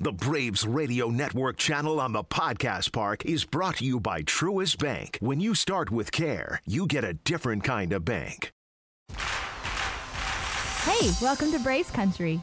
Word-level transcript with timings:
The 0.00 0.12
Braves 0.12 0.64
Radio 0.64 1.08
Network 1.08 1.56
channel 1.56 2.00
on 2.00 2.12
the 2.12 2.22
Podcast 2.22 2.92
Park 2.92 3.24
is 3.24 3.44
brought 3.44 3.78
to 3.78 3.84
you 3.84 3.98
by 3.98 4.22
Truist 4.22 4.78
Bank. 4.78 5.18
When 5.20 5.40
you 5.40 5.56
start 5.56 5.90
with 5.90 6.12
care, 6.12 6.62
you 6.64 6.86
get 6.86 7.02
a 7.02 7.14
different 7.14 7.64
kind 7.64 7.92
of 7.92 8.04
bank. 8.04 8.52
Hey, 10.84 11.10
welcome 11.20 11.50
to 11.50 11.58
Braves 11.58 11.90
Country. 11.90 12.40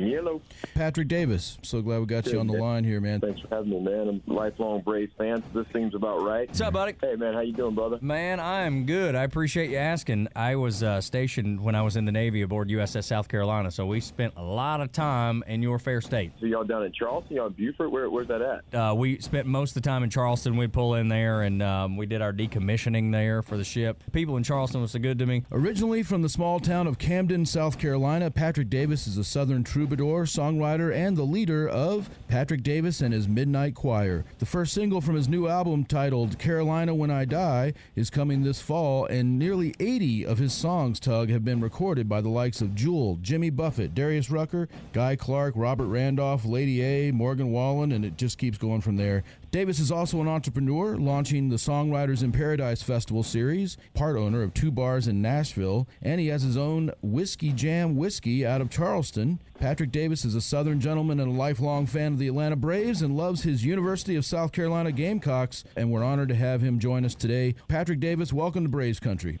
Hello. 0.00 0.40
Patrick 0.74 1.08
Davis. 1.08 1.58
So 1.62 1.82
glad 1.82 2.00
we 2.00 2.06
got 2.06 2.26
you 2.26 2.40
on 2.40 2.46
the 2.46 2.54
line 2.54 2.84
here, 2.84 3.00
man. 3.00 3.20
Thanks 3.20 3.40
for 3.40 3.48
having 3.54 3.70
me, 3.70 3.80
man. 3.80 4.08
I'm 4.08 4.22
a 4.28 4.32
lifelong 4.32 4.80
Braves 4.80 5.12
fan, 5.18 5.42
so 5.42 5.62
this 5.62 5.72
seems 5.74 5.94
about 5.94 6.22
right. 6.22 6.48
What's 6.48 6.60
up, 6.62 6.72
buddy? 6.72 6.94
Hey, 7.02 7.16
man, 7.16 7.34
how 7.34 7.40
you 7.40 7.52
doing, 7.52 7.74
brother? 7.74 7.98
Man, 8.00 8.40
I 8.40 8.62
am 8.62 8.86
good. 8.86 9.14
I 9.14 9.24
appreciate 9.24 9.70
you 9.70 9.76
asking. 9.76 10.28
I 10.34 10.56
was 10.56 10.82
uh, 10.82 11.00
stationed 11.02 11.60
when 11.60 11.74
I 11.74 11.82
was 11.82 11.96
in 11.96 12.06
the 12.06 12.12
Navy 12.12 12.42
aboard 12.42 12.68
USS 12.70 13.04
South 13.04 13.28
Carolina, 13.28 13.70
so 13.70 13.84
we 13.86 14.00
spent 14.00 14.32
a 14.36 14.42
lot 14.42 14.80
of 14.80 14.90
time 14.92 15.44
in 15.46 15.62
your 15.62 15.78
fair 15.78 16.00
state. 16.00 16.32
So 16.40 16.46
y'all 16.46 16.64
down 16.64 16.84
in 16.84 16.92
Charleston, 16.92 17.36
y'all 17.36 17.48
in 17.48 17.52
Beaufort? 17.52 17.90
Where, 17.90 18.08
where's 18.08 18.28
that 18.28 18.40
at? 18.40 18.74
Uh, 18.74 18.94
we 18.94 19.18
spent 19.20 19.46
most 19.46 19.70
of 19.76 19.82
the 19.82 19.88
time 19.88 20.02
in 20.02 20.08
Charleston. 20.10 20.56
We'd 20.56 20.72
pull 20.72 20.94
in 20.94 21.08
there, 21.08 21.42
and 21.42 21.62
um, 21.62 21.96
we 21.98 22.06
did 22.06 22.22
our 22.22 22.32
decommissioning 22.32 23.12
there 23.12 23.42
for 23.42 23.58
the 23.58 23.64
ship. 23.64 24.02
People 24.12 24.38
in 24.38 24.42
Charleston 24.42 24.80
was 24.80 24.92
so 24.92 24.98
good 24.98 25.18
to 25.18 25.26
me. 25.26 25.44
Originally 25.52 26.02
from 26.02 26.22
the 26.22 26.28
small 26.28 26.58
town 26.58 26.86
of 26.86 26.98
Camden, 26.98 27.44
South 27.44 27.78
Carolina, 27.78 28.30
Patrick 28.30 28.70
Davis 28.70 29.06
is 29.06 29.18
a 29.18 29.24
Southern 29.24 29.64
troubadour, 29.90 30.24
songwriter, 30.24 30.94
and 30.94 31.16
the 31.16 31.24
leader 31.24 31.68
of 31.68 32.08
Patrick 32.28 32.62
Davis 32.62 33.00
and 33.00 33.12
his 33.12 33.26
Midnight 33.26 33.74
Choir. 33.74 34.24
The 34.38 34.46
first 34.46 34.72
single 34.72 35.00
from 35.00 35.16
his 35.16 35.28
new 35.28 35.48
album 35.48 35.84
titled 35.84 36.38
Carolina 36.38 36.94
When 36.94 37.10
I 37.10 37.24
Die 37.24 37.72
is 37.96 38.08
coming 38.08 38.42
this 38.42 38.60
fall, 38.60 39.06
and 39.06 39.36
nearly 39.36 39.74
80 39.80 40.26
of 40.26 40.38
his 40.38 40.52
songs, 40.52 41.00
Tug, 41.00 41.28
have 41.30 41.44
been 41.44 41.60
recorded 41.60 42.08
by 42.08 42.20
the 42.20 42.28
likes 42.28 42.60
of 42.60 42.76
Jewel, 42.76 43.18
Jimmy 43.20 43.50
Buffett, 43.50 43.92
Darius 43.92 44.30
Rucker, 44.30 44.68
Guy 44.92 45.16
Clark, 45.16 45.54
Robert 45.56 45.88
Randolph, 45.88 46.44
Lady 46.44 46.82
A, 46.82 47.10
Morgan 47.10 47.50
Wallen, 47.50 47.90
and 47.90 48.04
it 48.04 48.16
just 48.16 48.38
keeps 48.38 48.58
going 48.58 48.82
from 48.82 48.96
there. 48.96 49.24
Davis 49.50 49.80
is 49.80 49.90
also 49.90 50.20
an 50.20 50.28
entrepreneur, 50.28 50.96
launching 50.96 51.48
the 51.48 51.56
Songwriters 51.56 52.22
in 52.22 52.30
Paradise 52.30 52.84
Festival 52.84 53.24
series, 53.24 53.76
part 53.94 54.16
owner 54.16 54.42
of 54.44 54.54
two 54.54 54.70
bars 54.70 55.08
in 55.08 55.20
Nashville, 55.20 55.88
and 56.00 56.20
he 56.20 56.28
has 56.28 56.42
his 56.42 56.56
own 56.56 56.92
Whiskey 57.02 57.50
Jam 57.50 57.96
whiskey 57.96 58.46
out 58.46 58.60
of 58.60 58.70
Charleston. 58.70 59.40
Patrick 59.58 59.90
Davis 59.90 60.24
is 60.24 60.36
a 60.36 60.40
Southern 60.40 60.78
gentleman 60.78 61.18
and 61.18 61.32
a 61.32 61.36
lifelong 61.36 61.86
fan 61.86 62.12
of 62.12 62.20
the 62.20 62.28
Atlanta 62.28 62.54
Braves 62.54 63.02
and 63.02 63.16
loves 63.16 63.42
his 63.42 63.64
University 63.64 64.14
of 64.14 64.24
South 64.24 64.52
Carolina 64.52 64.92
Gamecocks, 64.92 65.64
and 65.74 65.90
we're 65.90 66.04
honored 66.04 66.28
to 66.28 66.36
have 66.36 66.60
him 66.60 66.78
join 66.78 67.04
us 67.04 67.16
today. 67.16 67.56
Patrick 67.66 67.98
Davis, 67.98 68.32
welcome 68.32 68.62
to 68.62 68.70
Braves 68.70 69.00
Country. 69.00 69.40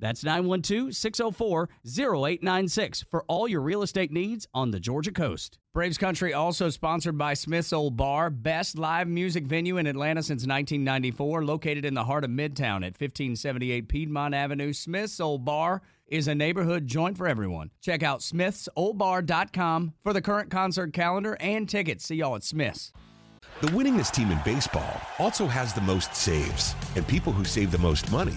That's 0.00 0.22
912 0.22 0.94
604 0.94 1.68
0896 1.84 3.04
for 3.10 3.24
all 3.26 3.48
your 3.48 3.60
real 3.60 3.82
estate 3.82 4.12
needs 4.12 4.46
on 4.54 4.70
the 4.70 4.80
Georgia 4.80 5.10
coast. 5.10 5.58
Braves 5.74 5.98
Country 5.98 6.32
also 6.32 6.70
sponsored 6.70 7.18
by 7.18 7.34
Smith's 7.34 7.72
Old 7.72 7.96
Bar, 7.96 8.30
best 8.30 8.78
live 8.78 9.08
music 9.08 9.44
venue 9.44 9.76
in 9.76 9.86
Atlanta 9.86 10.22
since 10.22 10.42
1994, 10.46 11.44
located 11.44 11.84
in 11.84 11.94
the 11.94 12.04
heart 12.04 12.24
of 12.24 12.30
Midtown 12.30 12.78
at 12.78 12.98
1578 12.98 13.88
Piedmont 13.88 14.34
Avenue. 14.34 14.72
Smith's 14.72 15.20
Old 15.20 15.44
Bar 15.44 15.82
is 16.06 16.26
a 16.26 16.34
neighborhood 16.34 16.86
joint 16.86 17.16
for 17.16 17.28
everyone. 17.28 17.70
Check 17.80 18.02
out 18.02 18.20
smithsoldbar.com 18.20 19.94
for 20.02 20.12
the 20.12 20.22
current 20.22 20.50
concert 20.50 20.92
calendar 20.92 21.36
and 21.40 21.68
tickets. 21.68 22.06
See 22.06 22.16
y'all 22.16 22.36
at 22.36 22.44
Smith's. 22.44 22.92
The 23.60 23.68
winningest 23.68 24.12
team 24.12 24.30
in 24.30 24.38
baseball 24.44 25.00
also 25.18 25.46
has 25.46 25.74
the 25.74 25.80
most 25.80 26.14
saves, 26.14 26.76
and 26.94 27.06
people 27.06 27.32
who 27.32 27.44
save 27.44 27.72
the 27.72 27.78
most 27.78 28.10
money 28.12 28.36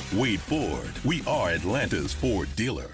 Wade 0.15 0.41
Ford, 0.41 0.91
we 1.05 1.23
are 1.25 1.51
Atlanta's 1.51 2.11
Ford 2.11 2.53
dealer. 2.57 2.91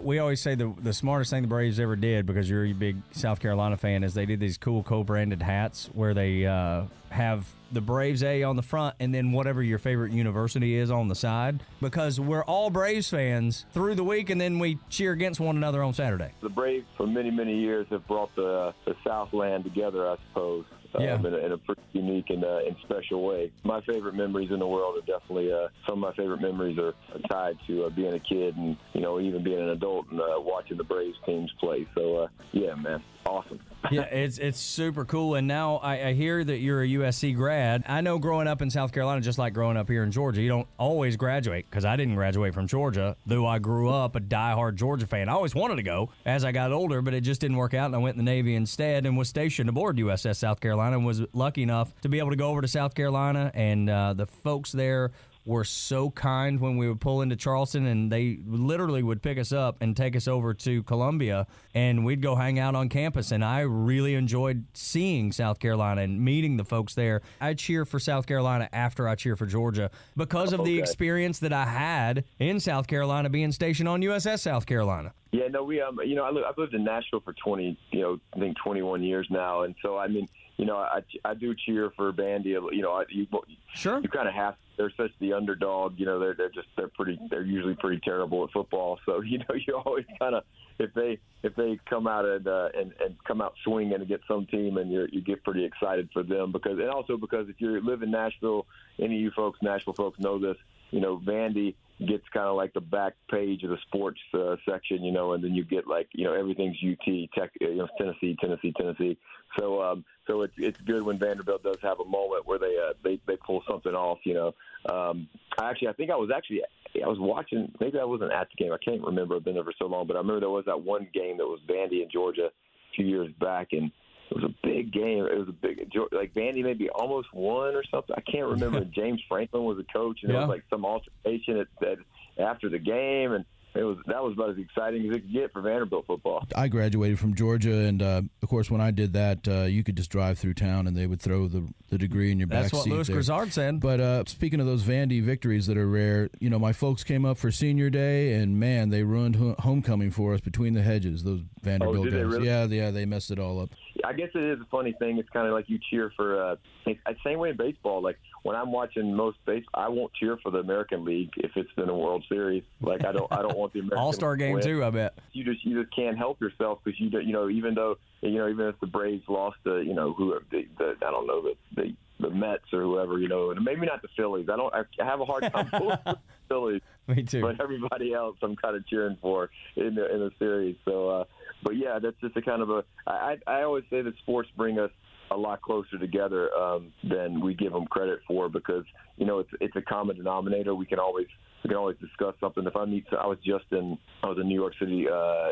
We 0.00 0.18
always 0.18 0.40
say 0.40 0.56
the 0.56 0.74
the 0.80 0.92
smartest 0.92 1.30
thing 1.30 1.42
the 1.42 1.48
Braves 1.48 1.78
ever 1.78 1.94
did 1.94 2.26
because 2.26 2.50
you're 2.50 2.66
a 2.66 2.72
big 2.72 2.96
South 3.12 3.38
Carolina 3.38 3.76
fan 3.76 4.02
is 4.02 4.12
they 4.12 4.26
did 4.26 4.40
these 4.40 4.58
cool 4.58 4.82
co-branded 4.82 5.40
hats 5.40 5.88
where 5.92 6.14
they 6.14 6.46
uh, 6.46 6.84
have 7.10 7.46
the 7.70 7.80
Braves 7.80 8.24
A 8.24 8.42
on 8.42 8.56
the 8.56 8.62
front 8.62 8.96
and 8.98 9.14
then 9.14 9.30
whatever 9.30 9.62
your 9.62 9.78
favorite 9.78 10.10
university 10.10 10.74
is 10.74 10.90
on 10.90 11.06
the 11.06 11.14
side 11.14 11.62
because 11.80 12.18
we're 12.18 12.44
all 12.44 12.70
Braves 12.70 13.10
fans 13.10 13.64
through 13.72 13.94
the 13.94 14.04
week 14.04 14.30
and 14.30 14.40
then 14.40 14.58
we 14.58 14.78
cheer 14.88 15.12
against 15.12 15.38
one 15.38 15.56
another 15.56 15.84
on 15.84 15.94
Saturday. 15.94 16.32
The 16.42 16.48
Braves, 16.48 16.86
for 16.96 17.06
many, 17.06 17.30
many 17.30 17.56
years, 17.56 17.86
have 17.90 18.06
brought 18.08 18.34
the, 18.34 18.74
the 18.84 18.96
Southland 19.04 19.62
together, 19.64 20.08
I 20.08 20.16
suppose. 20.28 20.64
Yeah. 20.98 21.14
Um, 21.14 21.26
in, 21.26 21.34
a, 21.34 21.36
in 21.38 21.52
a 21.52 21.58
pretty 21.58 21.82
unique 21.92 22.30
and, 22.30 22.44
uh, 22.44 22.60
and 22.66 22.76
special 22.82 23.22
way. 23.22 23.52
My 23.62 23.80
favorite 23.82 24.14
memories 24.14 24.50
in 24.50 24.58
the 24.58 24.66
world 24.66 24.96
are 24.96 25.06
definitely 25.06 25.52
uh, 25.52 25.68
some 25.86 26.02
of 26.02 26.10
my 26.10 26.12
favorite 26.14 26.40
memories 26.40 26.78
are, 26.78 26.94
are 27.14 27.20
tied 27.30 27.56
to 27.66 27.84
uh, 27.84 27.90
being 27.90 28.14
a 28.14 28.18
kid 28.18 28.56
and 28.56 28.76
you 28.94 29.00
know 29.00 29.20
even 29.20 29.42
being 29.42 29.60
an 29.60 29.68
adult 29.68 30.06
and 30.10 30.20
uh, 30.20 30.38
watching 30.38 30.76
the 30.76 30.84
Braves 30.84 31.18
teams 31.26 31.52
play. 31.60 31.86
So 31.94 32.16
uh, 32.16 32.28
yeah, 32.52 32.74
man, 32.74 33.02
awesome. 33.28 33.60
yeah, 33.92 34.02
it's 34.02 34.38
it's 34.38 34.58
super 34.58 35.04
cool. 35.04 35.36
And 35.36 35.46
now 35.46 35.76
I, 35.76 36.08
I 36.08 36.12
hear 36.12 36.42
that 36.42 36.58
you're 36.58 36.82
a 36.82 36.86
USC 36.86 37.34
grad. 37.34 37.84
I 37.86 38.00
know 38.00 38.18
growing 38.18 38.48
up 38.48 38.60
in 38.60 38.70
South 38.70 38.92
Carolina, 38.92 39.20
just 39.20 39.38
like 39.38 39.54
growing 39.54 39.76
up 39.76 39.88
here 39.88 40.02
in 40.02 40.10
Georgia, 40.10 40.42
you 40.42 40.48
don't 40.48 40.66
always 40.78 41.16
graduate 41.16 41.66
because 41.70 41.84
I 41.84 41.96
didn't 41.96 42.16
graduate 42.16 42.54
from 42.54 42.66
Georgia, 42.66 43.16
though 43.26 43.46
I 43.46 43.58
grew 43.58 43.88
up 43.90 44.16
a 44.16 44.20
diehard 44.20 44.74
Georgia 44.74 45.06
fan. 45.06 45.28
I 45.28 45.32
always 45.32 45.54
wanted 45.54 45.76
to 45.76 45.82
go 45.82 46.10
as 46.26 46.44
I 46.44 46.52
got 46.52 46.72
older, 46.72 47.02
but 47.02 47.14
it 47.14 47.20
just 47.20 47.40
didn't 47.40 47.56
work 47.56 47.74
out, 47.74 47.86
and 47.86 47.94
I 47.94 47.98
went 47.98 48.18
in 48.18 48.24
the 48.24 48.30
Navy 48.30 48.54
instead 48.56 49.06
and 49.06 49.16
was 49.16 49.28
stationed 49.28 49.68
aboard 49.68 49.96
USS 49.96 50.36
South 50.36 50.60
Carolina 50.60 50.96
and 50.96 51.06
was 51.06 51.22
lucky 51.32 51.62
enough 51.62 51.92
to 52.00 52.08
be 52.08 52.18
able 52.18 52.30
to 52.30 52.36
go 52.36 52.48
over 52.48 52.60
to 52.60 52.68
South 52.68 52.94
Carolina. 52.94 53.50
And 53.54 53.88
uh, 53.88 54.14
the 54.14 54.26
folks 54.26 54.72
there 54.72 55.12
were 55.48 55.64
so 55.64 56.10
kind 56.10 56.60
when 56.60 56.76
we 56.76 56.86
would 56.86 57.00
pull 57.00 57.22
into 57.22 57.34
Charleston 57.34 57.86
and 57.86 58.12
they 58.12 58.38
literally 58.46 59.02
would 59.02 59.22
pick 59.22 59.38
us 59.38 59.50
up 59.50 59.78
and 59.80 59.96
take 59.96 60.14
us 60.14 60.28
over 60.28 60.52
to 60.52 60.82
Columbia 60.82 61.46
and 61.74 62.04
we'd 62.04 62.20
go 62.20 62.34
hang 62.34 62.58
out 62.58 62.74
on 62.74 62.90
campus 62.90 63.32
and 63.32 63.42
I 63.42 63.60
really 63.60 64.14
enjoyed 64.14 64.66
seeing 64.74 65.32
South 65.32 65.58
Carolina 65.58 66.02
and 66.02 66.20
meeting 66.20 66.58
the 66.58 66.64
folks 66.64 66.94
there. 66.94 67.22
I 67.40 67.54
cheer 67.54 67.86
for 67.86 67.98
South 67.98 68.26
Carolina 68.26 68.68
after 68.74 69.08
I 69.08 69.14
cheer 69.14 69.36
for 69.36 69.46
Georgia 69.46 69.90
because 70.18 70.52
of 70.52 70.66
the 70.66 70.78
experience 70.78 71.38
that 71.38 71.52
I 71.54 71.64
had 71.64 72.24
in 72.38 72.60
South 72.60 72.86
Carolina 72.86 73.30
being 73.30 73.50
stationed 73.50 73.88
on 73.88 74.02
USS 74.02 74.40
South 74.40 74.66
Carolina. 74.66 75.14
Yeah, 75.32 75.48
no, 75.48 75.62
we 75.62 75.80
um, 75.80 75.98
you 76.04 76.14
know, 76.14 76.24
I 76.24 76.48
I've 76.48 76.58
lived 76.58 76.74
in 76.74 76.84
Nashville 76.84 77.20
for 77.20 77.34
twenty, 77.34 77.78
you 77.90 78.00
know, 78.00 78.20
I 78.34 78.38
think 78.38 78.56
twenty 78.56 78.80
one 78.80 79.02
years 79.02 79.26
now, 79.30 79.62
and 79.62 79.74
so 79.82 79.98
I 79.98 80.08
mean, 80.08 80.26
you 80.58 80.66
know, 80.66 80.76
I 80.76 81.00
I 81.24 81.34
do 81.34 81.54
cheer 81.54 81.90
for 81.96 82.12
Vandy. 82.12 82.46
You 82.46 82.82
know, 82.82 82.90
I, 82.92 83.04
you 83.08 83.26
Sure. 83.74 84.00
you 84.00 84.08
kind 84.08 84.28
of 84.28 84.34
have. 84.34 84.56
They're 84.76 84.92
such 84.96 85.12
the 85.20 85.32
underdog. 85.32 85.98
You 85.98 86.06
know, 86.06 86.18
they're 86.18 86.34
they're 86.34 86.50
just 86.50 86.66
they're 86.76 86.88
pretty. 86.88 87.18
They're 87.30 87.44
usually 87.44 87.74
pretty 87.74 88.00
terrible 88.00 88.44
at 88.44 88.50
football. 88.50 88.98
So 89.06 89.20
you 89.22 89.38
know, 89.38 89.54
you 89.54 89.74
always 89.76 90.04
kind 90.18 90.34
of 90.34 90.42
if 90.80 90.92
they 90.94 91.18
if 91.44 91.54
they 91.54 91.78
come 91.88 92.08
out 92.08 92.24
and 92.24 92.46
uh, 92.46 92.68
and 92.76 92.92
and 93.00 93.16
come 93.24 93.40
out 93.40 93.54
swinging 93.62 93.94
and 93.94 94.08
get 94.08 94.20
some 94.26 94.46
team, 94.46 94.76
and 94.76 94.90
you 94.90 95.06
you 95.12 95.20
get 95.20 95.44
pretty 95.44 95.64
excited 95.64 96.08
for 96.12 96.24
them 96.24 96.50
because 96.50 96.78
and 96.78 96.90
also 96.90 97.16
because 97.16 97.48
if 97.48 97.60
you 97.60 97.80
live 97.80 98.02
in 98.02 98.10
Nashville, 98.10 98.66
any 98.98 99.14
of 99.14 99.20
you 99.20 99.30
folks, 99.30 99.60
Nashville 99.62 99.94
folks 99.94 100.18
know 100.18 100.38
this. 100.40 100.56
You 100.90 101.00
know, 101.00 101.18
Vandy 101.18 101.74
gets 102.06 102.24
kind 102.32 102.46
of 102.46 102.56
like 102.56 102.72
the 102.74 102.80
back 102.80 103.14
page 103.30 103.64
of 103.64 103.70
the 103.70 103.78
sports 103.86 104.20
uh, 104.34 104.56
section, 104.68 105.02
you 105.02 105.10
know, 105.10 105.32
and 105.32 105.42
then 105.42 105.54
you 105.54 105.64
get 105.64 105.86
like 105.86 106.08
you 106.12 106.24
know 106.24 106.32
everything's 106.32 106.76
UT, 106.82 107.28
Tech, 107.34 107.50
you 107.60 107.76
know, 107.76 107.88
Tennessee, 107.98 108.36
Tennessee, 108.40 108.72
Tennessee. 108.76 109.18
So 109.58 109.82
um, 109.82 110.04
so 110.26 110.42
it's 110.42 110.54
it's 110.56 110.80
good 110.82 111.02
when 111.02 111.18
Vanderbilt 111.18 111.62
does 111.62 111.78
have 111.82 112.00
a 112.00 112.04
moment 112.04 112.46
where 112.46 112.58
they 112.58 112.76
uh, 112.76 112.92
they 113.02 113.20
they 113.26 113.36
pull 113.36 113.62
something 113.68 113.94
off, 113.94 114.18
you 114.24 114.34
know. 114.34 114.54
Um, 114.88 115.28
I 115.60 115.70
actually 115.70 115.88
I 115.88 115.92
think 115.94 116.10
I 116.10 116.16
was 116.16 116.30
actually 116.34 116.62
I 116.94 117.08
was 117.08 117.18
watching. 117.18 117.72
Maybe 117.80 117.98
I 117.98 118.04
wasn't 118.04 118.32
at 118.32 118.48
the 118.50 118.62
game. 118.62 118.72
I 118.72 118.78
can't 118.78 119.02
remember. 119.02 119.36
I've 119.36 119.44
been 119.44 119.54
there 119.54 119.64
for 119.64 119.74
so 119.78 119.86
long, 119.86 120.06
but 120.06 120.16
I 120.16 120.20
remember 120.20 120.40
there 120.40 120.50
was 120.50 120.66
that 120.66 120.80
one 120.80 121.08
game 121.12 121.38
that 121.38 121.46
was 121.46 121.60
Vandy 121.68 122.02
in 122.02 122.08
Georgia 122.12 122.46
a 122.46 122.94
few 122.94 123.06
years 123.06 123.32
back, 123.40 123.68
and 123.72 123.90
it 124.30 124.34
was 124.34 124.44
a 124.44 124.54
big 124.66 124.92
game. 124.92 125.26
It 125.26 125.38
was 125.38 125.48
a 125.48 125.52
big 125.52 125.90
like 126.12 126.34
Vandy 126.34 126.62
maybe 126.62 126.90
almost 126.90 127.32
won 127.32 127.74
or 127.74 127.82
something. 127.90 128.14
I 128.16 128.20
can't 128.20 128.46
remember. 128.46 128.84
James 128.94 129.22
Franklin 129.28 129.64
was 129.64 129.78
a 129.78 129.92
coach, 129.92 130.20
and 130.22 130.32
yeah. 130.32 130.38
it 130.38 130.40
was 130.40 130.48
like 130.48 130.64
some 130.70 130.84
altercation 130.84 131.58
at, 131.58 131.88
at 131.88 131.98
after 132.38 132.68
the 132.68 132.78
game, 132.78 133.32
and 133.32 133.44
it 133.74 133.84
was 133.84 133.98
that 134.06 134.22
was 134.22 134.32
about 134.32 134.50
as 134.50 134.58
exciting 134.58 135.08
as 135.08 135.16
it 135.16 135.20
could 135.20 135.32
get 135.32 135.52
for 135.52 135.60
Vanderbilt 135.60 136.06
football. 136.06 136.44
I 136.56 136.68
graduated 136.68 137.18
from 137.18 137.34
Georgia, 137.34 137.72
and 137.72 138.02
uh, 138.02 138.22
of 138.42 138.48
course, 138.48 138.70
when 138.70 138.80
I 138.80 138.90
did 138.90 139.12
that, 139.12 139.46
uh, 139.46 139.62
you 139.62 139.84
could 139.84 139.96
just 139.96 140.10
drive 140.10 140.38
through 140.38 140.54
town, 140.54 140.86
and 140.86 140.96
they 140.96 141.06
would 141.06 141.20
throw 141.20 141.48
the, 141.48 141.68
the 141.90 141.98
degree 141.98 142.32
in 142.32 142.38
your 142.38 142.48
That's 142.48 142.66
back 142.66 142.72
what 142.72 142.84
seat. 142.84 142.92
Lewis 142.92 143.08
Grizzard 143.08 143.52
said. 143.52 143.80
But 143.80 144.00
uh, 144.00 144.24
speaking 144.26 144.60
of 144.60 144.66
those 144.66 144.82
Vandy 144.82 145.22
victories 145.22 145.66
that 145.66 145.76
are 145.76 145.86
rare, 145.86 146.30
you 146.40 146.50
know, 146.50 146.58
my 146.58 146.72
folks 146.72 147.04
came 147.04 147.24
up 147.24 147.38
for 147.38 147.52
senior 147.52 147.90
day, 147.90 148.34
and 148.34 148.58
man, 148.58 148.88
they 148.88 149.02
ruined 149.02 149.36
ho- 149.36 149.56
homecoming 149.58 150.10
for 150.10 150.34
us 150.34 150.40
between 150.40 150.74
the 150.74 150.82
hedges. 150.82 151.22
Those 151.22 151.42
Vanderbilt 151.62 152.08
oh, 152.08 152.10
guys, 152.10 152.24
really? 152.24 152.46
yeah, 152.46 152.64
yeah, 152.64 152.90
they 152.90 153.04
messed 153.04 153.30
it 153.30 153.38
all 153.38 153.60
up. 153.60 153.70
I 154.04 154.12
guess 154.12 154.28
it 154.34 154.42
is 154.42 154.60
a 154.60 154.66
funny 154.70 154.94
thing. 154.98 155.18
It's 155.18 155.28
kind 155.30 155.46
of 155.46 155.52
like 155.52 155.68
you 155.68 155.78
cheer 155.90 156.12
for. 156.16 156.42
Uh, 156.42 156.56
it's 156.86 157.00
the 157.04 157.16
same 157.24 157.38
way 157.38 157.50
in 157.50 157.56
baseball. 157.56 158.02
Like 158.02 158.18
when 158.42 158.56
I'm 158.56 158.72
watching 158.72 159.14
most 159.14 159.38
base, 159.46 159.64
I 159.74 159.88
won't 159.88 160.12
cheer 160.14 160.38
for 160.42 160.50
the 160.50 160.58
American 160.58 161.04
League 161.04 161.30
if 161.36 161.52
it's 161.56 161.70
in 161.76 161.88
a 161.88 161.96
World 161.96 162.24
Series. 162.28 162.62
Like 162.80 163.04
I 163.04 163.12
don't, 163.12 163.30
I 163.32 163.42
don't 163.42 163.56
want 163.56 163.72
the 163.72 163.80
American 163.80 163.98
All 164.04 164.12
Star 164.12 164.36
game 164.36 164.54
win. 164.54 164.62
too. 164.62 164.84
I 164.84 164.90
bet 164.90 165.14
you 165.32 165.44
just 165.44 165.64
you 165.64 165.82
just 165.82 165.94
can't 165.94 166.16
help 166.16 166.40
yourself 166.40 166.80
because 166.84 166.98
you 167.00 167.10
don't, 167.10 167.26
you 167.26 167.32
know 167.32 167.48
even 167.48 167.74
though 167.74 167.96
you 168.20 168.38
know 168.38 168.48
even 168.48 168.66
if 168.66 168.78
the 168.80 168.86
Braves 168.86 169.24
lost 169.28 169.56
to 169.64 169.82
you 169.82 169.94
know 169.94 170.12
who 170.12 170.38
the, 170.50 170.66
the 170.78 170.94
I 171.06 171.10
don't 171.10 171.26
know 171.26 171.42
the, 171.42 171.54
the 171.74 171.96
the 172.20 172.30
Mets 172.30 172.72
or 172.72 172.82
whoever 172.82 173.18
you 173.18 173.28
know 173.28 173.50
and 173.50 173.64
maybe 173.64 173.86
not 173.86 174.02
the 174.02 174.08
Phillies. 174.16 174.48
I 174.52 174.56
don't 174.56 174.74
I 174.74 174.84
have 175.04 175.20
a 175.20 175.24
hard 175.24 175.50
time 175.52 175.68
pulling 175.72 175.98
the 176.04 176.18
Phillies. 176.48 176.82
Me 177.06 177.22
too. 177.22 177.40
But 177.40 177.60
everybody 177.60 178.12
else 178.12 178.36
I'm 178.42 178.56
kind 178.56 178.76
of 178.76 178.86
cheering 178.86 179.16
for 179.20 179.50
in 179.76 179.94
the 179.94 180.12
in 180.12 180.20
the 180.20 180.30
series. 180.38 180.76
So. 180.84 181.08
uh 181.08 181.24
but 181.62 181.76
yeah, 181.76 181.98
that's 181.98 182.16
just 182.20 182.36
a 182.36 182.42
kind 182.42 182.62
of 182.62 182.70
a. 182.70 182.84
I 183.06 183.36
I 183.46 183.62
always 183.62 183.84
say 183.90 184.02
that 184.02 184.16
sports 184.18 184.48
bring 184.56 184.78
us 184.78 184.90
a 185.30 185.36
lot 185.36 185.60
closer 185.60 185.98
together 185.98 186.52
um, 186.54 186.92
than 187.08 187.40
we 187.40 187.54
give 187.54 187.72
them 187.72 187.86
credit 187.86 188.20
for 188.26 188.48
because 188.48 188.84
you 189.16 189.26
know 189.26 189.40
it's 189.40 189.50
it's 189.60 189.76
a 189.76 189.82
common 189.82 190.16
denominator. 190.16 190.74
We 190.74 190.86
can 190.86 190.98
always 190.98 191.26
we 191.64 191.68
can 191.68 191.76
always 191.76 191.96
discuss 191.98 192.34
something. 192.40 192.64
If 192.66 192.76
I 192.76 192.84
meet, 192.84 193.06
I 193.12 193.26
was 193.26 193.38
just 193.44 193.64
in 193.72 193.98
I 194.22 194.28
was 194.28 194.38
in 194.40 194.48
New 194.48 194.58
York 194.60 194.74
City 194.78 195.06
uh, 195.08 195.50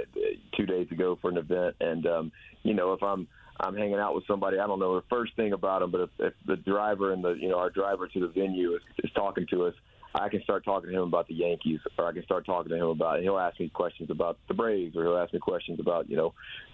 two 0.56 0.66
days 0.66 0.88
ago 0.90 1.18
for 1.20 1.30
an 1.30 1.38
event, 1.38 1.76
and 1.80 2.06
um, 2.06 2.32
you 2.62 2.74
know 2.74 2.92
if 2.92 3.02
I'm 3.02 3.26
I'm 3.60 3.76
hanging 3.76 3.98
out 3.98 4.14
with 4.14 4.26
somebody, 4.26 4.58
I 4.58 4.66
don't 4.66 4.78
know 4.78 4.96
the 4.96 5.06
first 5.08 5.34
thing 5.36 5.52
about 5.52 5.80
them, 5.80 5.90
but 5.90 6.02
if, 6.02 6.10
if 6.18 6.34
the 6.46 6.56
driver 6.56 7.12
and 7.12 7.24
the 7.24 7.32
you 7.32 7.48
know 7.48 7.58
our 7.58 7.70
driver 7.70 8.06
to 8.06 8.20
the 8.20 8.28
venue 8.28 8.74
is, 8.74 8.82
is 9.02 9.10
talking 9.14 9.46
to 9.50 9.64
us 9.64 9.74
I 10.18 10.28
can 10.30 10.42
start 10.42 10.64
talking 10.64 10.90
to 10.90 10.96
him 10.96 11.02
about 11.02 11.28
the 11.28 11.34
Yankees, 11.34 11.80
or 11.98 12.06
I 12.06 12.12
can 12.12 12.22
start 12.24 12.46
talking 12.46 12.70
to 12.70 12.76
him 12.76 12.86
about. 12.86 13.20
He'll 13.20 13.38
ask 13.38 13.60
me 13.60 13.68
questions 13.68 14.10
about 14.10 14.38
the 14.48 14.54
Braves, 14.54 14.96
or 14.96 15.02
he'll 15.02 15.18
ask 15.18 15.32
me 15.32 15.38
questions 15.38 15.78
about 15.78 16.08
you 16.08 16.16
know 16.16 16.32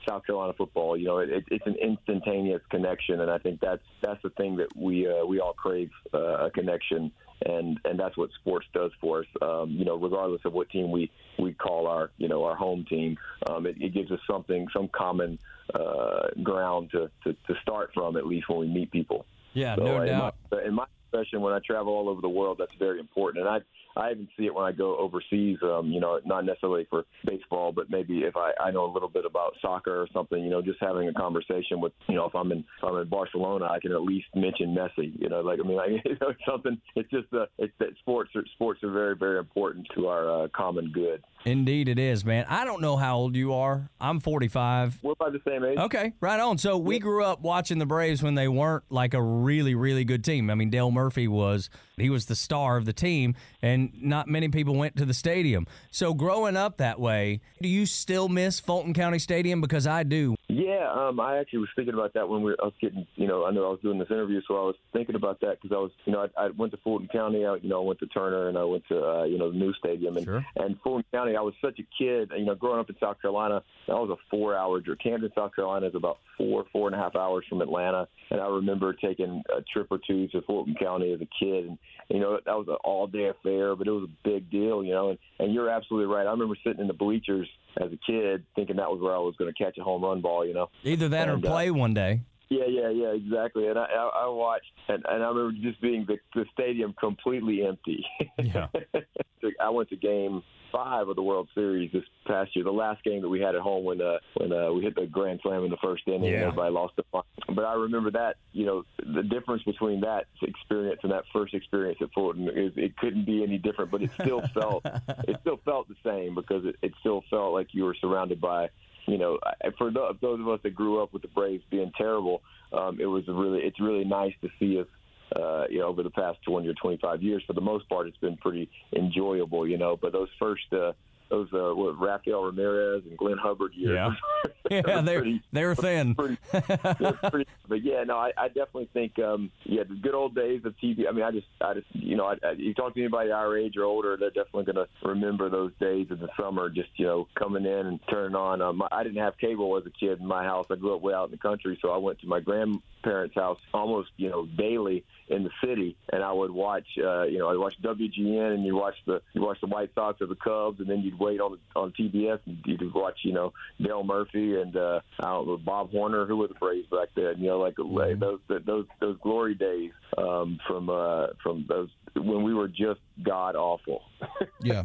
South 0.08 0.24
Carolina 0.24 0.52
football. 0.56 0.96
You 0.96 1.06
know, 1.06 1.18
it, 1.18 1.44
it's 1.50 1.66
an 1.66 1.74
instantaneous 1.74 2.62
connection, 2.70 3.20
and 3.20 3.30
I 3.30 3.38
think 3.38 3.60
that's 3.60 3.82
that's 4.00 4.22
the 4.22 4.30
thing 4.30 4.56
that 4.56 4.76
we 4.76 5.08
uh, 5.08 5.24
we 5.24 5.40
all 5.40 5.54
crave 5.54 5.90
uh, 6.14 6.46
a 6.46 6.50
connection, 6.50 7.10
and 7.44 7.80
and 7.84 7.98
that's 7.98 8.16
what 8.16 8.30
sports 8.40 8.66
does 8.72 8.92
for 9.00 9.20
us. 9.20 9.26
Um, 9.40 9.70
you 9.70 9.84
know, 9.84 9.96
regardless 9.96 10.42
of 10.44 10.52
what 10.52 10.70
team 10.70 10.92
we 10.92 11.10
we 11.38 11.52
call 11.52 11.88
our 11.88 12.10
you 12.18 12.28
know 12.28 12.44
our 12.44 12.54
home 12.54 12.84
team, 12.88 13.18
um, 13.48 13.66
it, 13.66 13.76
it 13.80 13.92
gives 13.92 14.12
us 14.12 14.20
something 14.30 14.68
some 14.72 14.88
common 14.88 15.38
uh, 15.74 16.28
ground 16.44 16.90
to, 16.92 17.10
to 17.24 17.32
to 17.32 17.54
start 17.60 17.90
from 17.92 18.16
at 18.16 18.26
least 18.26 18.48
when 18.48 18.60
we 18.60 18.68
meet 18.68 18.92
people. 18.92 19.26
Yeah, 19.52 19.74
so, 19.74 19.84
no 19.84 19.96
uh, 19.96 20.04
doubt. 20.04 20.34
In 20.52 20.58
my, 20.58 20.64
in 20.66 20.74
my 20.74 20.86
profession, 21.12 21.40
when 21.40 21.52
I 21.52 21.60
travel 21.64 21.92
all 21.92 22.08
over 22.08 22.20
the 22.20 22.28
world, 22.28 22.56
that's 22.58 22.72
very 22.78 22.98
important. 22.98 23.44
And 23.44 23.54
I 23.54 23.58
I 23.96 24.10
even 24.10 24.28
see 24.38 24.46
it 24.46 24.54
when 24.54 24.64
I 24.64 24.72
go 24.72 24.96
overseas. 24.96 25.58
Um, 25.62 25.88
you 25.88 26.00
know, 26.00 26.20
not 26.24 26.44
necessarily 26.44 26.86
for 26.88 27.04
baseball, 27.26 27.72
but 27.72 27.90
maybe 27.90 28.20
if 28.20 28.36
I, 28.36 28.52
I 28.60 28.70
know 28.70 28.84
a 28.84 28.92
little 28.92 29.08
bit 29.08 29.24
about 29.24 29.54
soccer 29.60 30.00
or 30.00 30.08
something. 30.12 30.42
You 30.42 30.50
know, 30.50 30.62
just 30.62 30.78
having 30.80 31.08
a 31.08 31.12
conversation 31.12 31.80
with 31.80 31.92
you 32.08 32.16
know 32.16 32.26
if 32.26 32.34
I'm 32.34 32.52
in 32.52 32.58
if 32.58 32.84
I'm 32.84 32.96
in 32.96 33.08
Barcelona, 33.08 33.68
I 33.70 33.80
can 33.80 33.92
at 33.92 34.02
least 34.02 34.26
mention 34.34 34.74
Messi. 34.74 35.12
You 35.20 35.28
know, 35.28 35.40
like 35.40 35.58
I 35.62 35.66
mean, 35.66 35.76
like, 35.82 35.90
you 36.04 36.16
know, 36.20 36.28
it's 36.28 36.40
something. 36.48 36.80
It's 36.96 37.10
just 37.10 37.32
uh, 37.32 37.46
it's 37.58 37.72
that 37.78 37.90
sports 38.00 38.30
are, 38.34 38.44
sports 38.54 38.82
are 38.82 38.92
very 38.92 39.16
very 39.16 39.38
important 39.38 39.86
to 39.94 40.08
our 40.08 40.44
uh, 40.44 40.48
common 40.54 40.90
good. 40.92 41.22
Indeed, 41.44 41.88
it 41.88 41.98
is, 41.98 42.24
man. 42.24 42.46
I 42.48 42.64
don't 42.64 42.80
know 42.80 42.96
how 42.96 43.16
old 43.16 43.34
you 43.34 43.52
are. 43.52 43.90
I'm 44.00 44.20
45. 44.20 45.02
We're 45.02 45.12
about 45.12 45.32
the 45.32 45.40
same 45.46 45.64
age. 45.64 45.76
Okay, 45.76 46.12
right 46.20 46.38
on. 46.38 46.58
So 46.58 46.78
we 46.78 47.00
grew 47.00 47.24
up 47.24 47.40
watching 47.40 47.78
the 47.78 47.86
Braves 47.86 48.22
when 48.22 48.36
they 48.36 48.46
weren't 48.46 48.84
like 48.90 49.12
a 49.12 49.22
really, 49.22 49.74
really 49.74 50.04
good 50.04 50.22
team. 50.24 50.50
I 50.50 50.54
mean, 50.54 50.70
Dale 50.70 50.92
Murphy 50.92 51.26
was 51.26 51.68
he 51.96 52.10
was 52.10 52.26
the 52.26 52.36
star 52.36 52.76
of 52.76 52.84
the 52.84 52.92
team, 52.92 53.34
and 53.60 53.81
not 53.94 54.28
many 54.28 54.48
people 54.48 54.74
went 54.74 54.96
to 54.96 55.04
the 55.04 55.14
stadium. 55.14 55.66
So 55.90 56.14
growing 56.14 56.56
up 56.56 56.76
that 56.76 57.00
way, 57.00 57.40
do 57.60 57.68
you 57.68 57.86
still 57.86 58.28
miss 58.28 58.60
Fulton 58.60 58.94
County 58.94 59.18
Stadium? 59.18 59.60
Because 59.60 59.86
I 59.86 60.02
do. 60.02 60.34
Yeah, 60.48 60.90
um, 60.92 61.18
I 61.18 61.38
actually 61.38 61.60
was 61.60 61.70
thinking 61.74 61.94
about 61.94 62.12
that 62.14 62.28
when 62.28 62.42
we 62.42 62.50
were, 62.50 62.56
I 62.60 62.66
was 62.66 62.74
getting, 62.80 63.06
you 63.16 63.26
know, 63.26 63.46
I 63.46 63.50
know 63.50 63.66
I 63.66 63.70
was 63.70 63.80
doing 63.82 63.98
this 63.98 64.10
interview, 64.10 64.40
so 64.46 64.54
I 64.56 64.66
was 64.66 64.76
thinking 64.92 65.14
about 65.14 65.40
that 65.40 65.58
because 65.60 65.74
I 65.74 65.80
was, 65.80 65.90
you 66.04 66.12
know, 66.12 66.26
I, 66.36 66.46
I 66.46 66.50
went 66.50 66.72
to 66.72 66.78
Fulton 66.78 67.08
County, 67.08 67.46
I, 67.46 67.56
you 67.56 67.68
know, 67.68 67.82
I 67.82 67.86
went 67.86 68.00
to 68.00 68.06
Turner 68.06 68.48
and 68.48 68.58
I 68.58 68.64
went 68.64 68.84
to, 68.88 69.02
uh, 69.02 69.24
you 69.24 69.38
know, 69.38 69.50
the 69.50 69.56
new 69.56 69.72
stadium, 69.74 70.16
and 70.16 70.26
Sure. 70.26 70.44
and 70.56 70.78
Fulton 70.82 71.04
County, 71.12 71.36
I 71.36 71.40
was 71.40 71.54
such 71.62 71.78
a 71.78 71.84
kid, 71.98 72.30
you 72.36 72.44
know, 72.44 72.54
growing 72.54 72.80
up 72.80 72.90
in 72.90 72.96
South 73.00 73.20
Carolina, 73.22 73.62
that 73.86 73.94
was 73.94 74.10
a 74.10 74.16
four-hour 74.30 74.80
drive. 74.80 74.98
Camden, 74.98 75.32
South 75.34 75.54
Carolina, 75.54 75.86
is 75.86 75.94
about 75.94 76.18
four, 76.42 76.64
four 76.72 76.88
and 76.88 76.96
a 76.96 76.98
half 76.98 77.14
hours 77.14 77.44
from 77.48 77.60
Atlanta, 77.60 78.08
and 78.30 78.40
I 78.40 78.46
remember 78.46 78.92
taking 78.92 79.42
a 79.56 79.62
trip 79.72 79.86
or 79.90 80.00
two 80.04 80.26
to 80.28 80.42
Fulton 80.42 80.74
County 80.74 81.12
as 81.12 81.20
a 81.20 81.28
kid, 81.38 81.66
and 81.66 81.78
you 82.08 82.18
know, 82.18 82.38
that 82.44 82.56
was 82.56 82.66
an 82.68 82.76
all-day 82.84 83.28
affair, 83.28 83.76
but 83.76 83.86
it 83.86 83.90
was 83.90 84.08
a 84.08 84.28
big 84.28 84.50
deal, 84.50 84.82
you 84.82 84.92
know, 84.92 85.10
and 85.10 85.18
and 85.38 85.54
you're 85.54 85.70
absolutely 85.70 86.12
right. 86.12 86.26
I 86.26 86.30
remember 86.30 86.56
sitting 86.64 86.80
in 86.80 86.88
the 86.88 86.94
bleachers 86.94 87.48
as 87.80 87.92
a 87.92 87.98
kid, 88.04 88.44
thinking 88.56 88.76
that 88.76 88.90
was 88.90 89.00
where 89.00 89.14
I 89.14 89.18
was 89.18 89.34
going 89.38 89.52
to 89.52 89.64
catch 89.64 89.78
a 89.78 89.82
home 89.82 90.02
run 90.02 90.20
ball, 90.20 90.44
you 90.46 90.54
know. 90.54 90.68
Either 90.82 91.08
that 91.10 91.28
or 91.28 91.34
And, 91.34 91.46
uh, 91.46 91.50
play 91.50 91.70
one 91.70 91.94
day. 91.94 92.20
Yeah, 92.48 92.66
yeah, 92.68 92.90
yeah, 92.90 93.12
exactly. 93.14 93.68
And 93.68 93.78
I, 93.78 93.84
I, 93.84 94.24
I 94.24 94.28
watched, 94.28 94.66
and, 94.88 95.02
and 95.08 95.22
I 95.22 95.28
remember 95.28 95.52
just 95.62 95.80
being 95.80 96.04
the, 96.06 96.18
the 96.34 96.44
stadium 96.52 96.94
completely 97.00 97.64
empty. 97.64 98.04
Yeah. 98.36 98.66
I 99.60 99.70
went 99.70 99.88
to 99.88 99.96
game 99.96 100.42
five 100.72 101.08
of 101.08 101.16
the 101.16 101.22
World 101.22 101.48
Series 101.54 101.92
this 101.92 102.02
past 102.26 102.56
year, 102.56 102.64
the 102.64 102.72
last 102.72 103.04
game 103.04 103.22
that 103.22 103.28
we 103.28 103.40
had 103.40 103.54
at 103.54 103.60
home 103.60 103.84
when 103.84 104.00
uh, 104.00 104.18
when 104.34 104.52
uh, 104.52 104.72
we 104.72 104.82
hit 104.82 104.94
the 104.94 105.06
grand 105.06 105.40
slam 105.42 105.64
in 105.64 105.70
the 105.70 105.76
first 105.76 106.02
inning 106.06 106.24
and 106.24 106.44
everybody 106.44 106.72
lost 106.72 106.96
the 106.96 107.04
fun. 107.12 107.22
But 107.54 107.64
I 107.64 107.74
remember 107.74 108.10
that, 108.12 108.36
you 108.52 108.66
know, 108.66 108.84
the 108.98 109.22
difference 109.22 109.62
between 109.62 110.00
that 110.00 110.26
experience 110.40 111.00
and 111.02 111.12
that 111.12 111.24
first 111.32 111.54
experience 111.54 111.98
at 112.00 112.12
Fulton 112.12 112.48
is 112.48 112.72
it 112.76 112.96
couldn't 112.96 113.26
be 113.26 113.42
any 113.42 113.58
different, 113.58 113.90
but 113.90 114.02
it 114.02 114.10
still 114.20 114.42
felt 114.54 114.84
it 114.84 115.36
still 115.42 115.60
felt 115.64 115.88
the 115.88 115.96
same 116.04 116.34
because 116.34 116.64
it, 116.64 116.76
it 116.82 116.92
still 117.00 117.22
felt 117.30 117.52
like 117.52 117.68
you 117.72 117.84
were 117.84 117.96
surrounded 118.00 118.40
by 118.40 118.68
you 119.06 119.18
know, 119.18 119.38
for 119.78 119.90
tho- 119.90 120.16
those 120.20 120.40
of 120.40 120.48
us 120.48 120.60
that 120.62 120.74
grew 120.74 121.02
up 121.02 121.12
with 121.12 121.22
the 121.22 121.28
Braves 121.28 121.64
being 121.70 121.92
terrible, 121.96 122.42
um, 122.72 123.00
it 123.00 123.06
was 123.06 123.24
really 123.28 123.60
it's 123.60 123.80
really 123.80 124.04
nice 124.04 124.34
to 124.42 124.48
see 124.58 124.78
us. 124.80 124.86
Uh, 125.34 125.64
you 125.70 125.78
know, 125.80 125.86
over 125.86 126.02
the 126.02 126.10
past 126.10 126.38
20 126.46 126.68
or 126.68 126.74
25 126.74 127.22
years, 127.22 127.42
for 127.46 127.52
the 127.52 127.60
most 127.60 127.88
part, 127.88 128.06
it's 128.06 128.16
been 128.18 128.36
pretty 128.36 128.68
enjoyable. 128.94 129.66
You 129.66 129.78
know, 129.78 129.96
but 130.00 130.12
those 130.12 130.28
first, 130.38 130.72
uh, 130.72 130.92
those 131.30 131.48
uh, 131.54 131.74
what 131.74 131.98
Rafael 131.98 132.42
Ramirez 132.44 133.02
and 133.08 133.16
Glenn 133.16 133.38
Hubbard 133.38 133.72
years, 133.74 133.94
Yeah. 133.94 134.08
were 134.70 134.76
Yeah, 134.90 135.00
they're 135.00 135.20
pretty- 135.22 135.42
they're 135.52 135.74
thin. 135.74 136.14
pretty, 136.16 136.36
they're 136.52 137.12
pretty, 137.30 137.46
but 137.68 137.82
yeah, 137.82 138.04
no, 138.04 138.16
I, 138.18 138.32
I 138.36 138.48
definitely 138.48 138.90
think, 138.92 139.18
um, 139.18 139.50
yeah, 139.64 139.82
the 139.88 139.94
good 139.94 140.14
old 140.14 140.34
days 140.34 140.62
of 140.66 140.74
TV. 140.82 141.08
I 141.08 141.12
mean, 141.12 141.24
I 141.24 141.30
just, 141.30 141.46
I 141.60 141.74
just, 141.74 141.86
you 141.92 142.16
know, 142.16 142.26
I, 142.26 142.34
I, 142.46 142.50
you 142.52 142.74
talk 142.74 142.94
to 142.94 143.00
anybody 143.00 143.30
our 143.30 143.56
age 143.56 143.76
or 143.78 143.84
older, 143.84 144.16
they're 144.18 144.28
definitely 144.30 144.72
going 144.72 144.86
to 144.86 145.08
remember 145.08 145.48
those 145.48 145.72
days 145.80 146.08
in 146.10 146.18
the 146.18 146.28
summer, 146.38 146.68
just 146.68 146.90
you 146.96 147.06
know, 147.06 147.28
coming 147.38 147.64
in 147.64 147.86
and 147.86 147.98
turning 148.10 148.36
on. 148.36 148.60
Um, 148.60 148.82
I 148.92 149.02
didn't 149.02 149.22
have 149.22 149.38
cable 149.38 149.76
as 149.78 149.84
a 149.86 149.90
kid 149.90 150.20
in 150.20 150.26
my 150.26 150.44
house. 150.44 150.66
I 150.70 150.74
grew 150.76 150.94
up 150.94 151.00
way 151.02 151.14
out 151.14 151.26
in 151.26 151.30
the 151.32 151.38
country, 151.38 151.78
so 151.80 151.90
I 151.90 151.96
went 151.96 152.20
to 152.20 152.26
my 152.26 152.40
grandparents' 152.40 153.34
house 153.34 153.58
almost, 153.72 154.10
you 154.18 154.28
know, 154.30 154.46
daily 154.46 155.04
in 155.32 155.44
the 155.44 155.50
city, 155.64 155.96
and 156.12 156.22
I 156.22 156.32
would 156.32 156.50
watch, 156.50 156.86
uh, 156.98 157.24
you 157.24 157.38
know, 157.38 157.48
I'd 157.48 157.58
watch 157.58 157.74
WGN, 157.82 158.54
and 158.54 158.64
you 158.64 158.76
watch 158.76 158.96
the, 159.06 159.22
you 159.32 159.42
watch 159.42 159.60
the 159.60 159.66
White 159.66 159.90
Sox 159.94 160.20
or 160.20 160.26
the 160.26 160.36
Cubs, 160.36 160.80
and 160.80 160.88
then 160.88 161.00
you'd 161.00 161.18
wait 161.18 161.40
on 161.40 161.58
on 161.74 161.92
TBS 161.92 162.40
and 162.46 162.58
you'd 162.66 162.94
watch, 162.94 163.20
you 163.22 163.32
know, 163.32 163.52
Dale 163.80 164.04
Murphy 164.04 164.60
and 164.60 164.76
uh, 164.76 165.00
I 165.18 165.30
don't 165.30 165.46
know 165.46 165.56
Bob 165.56 165.90
Horner, 165.90 166.26
who 166.26 166.36
were 166.36 166.48
the 166.48 166.54
Braves 166.54 166.88
back 166.88 167.08
then. 167.14 167.34
You 167.38 167.48
know, 167.48 167.58
like 167.58 167.76
mm-hmm. 167.76 168.20
those 168.20 168.40
those 168.48 168.86
those 169.00 169.16
glory 169.18 169.54
days 169.54 169.92
um, 170.18 170.58
from 170.66 170.90
uh, 170.90 171.28
from 171.42 171.64
those 171.68 171.88
when 172.14 172.42
we 172.42 172.52
were 172.52 172.68
just 172.68 173.00
god 173.22 173.56
awful. 173.56 174.02
yeah, 174.62 174.82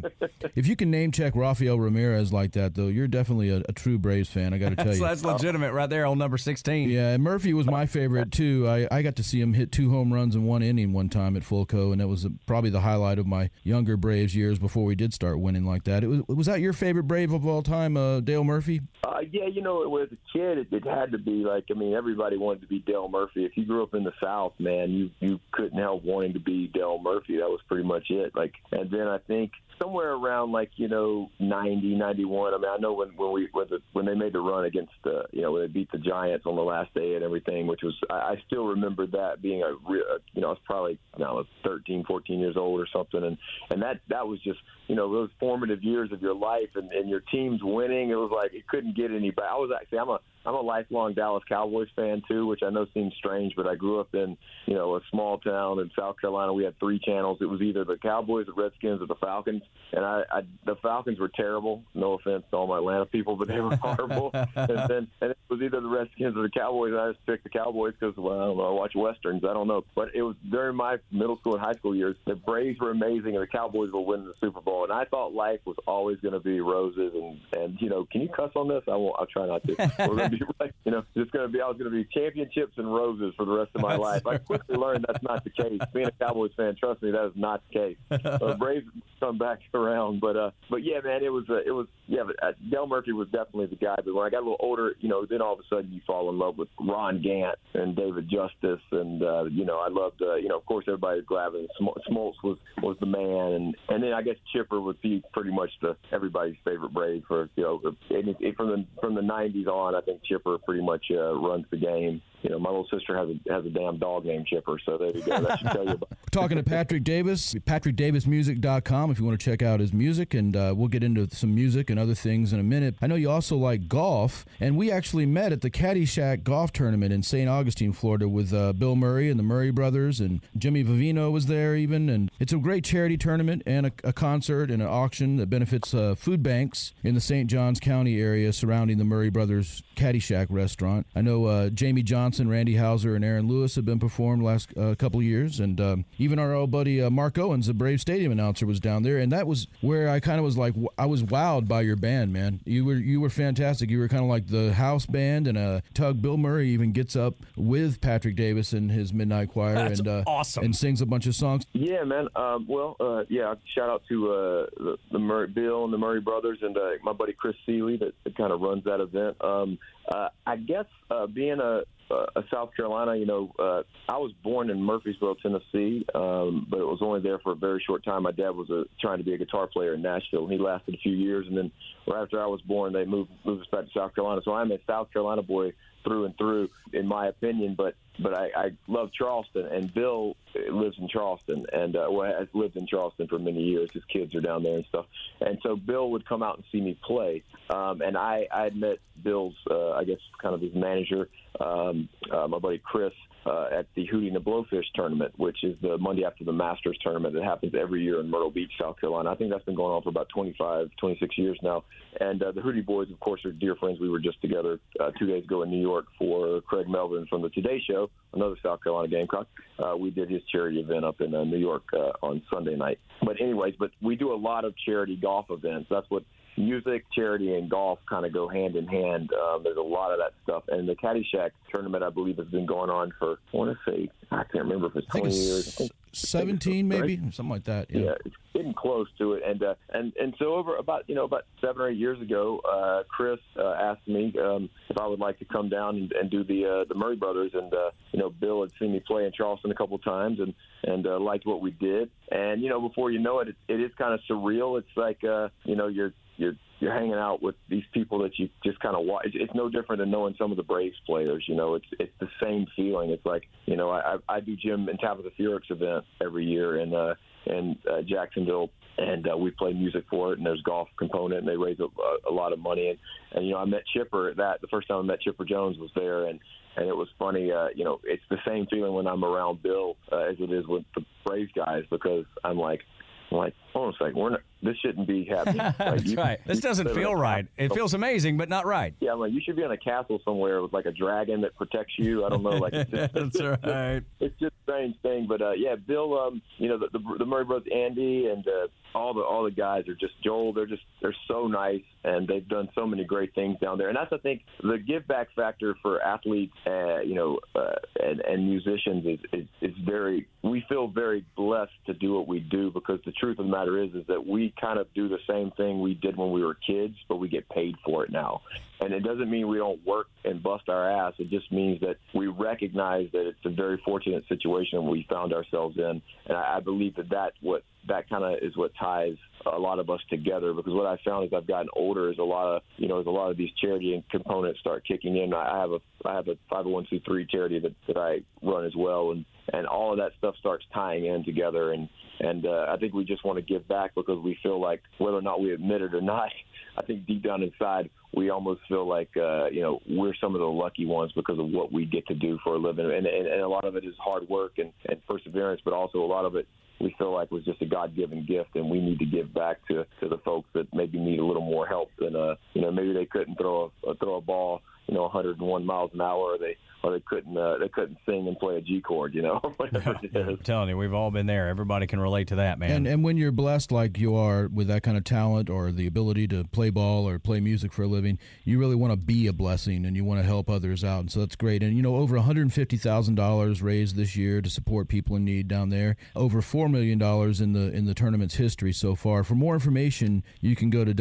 if 0.54 0.66
you 0.66 0.76
can 0.76 0.90
name 0.90 1.12
check 1.12 1.34
Rafael 1.36 1.78
Ramirez 1.78 2.32
like 2.32 2.52
that, 2.52 2.74
though, 2.74 2.86
you're 2.86 3.08
definitely 3.08 3.50
a, 3.50 3.62
a 3.68 3.72
true 3.72 3.98
Braves 3.98 4.28
fan. 4.28 4.54
I 4.54 4.58
got 4.58 4.70
to 4.70 4.76
tell 4.84 4.94
you, 4.94 5.00
that's 5.00 5.24
legitimate 5.24 5.72
right 5.72 5.88
there 5.88 6.06
on 6.06 6.18
number 6.18 6.38
sixteen. 6.38 6.88
Yeah, 6.88 7.10
and 7.10 7.22
Murphy 7.22 7.52
was 7.52 7.66
my 7.66 7.86
favorite 7.86 8.32
too. 8.32 8.66
I, 8.68 8.88
I 8.90 9.02
got 9.02 9.16
to 9.16 9.22
see 9.22 9.40
him 9.40 9.52
hit 9.52 9.70
two 9.70 9.90
home 9.90 10.12
runs 10.12 10.34
in 10.34 10.44
one 10.44 10.62
inning 10.62 10.92
one 10.92 11.08
time 11.08 11.36
at 11.36 11.42
Fulco, 11.42 11.92
and 11.92 12.00
that 12.00 12.08
was 12.08 12.26
probably 12.46 12.70
the 12.70 12.80
highlight 12.80 13.18
of 13.18 13.26
my 13.26 13.50
younger 13.62 13.96
Braves 13.96 14.34
years 14.34 14.58
before 14.58 14.84
we 14.84 14.94
did 14.94 15.12
start 15.12 15.40
winning 15.40 15.64
like 15.64 15.84
that. 15.84 16.02
It 16.02 16.08
was 16.08 16.22
was 16.28 16.46
that 16.46 16.60
your 16.60 16.72
favorite 16.72 17.04
Brave 17.04 17.32
of 17.32 17.46
all 17.46 17.62
time, 17.62 17.96
uh, 17.96 18.20
Dale 18.20 18.44
Murphy? 18.44 18.80
Uh, 19.04 19.20
yeah, 19.30 19.46
you 19.46 19.62
know, 19.62 19.96
as 19.98 20.08
a 20.10 20.18
kid, 20.32 20.58
it, 20.58 20.68
it 20.72 20.84
had 20.86 21.12
to 21.12 21.18
be 21.18 21.44
like 21.44 21.64
I 21.70 21.74
mean, 21.74 21.94
everybody 21.94 22.38
wanted 22.38 22.62
to 22.62 22.66
be 22.66 22.80
Dale 22.80 23.08
Murphy. 23.08 23.44
If 23.44 23.56
you 23.56 23.66
grew 23.66 23.82
up 23.82 23.94
in 23.94 24.04
the 24.04 24.12
South, 24.22 24.54
man, 24.58 24.90
you 24.90 25.10
you 25.20 25.40
couldn't 25.50 25.78
help 25.78 26.04
wanting 26.04 26.34
to 26.34 26.40
be 26.40 26.68
Dale 26.68 26.98
Murphy. 26.98 27.38
That 27.38 27.48
was 27.48 27.60
pretty 27.66 27.84
much 27.84 28.10
it. 28.10 28.34
Like, 28.34 28.54
and 28.72 28.90
then 28.90 29.08
I 29.08 29.18
think 29.18 29.52
somewhere 29.78 30.12
around 30.14 30.52
like 30.52 30.70
you 30.76 30.88
know 30.88 31.30
90 31.38 31.94
91 31.94 32.54
i 32.54 32.56
mean 32.56 32.66
i 32.68 32.76
know 32.78 32.92
when 32.92 33.08
when 33.16 33.32
we 33.32 33.48
when, 33.52 33.66
the, 33.68 33.78
when 33.92 34.06
they 34.06 34.14
made 34.14 34.32
the 34.32 34.40
run 34.40 34.64
against 34.64 34.92
uh, 35.06 35.22
you 35.32 35.42
know 35.42 35.52
when 35.52 35.62
they 35.62 35.68
beat 35.68 35.90
the 35.92 35.98
giants 35.98 36.46
on 36.46 36.56
the 36.56 36.62
last 36.62 36.92
day 36.94 37.14
and 37.14 37.24
everything 37.24 37.66
which 37.66 37.80
was 37.82 37.94
i, 38.10 38.14
I 38.14 38.42
still 38.46 38.66
remember 38.66 39.06
that 39.06 39.40
being 39.42 39.62
a 39.62 39.72
real 39.88 40.04
you 40.32 40.40
know 40.40 40.48
i 40.48 40.50
was 40.50 40.58
probably 40.64 40.98
you 41.16 41.24
know 41.24 41.44
13 41.64 42.04
14 42.04 42.38
years 42.38 42.56
old 42.56 42.80
or 42.80 42.86
something. 42.92 43.24
And 43.24 43.36
and 43.70 43.82
that 43.82 44.00
that 44.08 44.26
was 44.26 44.40
just 44.40 44.58
you 44.86 44.96
know 44.96 45.12
those 45.12 45.30
formative 45.38 45.82
years 45.82 46.10
of 46.12 46.22
your 46.22 46.34
life 46.34 46.70
and, 46.74 46.90
and 46.92 47.08
your 47.08 47.20
team's 47.20 47.60
winning. 47.62 48.10
It 48.10 48.14
was 48.14 48.30
like 48.34 48.54
it 48.54 48.66
couldn't 48.66 48.96
get 48.96 49.10
any 49.10 49.30
better. 49.30 49.48
I 49.48 49.56
was 49.56 49.70
actually 49.74 49.98
i'm 49.98 50.08
a 50.08 50.18
I'm 50.46 50.54
a 50.54 50.60
lifelong 50.60 51.12
Dallas 51.12 51.42
Cowboys 51.46 51.88
fan 51.94 52.22
too, 52.26 52.46
which 52.46 52.60
I 52.64 52.70
know 52.70 52.86
seems 52.94 53.12
strange, 53.18 53.52
but 53.54 53.66
I 53.66 53.74
grew 53.74 54.00
up 54.00 54.14
in 54.14 54.36
you 54.66 54.74
know 54.74 54.96
a 54.96 55.00
small 55.10 55.38
town 55.38 55.78
in 55.80 55.90
South 55.96 56.16
Carolina. 56.20 56.54
We 56.54 56.64
had 56.64 56.78
three 56.78 56.98
channels. 56.98 57.38
It 57.40 57.46
was 57.46 57.60
either 57.60 57.84
the 57.84 57.98
Cowboys, 57.98 58.46
the 58.46 58.54
Redskins, 58.54 59.02
or 59.02 59.06
the 59.06 59.16
Falcons, 59.16 59.62
and 59.92 60.04
I, 60.04 60.22
I 60.30 60.40
the 60.64 60.76
Falcons 60.76 61.18
were 61.18 61.30
terrible. 61.34 61.82
No 61.94 62.14
offense 62.14 62.44
to 62.50 62.56
all 62.56 62.66
my 62.66 62.78
Atlanta 62.78 63.06
people, 63.06 63.36
but 63.36 63.48
they 63.48 63.60
were 63.60 63.76
horrible. 63.82 64.30
and 64.32 64.88
then 64.88 65.08
and 65.20 65.30
it 65.30 65.38
was 65.48 65.60
either 65.62 65.80
the 65.80 65.88
Redskins 65.88 66.36
or 66.36 66.42
the 66.42 66.50
Cowboys. 66.50 66.92
And 66.92 67.00
I 67.00 67.12
just 67.12 67.24
picked 67.26 67.44
the 67.44 67.50
Cowboys 67.50 67.94
because 67.98 68.16
well, 68.16 68.38
I 68.38 68.44
don't 68.46 68.56
know, 68.56 68.64
I 68.64 68.72
watch 68.72 68.92
westerns. 68.94 69.44
I 69.44 69.52
don't 69.52 69.68
know, 69.68 69.84
but 69.94 70.08
it 70.14 70.22
was 70.22 70.36
during 70.50 70.76
my 70.76 70.96
middle 71.10 71.38
school 71.38 71.54
and 71.54 71.62
high 71.62 71.72
school 71.72 71.94
years. 71.94 72.16
The 72.26 72.34
Braves 72.34 72.78
were 72.80 72.90
amazing, 72.90 73.34
and 73.34 73.42
the 73.42 73.46
Cowboys 73.46 73.90
were 73.92 74.00
winning 74.00 74.26
the 74.26 74.34
Super 74.40 74.60
Bowl. 74.60 74.84
And 74.84 74.92
I 74.92 75.04
thought 75.04 75.32
life 75.32 75.60
was 75.64 75.76
always 75.86 76.18
going 76.20 76.34
to 76.34 76.40
be 76.40 76.60
roses. 76.60 77.12
And 77.14 77.38
and 77.52 77.78
you 77.80 77.88
know, 77.88 78.06
can 78.10 78.20
you 78.20 78.28
cuss 78.28 78.52
on 78.56 78.68
this? 78.68 78.82
I 78.88 78.96
won't. 78.96 79.16
I'll 79.18 79.26
try 79.26 79.46
not 79.46 79.64
to. 79.64 79.74
We're 80.00 80.16
going 80.16 80.30
to 80.30 80.36
be 80.36 80.44
like, 80.60 80.74
you 80.84 80.92
know, 80.92 81.04
just 81.16 81.30
going 81.32 81.46
to 81.46 81.52
be. 81.52 81.60
I 81.60 81.68
was 81.68 81.78
going 81.78 81.90
to 81.90 81.96
be 81.96 82.06
championships 82.12 82.74
and 82.76 82.92
roses 82.92 83.34
for 83.36 83.46
the 83.46 83.52
rest 83.52 83.70
of 83.74 83.80
my 83.80 83.96
life. 83.96 84.26
I 84.26 84.38
quickly 84.38 84.76
learned 84.76 85.06
that's 85.06 85.22
not 85.22 85.44
the 85.44 85.50
case. 85.50 85.80
Being 85.94 86.06
a 86.06 86.12
Cowboys 86.12 86.50
fan, 86.56 86.76
trust 86.78 87.02
me, 87.02 87.10
that 87.10 87.26
is 87.26 87.32
not 87.34 87.62
the 87.68 87.78
case. 87.78 87.96
Uh, 88.28 88.54
Braves 88.54 88.86
come 89.20 89.38
back 89.38 89.57
around, 89.74 90.20
but 90.20 90.36
uh, 90.36 90.50
but 90.70 90.84
yeah, 90.84 91.00
man, 91.02 91.22
it 91.22 91.32
was 91.32 91.44
uh, 91.48 91.60
it 91.64 91.72
was 91.72 91.86
yeah. 92.06 92.22
But 92.26 92.36
uh, 92.42 92.52
Dale 92.70 92.86
Murphy 92.86 93.12
was 93.12 93.28
definitely 93.28 93.66
the 93.66 93.76
guy. 93.76 93.96
But 93.96 94.14
when 94.14 94.26
I 94.26 94.30
got 94.30 94.38
a 94.38 94.46
little 94.46 94.56
older, 94.60 94.94
you 95.00 95.08
know, 95.08 95.26
then 95.28 95.42
all 95.42 95.54
of 95.54 95.60
a 95.60 95.62
sudden 95.68 95.92
you 95.92 96.00
fall 96.06 96.30
in 96.30 96.38
love 96.38 96.58
with 96.58 96.68
Ron 96.80 97.22
Gant 97.22 97.56
and 97.74 97.96
David 97.96 98.28
Justice, 98.30 98.82
and 98.92 99.22
uh, 99.22 99.44
you 99.44 99.64
know, 99.64 99.78
I 99.78 99.88
loved 99.88 100.22
uh, 100.22 100.36
you 100.36 100.48
know, 100.48 100.58
of 100.58 100.66
course, 100.66 100.84
everybody 100.88 101.22
Glavine 101.22 101.66
Smoltz 101.80 102.34
was 102.42 102.58
was 102.82 102.96
the 103.00 103.06
man, 103.06 103.52
and 103.52 103.76
and 103.88 104.02
then 104.02 104.12
I 104.12 104.22
guess 104.22 104.36
Chipper 104.52 104.80
would 104.80 105.00
be 105.02 105.22
pretty 105.32 105.52
much 105.52 105.70
the 105.82 105.96
everybody's 106.12 106.56
favorite 106.64 106.92
Brave 106.92 107.24
for 107.28 107.48
you 107.56 107.62
know, 107.62 107.80
and 108.10 108.36
it, 108.40 108.56
from 108.56 108.68
the 108.68 108.86
from 109.00 109.14
the 109.14 109.20
'90s 109.20 109.66
on, 109.66 109.94
I 109.94 110.00
think 110.00 110.22
Chipper 110.24 110.58
pretty 110.58 110.84
much 110.84 111.06
uh, 111.10 111.34
runs 111.34 111.66
the 111.70 111.76
game 111.76 112.22
you 112.42 112.50
know, 112.50 112.58
my 112.58 112.70
little 112.70 112.86
sister 112.90 113.16
has 113.16 113.28
a 113.28 113.52
has 113.52 113.64
a 113.66 113.70
damn 113.70 113.98
dog 113.98 114.24
named 114.24 114.46
Chipper, 114.46 114.78
so 114.84 114.96
there 114.98 115.10
you 115.10 115.22
go. 115.22 115.40
That 115.40 115.58
should 115.58 115.68
tell 115.68 115.84
you. 115.84 115.90
About- 115.92 116.08
Talking 116.30 116.56
to 116.56 116.62
Patrick 116.62 117.04
Davis, 117.04 117.54
patrickdavismusic.com 117.54 119.10
if 119.10 119.18
you 119.18 119.24
want 119.24 119.38
to 119.38 119.44
check 119.44 119.62
out 119.62 119.80
his 119.80 119.92
music, 119.92 120.34
and 120.34 120.54
uh, 120.56 120.74
we'll 120.76 120.88
get 120.88 121.02
into 121.02 121.28
some 121.34 121.54
music 121.54 121.90
and 121.90 121.98
other 121.98 122.14
things 122.14 122.52
in 122.52 122.60
a 122.60 122.62
minute. 122.62 122.96
I 123.00 123.06
know 123.06 123.14
you 123.14 123.30
also 123.30 123.56
like 123.56 123.88
golf, 123.88 124.44
and 124.60 124.76
we 124.76 124.90
actually 124.90 125.26
met 125.26 125.52
at 125.52 125.60
the 125.62 125.70
Caddyshack 125.70 126.44
Golf 126.44 126.72
Tournament 126.72 127.12
in 127.12 127.22
St. 127.22 127.48
Augustine, 127.48 127.92
Florida, 127.92 128.28
with 128.28 128.52
uh, 128.52 128.72
Bill 128.72 128.96
Murray 128.96 129.30
and 129.30 129.38
the 129.38 129.44
Murray 129.44 129.70
brothers, 129.70 130.20
and 130.20 130.40
Jimmy 130.56 130.84
Vivino 130.84 131.30
was 131.32 131.46
there 131.46 131.74
even, 131.76 132.08
and 132.08 132.30
it's 132.38 132.52
a 132.52 132.58
great 132.58 132.84
charity 132.84 133.16
tournament 133.16 133.62
and 133.66 133.86
a, 133.86 133.92
a 134.04 134.12
concert 134.12 134.70
and 134.70 134.82
an 134.82 134.88
auction 134.88 135.36
that 135.36 135.48
benefits 135.50 135.94
uh, 135.94 136.14
food 136.14 136.42
banks 136.42 136.92
in 137.02 137.14
the 137.14 137.20
St. 137.20 137.48
Johns 137.50 137.80
County 137.80 138.20
area 138.20 138.52
surrounding 138.52 138.98
the 138.98 139.04
Murray 139.04 139.30
brothers 139.30 139.82
Caddyshack 139.96 140.46
restaurant. 140.50 141.06
I 141.14 141.22
know 141.22 141.46
uh, 141.46 141.68
Jamey 141.70 142.04
Johnson, 142.28 142.50
Randy 142.50 142.76
Houser, 142.76 143.16
and 143.16 143.24
Aaron 143.24 143.48
Lewis 143.48 143.74
have 143.76 143.86
been 143.86 143.98
performed 143.98 144.42
last 144.42 144.76
uh, 144.76 144.94
couple 144.96 145.18
of 145.18 145.24
years, 145.24 145.60
and 145.60 145.80
um, 145.80 146.04
even 146.18 146.38
our 146.38 146.52
old 146.52 146.70
buddy 146.70 147.00
uh, 147.00 147.08
Mark 147.08 147.38
Owens, 147.38 147.68
the 147.68 147.72
Brave 147.72 148.02
Stadium 148.02 148.30
announcer, 148.30 148.66
was 148.66 148.80
down 148.80 149.02
there, 149.02 149.16
and 149.16 149.32
that 149.32 149.46
was 149.46 149.66
where 149.80 150.10
I 150.10 150.20
kind 150.20 150.38
of 150.38 150.44
was 150.44 150.58
like, 150.58 150.74
I 150.98 151.06
was 151.06 151.22
wowed 151.22 151.66
by 151.66 151.80
your 151.80 151.96
band, 151.96 152.34
man. 152.34 152.60
You 152.66 152.84
were 152.84 152.96
you 152.96 153.22
were 153.22 153.30
fantastic. 153.30 153.88
You 153.88 153.98
were 153.98 154.08
kind 154.08 154.22
of 154.22 154.28
like 154.28 154.48
the 154.48 154.74
house 154.74 155.06
band, 155.06 155.46
and 155.46 155.56
uh, 155.56 155.80
Tug 155.94 156.20
Bill 156.20 156.36
Murray 156.36 156.68
even 156.68 156.92
gets 156.92 157.16
up 157.16 157.36
with 157.56 158.02
Patrick 158.02 158.36
Davis 158.36 158.74
and 158.74 158.90
his 158.90 159.10
Midnight 159.10 159.48
Choir, 159.48 159.76
That's 159.76 160.00
and 160.00 160.08
uh, 160.08 160.24
awesome, 160.26 160.64
and 160.64 160.76
sings 160.76 161.00
a 161.00 161.06
bunch 161.06 161.26
of 161.26 161.34
songs. 161.34 161.64
Yeah, 161.72 162.04
man. 162.04 162.28
Um, 162.36 162.66
well, 162.68 162.96
uh, 163.00 163.24
yeah. 163.30 163.54
Shout 163.74 163.88
out 163.88 164.02
to 164.10 164.30
uh, 164.30 164.66
the, 164.76 164.98
the 165.12 165.18
Murray, 165.18 165.46
Bill 165.46 165.84
and 165.84 165.92
the 165.94 165.98
Murray 165.98 166.20
brothers, 166.20 166.58
and 166.60 166.76
uh, 166.76 166.90
my 167.02 167.14
buddy 167.14 167.32
Chris 167.32 167.56
Seeley 167.64 167.96
that, 167.96 168.12
that 168.24 168.36
kind 168.36 168.52
of 168.52 168.60
runs 168.60 168.84
that 168.84 169.00
event. 169.00 169.42
Um, 169.42 169.78
uh, 170.06 170.28
I 170.46 170.56
guess 170.56 170.86
uh, 171.10 171.26
being 171.26 171.58
a, 171.60 171.84
a 172.10 172.44
South 172.52 172.70
Carolina, 172.76 173.16
you 173.16 173.26
know, 173.26 173.52
uh, 173.58 173.82
I 174.08 174.18
was 174.18 174.32
born 174.42 174.70
in 174.70 174.82
Murfreesboro, 174.82 175.36
Tennessee, 175.42 176.04
um, 176.14 176.66
but 176.70 176.80
it 176.80 176.86
was 176.86 176.98
only 177.02 177.20
there 177.20 177.38
for 177.38 177.52
a 177.52 177.56
very 177.56 177.82
short 177.86 178.04
time. 178.04 178.22
My 178.22 178.32
dad 178.32 178.50
was 178.50 178.70
a, 178.70 178.84
trying 179.00 179.18
to 179.18 179.24
be 179.24 179.34
a 179.34 179.38
guitar 179.38 179.66
player 179.66 179.94
in 179.94 180.02
Nashville, 180.02 180.44
and 180.44 180.52
he 180.52 180.58
lasted 180.58 180.94
a 180.94 180.98
few 180.98 181.12
years. 181.12 181.46
And 181.46 181.56
then 181.56 181.70
right 182.06 182.22
after 182.22 182.42
I 182.42 182.46
was 182.46 182.60
born, 182.62 182.92
they 182.92 183.04
moved 183.04 183.30
moved 183.44 183.62
us 183.62 183.68
back 183.70 183.84
to 183.84 183.90
South 183.94 184.14
Carolina. 184.14 184.40
So 184.44 184.52
I'm 184.52 184.70
a 184.72 184.78
South 184.86 185.12
Carolina 185.12 185.42
boy 185.42 185.72
through 186.04 186.26
and 186.26 186.36
through, 186.36 186.68
in 186.92 187.06
my 187.06 187.26
opinion. 187.28 187.74
But 187.76 187.94
but 188.20 188.34
I, 188.34 188.48
I 188.56 188.70
love 188.86 189.10
Charleston, 189.12 189.66
and 189.66 189.92
Bill 189.92 190.36
lives 190.70 190.96
in 190.98 191.08
Charleston, 191.08 191.66
and 191.72 191.96
uh, 191.96 192.06
well, 192.10 192.32
has 192.38 192.48
lived 192.52 192.76
in 192.76 192.86
Charleston 192.86 193.28
for 193.28 193.38
many 193.38 193.62
years. 193.62 193.90
His 193.92 194.04
kids 194.12 194.34
are 194.34 194.40
down 194.40 194.62
there 194.62 194.76
and 194.76 194.84
stuff, 194.86 195.06
and 195.40 195.58
so 195.62 195.76
Bill 195.76 196.10
would 196.10 196.26
come 196.28 196.42
out 196.42 196.56
and 196.56 196.64
see 196.72 196.80
me 196.80 196.98
play, 197.06 197.42
um, 197.70 198.00
and 198.00 198.16
I 198.16 198.46
I 198.52 198.64
had 198.64 198.76
met 198.76 198.98
Bill's 199.22 199.56
uh, 199.70 199.90
I 199.90 200.04
guess 200.04 200.20
kind 200.40 200.54
of 200.54 200.60
his 200.60 200.74
manager, 200.74 201.28
um, 201.60 202.08
uh, 202.30 202.48
my 202.48 202.58
buddy 202.58 202.78
Chris, 202.78 203.12
uh, 203.46 203.68
at 203.72 203.86
the 203.94 204.06
Hootie 204.08 204.26
and 204.26 204.36
the 204.36 204.40
Blowfish 204.40 204.84
tournament, 204.94 205.32
which 205.36 205.62
is 205.62 205.76
the 205.80 205.98
Monday 205.98 206.24
after 206.24 206.44
the 206.44 206.52
Masters 206.52 206.98
tournament 207.02 207.34
that 207.34 207.44
happens 207.44 207.74
every 207.78 208.02
year 208.02 208.20
in 208.20 208.30
Myrtle 208.30 208.50
Beach, 208.50 208.70
South 208.80 209.00
Carolina. 209.00 209.30
I 209.30 209.36
think 209.36 209.50
that's 209.50 209.64
been 209.64 209.74
going 209.74 209.94
on 209.94 210.02
for 210.02 210.08
about 210.08 210.28
25, 210.34 210.90
26 210.98 211.38
years 211.38 211.58
now. 211.62 211.84
And 212.20 212.42
uh, 212.42 212.52
the 212.52 212.60
Hootie 212.60 212.84
boys, 212.84 213.10
of 213.10 213.20
course, 213.20 213.44
are 213.44 213.52
dear 213.52 213.76
friends. 213.76 214.00
We 214.00 214.08
were 214.08 214.20
just 214.20 214.40
together 214.40 214.80
uh, 215.00 215.10
two 215.18 215.26
days 215.26 215.44
ago 215.44 215.62
in 215.62 215.70
New 215.70 215.80
York 215.80 216.06
for 216.18 216.60
Craig 216.62 216.88
Melvin 216.88 217.26
from 217.26 217.42
the 217.42 217.50
Today 217.50 217.82
Show, 217.86 218.10
another 218.32 218.56
South 218.62 218.82
Carolina 218.82 219.08
Gamecock. 219.08 219.46
Uh, 219.78 219.96
we 219.96 220.10
did 220.10 220.30
his 220.30 220.42
charity 220.50 220.80
event 220.80 221.04
up 221.04 221.20
in 221.20 221.34
uh, 221.34 221.44
New 221.44 221.58
York 221.58 221.84
uh, 221.92 222.12
on 222.22 222.42
Sunday 222.52 222.76
night. 222.76 222.98
But 223.22 223.40
anyways, 223.40 223.74
but 223.78 223.90
we 224.02 224.16
do 224.16 224.32
a 224.32 224.36
lot 224.36 224.64
of 224.64 224.74
charity 224.84 225.16
golf 225.16 225.46
events. 225.50 225.86
That's 225.90 226.08
what 226.08 226.24
music, 226.56 227.04
charity, 227.14 227.54
and 227.54 227.70
golf 227.70 227.98
kind 228.08 228.26
of 228.26 228.32
go 228.32 228.48
hand 228.48 228.76
in 228.76 228.86
hand. 228.86 229.30
Um, 229.32 229.62
there's 229.62 229.76
a 229.76 229.80
lot 229.80 230.12
of 230.12 230.18
that 230.18 230.32
stuff. 230.42 230.64
And 230.68 230.88
the 230.88 230.94
Caddyshack 230.94 231.50
tournament, 231.70 232.02
I 232.02 232.10
believe, 232.10 232.36
has 232.38 232.48
been 232.48 232.66
going 232.66 232.90
on 232.90 233.12
for, 233.18 233.38
I 233.52 233.56
want 233.56 233.76
to 233.76 233.90
say, 233.90 234.10
I 234.30 234.44
can't 234.44 234.64
remember 234.64 234.86
if 234.86 234.96
it's 234.96 235.06
20 235.08 235.34
years. 235.34 235.68
I 235.68 235.70
think, 235.72 235.92
17 236.12 236.88
maybe 236.88 237.16
right? 237.16 237.34
something 237.34 237.50
like 237.50 237.64
that 237.64 237.90
yeah. 237.90 238.00
yeah. 238.00 238.14
it's 238.24 238.34
getting 238.54 238.74
close 238.74 239.06
to 239.18 239.34
it 239.34 239.42
and 239.46 239.62
uh, 239.62 239.74
and 239.90 240.12
and 240.20 240.34
so 240.38 240.54
over 240.54 240.76
about 240.76 241.04
you 241.08 241.14
know 241.14 241.24
about 241.24 241.44
seven 241.60 241.82
or 241.82 241.88
eight 241.88 241.96
years 241.96 242.20
ago 242.20 242.60
uh, 242.70 243.02
chris 243.08 243.38
uh, 243.58 243.72
asked 243.72 244.06
me 244.08 244.34
um, 244.42 244.68
if 244.88 244.98
i 244.98 245.06
would 245.06 245.20
like 245.20 245.38
to 245.38 245.44
come 245.44 245.68
down 245.68 245.96
and, 245.96 246.12
and 246.12 246.30
do 246.30 246.42
the 246.44 246.64
uh, 246.64 246.84
the 246.88 246.94
murray 246.94 247.16
brothers 247.16 247.52
and 247.54 247.72
uh, 247.72 247.90
you 248.12 248.18
know 248.18 248.30
bill 248.30 248.62
had 248.62 248.70
seen 248.78 248.92
me 248.92 249.00
play 249.06 249.24
in 249.24 249.32
charleston 249.32 249.70
a 249.70 249.74
couple 249.74 249.96
of 249.96 250.04
times 250.04 250.40
and 250.40 250.54
and 250.84 251.06
uh, 251.06 251.18
liked 251.18 251.46
what 251.46 251.60
we 251.60 251.70
did 251.72 252.10
and 252.30 252.62
you 252.62 252.68
know 252.68 252.80
before 252.80 253.10
you 253.10 253.18
know 253.18 253.40
it 253.40 253.48
it, 253.48 253.56
it 253.68 253.80
is 253.80 253.90
kind 253.98 254.14
of 254.14 254.20
surreal 254.28 254.78
it's 254.78 254.96
like 254.96 255.22
uh, 255.24 255.48
you 255.64 255.76
know 255.76 255.86
you're 255.86 256.12
you're 256.38 256.54
you're 256.80 256.94
hanging 256.94 257.14
out 257.14 257.42
with 257.42 257.56
these 257.68 257.82
people 257.92 258.20
that 258.20 258.38
you 258.38 258.48
just 258.64 258.78
kind 258.78 258.94
of 258.94 259.04
watch. 259.04 259.26
It's 259.34 259.52
no 259.54 259.68
different 259.68 260.00
than 260.00 260.10
knowing 260.10 260.36
some 260.38 260.52
of 260.52 260.56
the 260.56 260.62
Braves 260.62 260.96
players. 261.04 261.44
You 261.48 261.56
know, 261.56 261.74
it's 261.74 261.86
it's 261.98 262.12
the 262.20 262.28
same 262.42 262.66
feeling. 262.76 263.10
It's 263.10 263.26
like 263.26 263.42
you 263.66 263.76
know, 263.76 263.90
I 263.90 264.16
I 264.28 264.40
do 264.40 264.56
Jim 264.56 264.88
and 264.88 264.98
Tabitha 264.98 265.30
Furyk's 265.38 265.70
event 265.70 266.04
every 266.22 266.44
year 266.44 266.80
in 266.80 266.94
uh, 266.94 267.14
in 267.46 267.76
uh, 267.90 268.02
Jacksonville, 268.02 268.70
and 268.96 269.28
uh, 269.28 269.36
we 269.36 269.50
play 269.50 269.72
music 269.72 270.04
for 270.08 270.32
it. 270.32 270.38
And 270.38 270.46
there's 270.46 270.62
golf 270.62 270.88
component, 270.96 271.40
and 271.40 271.48
they 271.48 271.56
raise 271.56 271.80
a, 271.80 271.88
a 272.30 272.32
lot 272.32 272.52
of 272.52 272.60
money. 272.60 272.90
And 272.90 272.98
and 273.32 273.44
you 273.44 273.54
know, 273.54 273.58
I 273.58 273.64
met 273.64 273.82
Chipper 273.92 274.30
at 274.30 274.36
that 274.36 274.60
the 274.60 274.68
first 274.68 274.86
time 274.86 274.98
I 274.98 275.02
met 275.02 275.20
Chipper 275.20 275.44
Jones 275.44 275.78
was 275.78 275.90
there, 275.96 276.26
and 276.26 276.38
and 276.76 276.88
it 276.88 276.96
was 276.96 277.08
funny. 277.18 277.50
Uh, 277.50 277.68
you 277.74 277.84
know, 277.84 278.00
it's 278.04 278.22
the 278.30 278.38
same 278.46 278.66
feeling 278.66 278.92
when 278.92 279.08
I'm 279.08 279.24
around 279.24 279.64
Bill 279.64 279.96
uh, 280.12 280.18
as 280.18 280.36
it 280.38 280.52
is 280.52 280.64
with 280.68 280.84
the 280.94 281.04
Braves 281.26 281.50
guys 281.56 281.82
because 281.90 282.24
I'm 282.44 282.56
like 282.56 282.82
I'm 283.30 283.38
like, 283.38 283.54
hold 283.72 283.88
on 283.88 283.94
a 283.94 284.04
second, 284.04 284.20
we're 284.20 284.30
not, 284.30 284.40
this 284.62 284.76
shouldn't 284.78 285.06
be 285.06 285.24
happening. 285.24 285.58
Like, 285.58 285.76
That's 285.78 286.04
you- 286.04 286.16
right. 286.16 286.40
This 286.46 286.60
doesn't 286.60 286.90
feel 286.90 287.14
right. 287.14 287.46
It 287.56 287.72
feels 287.72 287.94
amazing, 287.94 288.36
but 288.36 288.48
not 288.48 288.66
right. 288.66 288.94
Yeah, 289.00 289.12
I'm 289.12 289.20
like, 289.20 289.32
you 289.32 289.40
should 289.44 289.56
be 289.56 289.62
in 289.62 289.70
a 289.70 289.76
castle 289.76 290.20
somewhere 290.24 290.60
with 290.62 290.72
like 290.72 290.86
a 290.86 290.92
dragon 290.92 291.42
that 291.42 291.54
protects 291.56 291.94
you. 291.98 292.24
I 292.24 292.28
don't 292.28 292.42
know, 292.42 292.50
like 292.50 292.72
it's 292.74 292.90
just, 292.90 293.14
That's 293.14 293.40
right. 293.66 294.02
it's 294.20 294.38
just 294.40 294.52
a 294.52 294.62
strange 294.64 294.96
thing. 295.02 295.26
But 295.28 295.42
uh, 295.42 295.52
yeah, 295.52 295.76
Bill, 295.76 296.18
um, 296.18 296.42
you 296.58 296.68
know, 296.68 296.78
the, 296.78 296.88
the, 296.98 297.18
the 297.18 297.26
Murray 297.26 297.44
brothers, 297.44 297.68
Andy, 297.74 298.26
and 298.26 298.46
uh, 298.46 298.68
all 298.94 299.14
the 299.14 299.20
all 299.20 299.44
the 299.44 299.50
guys 299.50 299.86
are 299.88 299.94
just 299.94 300.14
Joel. 300.24 300.52
They're 300.52 300.66
just 300.66 300.82
they're 301.02 301.14
so 301.28 301.46
nice, 301.46 301.82
and 302.04 302.26
they've 302.26 302.46
done 302.48 302.68
so 302.74 302.86
many 302.86 303.04
great 303.04 303.34
things 303.34 303.58
down 303.60 303.78
there. 303.78 303.88
And 303.88 303.96
that's 303.96 304.12
I 304.12 304.18
think 304.18 304.42
the 304.62 304.78
give 304.78 305.06
back 305.06 305.28
factor 305.36 305.74
for 305.82 306.00
athletes, 306.02 306.54
uh, 306.66 307.00
you 307.00 307.14
know, 307.14 307.38
uh, 307.54 307.74
and, 308.02 308.20
and 308.20 308.48
musicians 308.48 309.06
is, 309.06 309.18
is 309.32 309.46
is 309.60 309.76
very. 309.84 310.26
We 310.42 310.64
feel 310.68 310.88
very 310.88 311.24
blessed 311.36 311.72
to 311.86 311.94
do 311.94 312.14
what 312.14 312.26
we 312.26 312.40
do 312.40 312.70
because 312.70 313.00
the 313.04 313.12
truth 313.12 313.38
of 313.38 313.46
the 313.46 313.50
matter 313.52 313.82
is 313.82 313.90
is 313.94 314.06
that 314.08 314.26
we 314.26 314.47
kind 314.60 314.78
of 314.78 314.92
do 314.94 315.08
the 315.08 315.18
same 315.28 315.50
thing 315.52 315.80
we 315.80 315.94
did 315.94 316.16
when 316.16 316.30
we 316.30 316.44
were 316.44 316.54
kids, 316.54 316.94
but 317.08 317.16
we 317.16 317.28
get 317.28 317.48
paid 317.48 317.76
for 317.84 318.04
it 318.04 318.10
now. 318.10 318.42
And 318.80 318.92
it 318.92 319.00
doesn't 319.00 319.28
mean 319.28 319.48
we 319.48 319.58
don't 319.58 319.84
work 319.84 320.06
and 320.24 320.42
bust 320.42 320.68
our 320.68 320.88
ass. 320.88 321.14
It 321.18 321.30
just 321.30 321.50
means 321.50 321.80
that 321.80 321.96
we 322.14 322.28
recognize 322.28 323.08
that 323.12 323.26
it's 323.26 323.44
a 323.44 323.50
very 323.50 323.80
fortunate 323.84 324.24
situation 324.28 324.86
we 324.86 325.06
found 325.08 325.32
ourselves 325.32 325.76
in. 325.78 326.02
And 326.26 326.36
I, 326.36 326.58
I 326.58 326.60
believe 326.60 326.96
that 326.96 327.08
that 327.10 327.32
what 327.40 327.64
that 327.88 328.08
kind 328.08 328.22
of 328.22 328.42
is 328.42 328.56
what 328.56 328.72
ties 328.78 329.16
a 329.46 329.58
lot 329.58 329.78
of 329.78 329.90
us 329.90 330.00
together. 330.10 330.52
Because 330.52 330.72
what 330.74 330.86
I 330.86 330.96
found 331.04 331.26
as 331.26 331.32
I've 331.34 331.46
gotten 331.46 331.68
older 331.74 332.10
is 332.10 332.18
a 332.18 332.24
lot 332.24 332.56
of 332.56 332.62
you 332.76 332.86
know 332.86 333.00
as 333.00 333.06
a 333.06 333.10
lot 333.10 333.30
of 333.30 333.36
these 333.36 333.50
charity 333.60 334.02
components 334.10 334.60
start 334.60 334.84
kicking 334.86 335.16
in. 335.16 335.34
I 335.34 335.58
have 335.58 335.72
a 335.72 335.80
I 336.04 336.14
have 336.14 336.28
a 336.28 336.36
501c3 336.52 337.28
charity 337.28 337.58
that, 337.60 337.74
that 337.88 337.96
I 337.96 338.20
run 338.42 338.64
as 338.64 338.76
well, 338.76 339.10
and 339.10 339.24
and 339.52 339.66
all 339.66 339.92
of 339.92 339.98
that 339.98 340.12
stuff 340.18 340.36
starts 340.38 340.64
tying 340.72 341.06
in 341.06 341.24
together. 341.24 341.72
And 341.72 341.88
and 342.20 342.46
uh, 342.46 342.66
I 342.68 342.76
think 342.76 342.94
we 342.94 343.04
just 343.04 343.24
want 343.24 343.38
to 343.38 343.42
give 343.42 343.66
back 343.68 343.94
because 343.94 344.22
we 344.22 344.38
feel 344.42 344.60
like 344.60 344.82
whether 344.98 345.16
or 345.16 345.22
not 345.22 345.40
we 345.40 345.52
admit 345.52 345.82
it 345.82 345.94
or 345.94 346.00
not, 346.00 346.30
I 346.78 346.82
think 346.82 347.06
deep 347.06 347.22
down 347.22 347.42
inside 347.42 347.90
we 348.14 348.30
almost 348.30 348.60
feel 348.68 348.88
like 348.88 349.10
uh, 349.16 349.46
you 349.46 349.60
know 349.60 349.80
we're 349.88 350.14
some 350.20 350.34
of 350.34 350.40
the 350.40 350.46
lucky 350.46 350.86
ones 350.86 351.12
because 351.14 351.38
of 351.38 351.46
what 351.48 351.72
we 351.72 351.84
get 351.84 352.06
to 352.08 352.14
do 352.14 352.38
for 352.42 352.54
a 352.54 352.58
living, 352.58 352.86
and, 352.86 353.06
and, 353.06 353.26
and 353.26 353.40
a 353.42 353.48
lot 353.48 353.64
of 353.64 353.76
it 353.76 353.84
is 353.84 353.94
hard 353.98 354.28
work 354.28 354.52
and, 354.58 354.72
and 354.88 355.04
perseverance, 355.06 355.60
but 355.64 355.74
also 355.74 355.98
a 355.98 356.06
lot 356.06 356.24
of 356.24 356.34
it 356.36 356.46
we 356.80 356.94
feel 356.96 357.12
like 357.12 357.30
was 357.30 357.44
just 357.44 357.60
a 357.60 357.66
God-given 357.66 358.24
gift, 358.26 358.50
and 358.54 358.70
we 358.70 358.80
need 358.80 359.00
to 359.00 359.04
give 359.04 359.34
back 359.34 359.56
to, 359.66 359.84
to 360.00 360.08
the 360.08 360.18
folks 360.18 360.48
that 360.54 360.72
maybe 360.72 360.98
need 360.98 361.18
a 361.18 361.24
little 361.24 361.42
more 361.44 361.66
help 361.66 361.90
than 361.98 362.14
uh, 362.14 362.36
you 362.54 362.62
know 362.62 362.70
maybe 362.70 362.92
they 362.92 363.06
couldn't 363.06 363.36
throw 363.36 363.72
a, 363.86 363.94
throw 363.96 364.16
a 364.16 364.20
ball 364.20 364.60
you 364.86 364.94
know 364.94 365.02
101 365.02 365.66
miles 365.66 365.90
an 365.94 366.00
hour, 366.00 366.34
or 366.34 366.38
they 366.38 366.56
or 366.82 366.92
they 366.92 367.00
couldn't 367.00 367.36
uh, 367.36 367.58
they 367.58 367.68
couldn't 367.68 367.98
sing 368.06 368.26
and 368.26 368.38
play 368.38 368.56
a 368.56 368.60
G 368.60 368.80
chord, 368.80 369.14
you 369.14 369.22
know 369.22 369.38
whatever 369.56 369.96
it 370.02 370.14
I'm 370.14 370.38
telling 370.38 370.68
you, 370.68 370.76
we've 370.76 370.94
all 370.94 371.10
been 371.10 371.26
there. 371.26 371.48
Everybody 371.48 371.86
can 371.86 372.00
relate 372.00 372.28
to 372.28 372.36
that, 372.36 372.58
man. 372.58 372.70
And 372.70 372.86
and 372.86 373.04
when 373.04 373.16
you're 373.16 373.32
blessed 373.32 373.72
like 373.72 373.98
you 373.98 374.14
are 374.16 374.48
with 374.48 374.68
that 374.68 374.82
kind 374.82 374.96
of 374.96 375.04
talent 375.04 375.50
or 375.50 375.72
the 375.72 375.86
ability 375.86 376.28
to 376.28 376.44
play 376.44 376.70
ball 376.70 377.08
or 377.08 377.18
play 377.18 377.40
music 377.40 377.72
for 377.72 377.82
a 377.82 377.86
living, 377.86 378.18
you 378.44 378.58
really 378.58 378.74
want 378.74 378.92
to 378.92 378.96
be 378.96 379.26
a 379.26 379.32
blessing 379.32 379.84
and 379.84 379.96
you 379.96 380.04
want 380.04 380.20
to 380.20 380.26
help 380.26 380.50
others 380.50 380.84
out. 380.84 381.00
And 381.00 381.10
so 381.12 381.20
that's 381.20 381.36
great. 381.36 381.62
And 381.62 381.76
you 381.76 381.82
know, 381.82 381.96
over 381.96 382.16
$150,000 382.18 383.62
raised 383.62 383.96
this 383.96 384.16
year 384.16 384.40
to 384.40 384.50
support 384.50 384.88
people 384.88 385.16
in 385.16 385.24
need 385.24 385.48
down 385.48 385.70
there. 385.70 385.96
Over 386.14 386.42
4 386.42 386.68
million 386.68 386.98
dollars 386.98 387.40
in 387.40 387.52
the 387.52 387.72
in 387.72 387.84
the 387.84 387.94
tournament's 387.94 388.36
history 388.36 388.72
so 388.72 388.94
far. 388.94 389.24
For 389.24 389.34
more 389.34 389.54
information, 389.54 390.24
you 390.40 390.56
can 390.56 390.70
go 390.70 390.84
to 390.84 390.94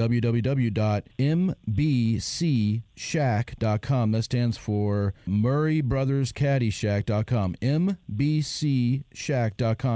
www.mbcshack.com. 2.97 4.11
That 4.11 4.23
stands 4.23 4.57
for 4.57 5.13
Murray 5.25 5.81
Brothers 5.81 6.31
Caddyshack.com. 6.31 7.55
mbcshack.com 7.61 9.03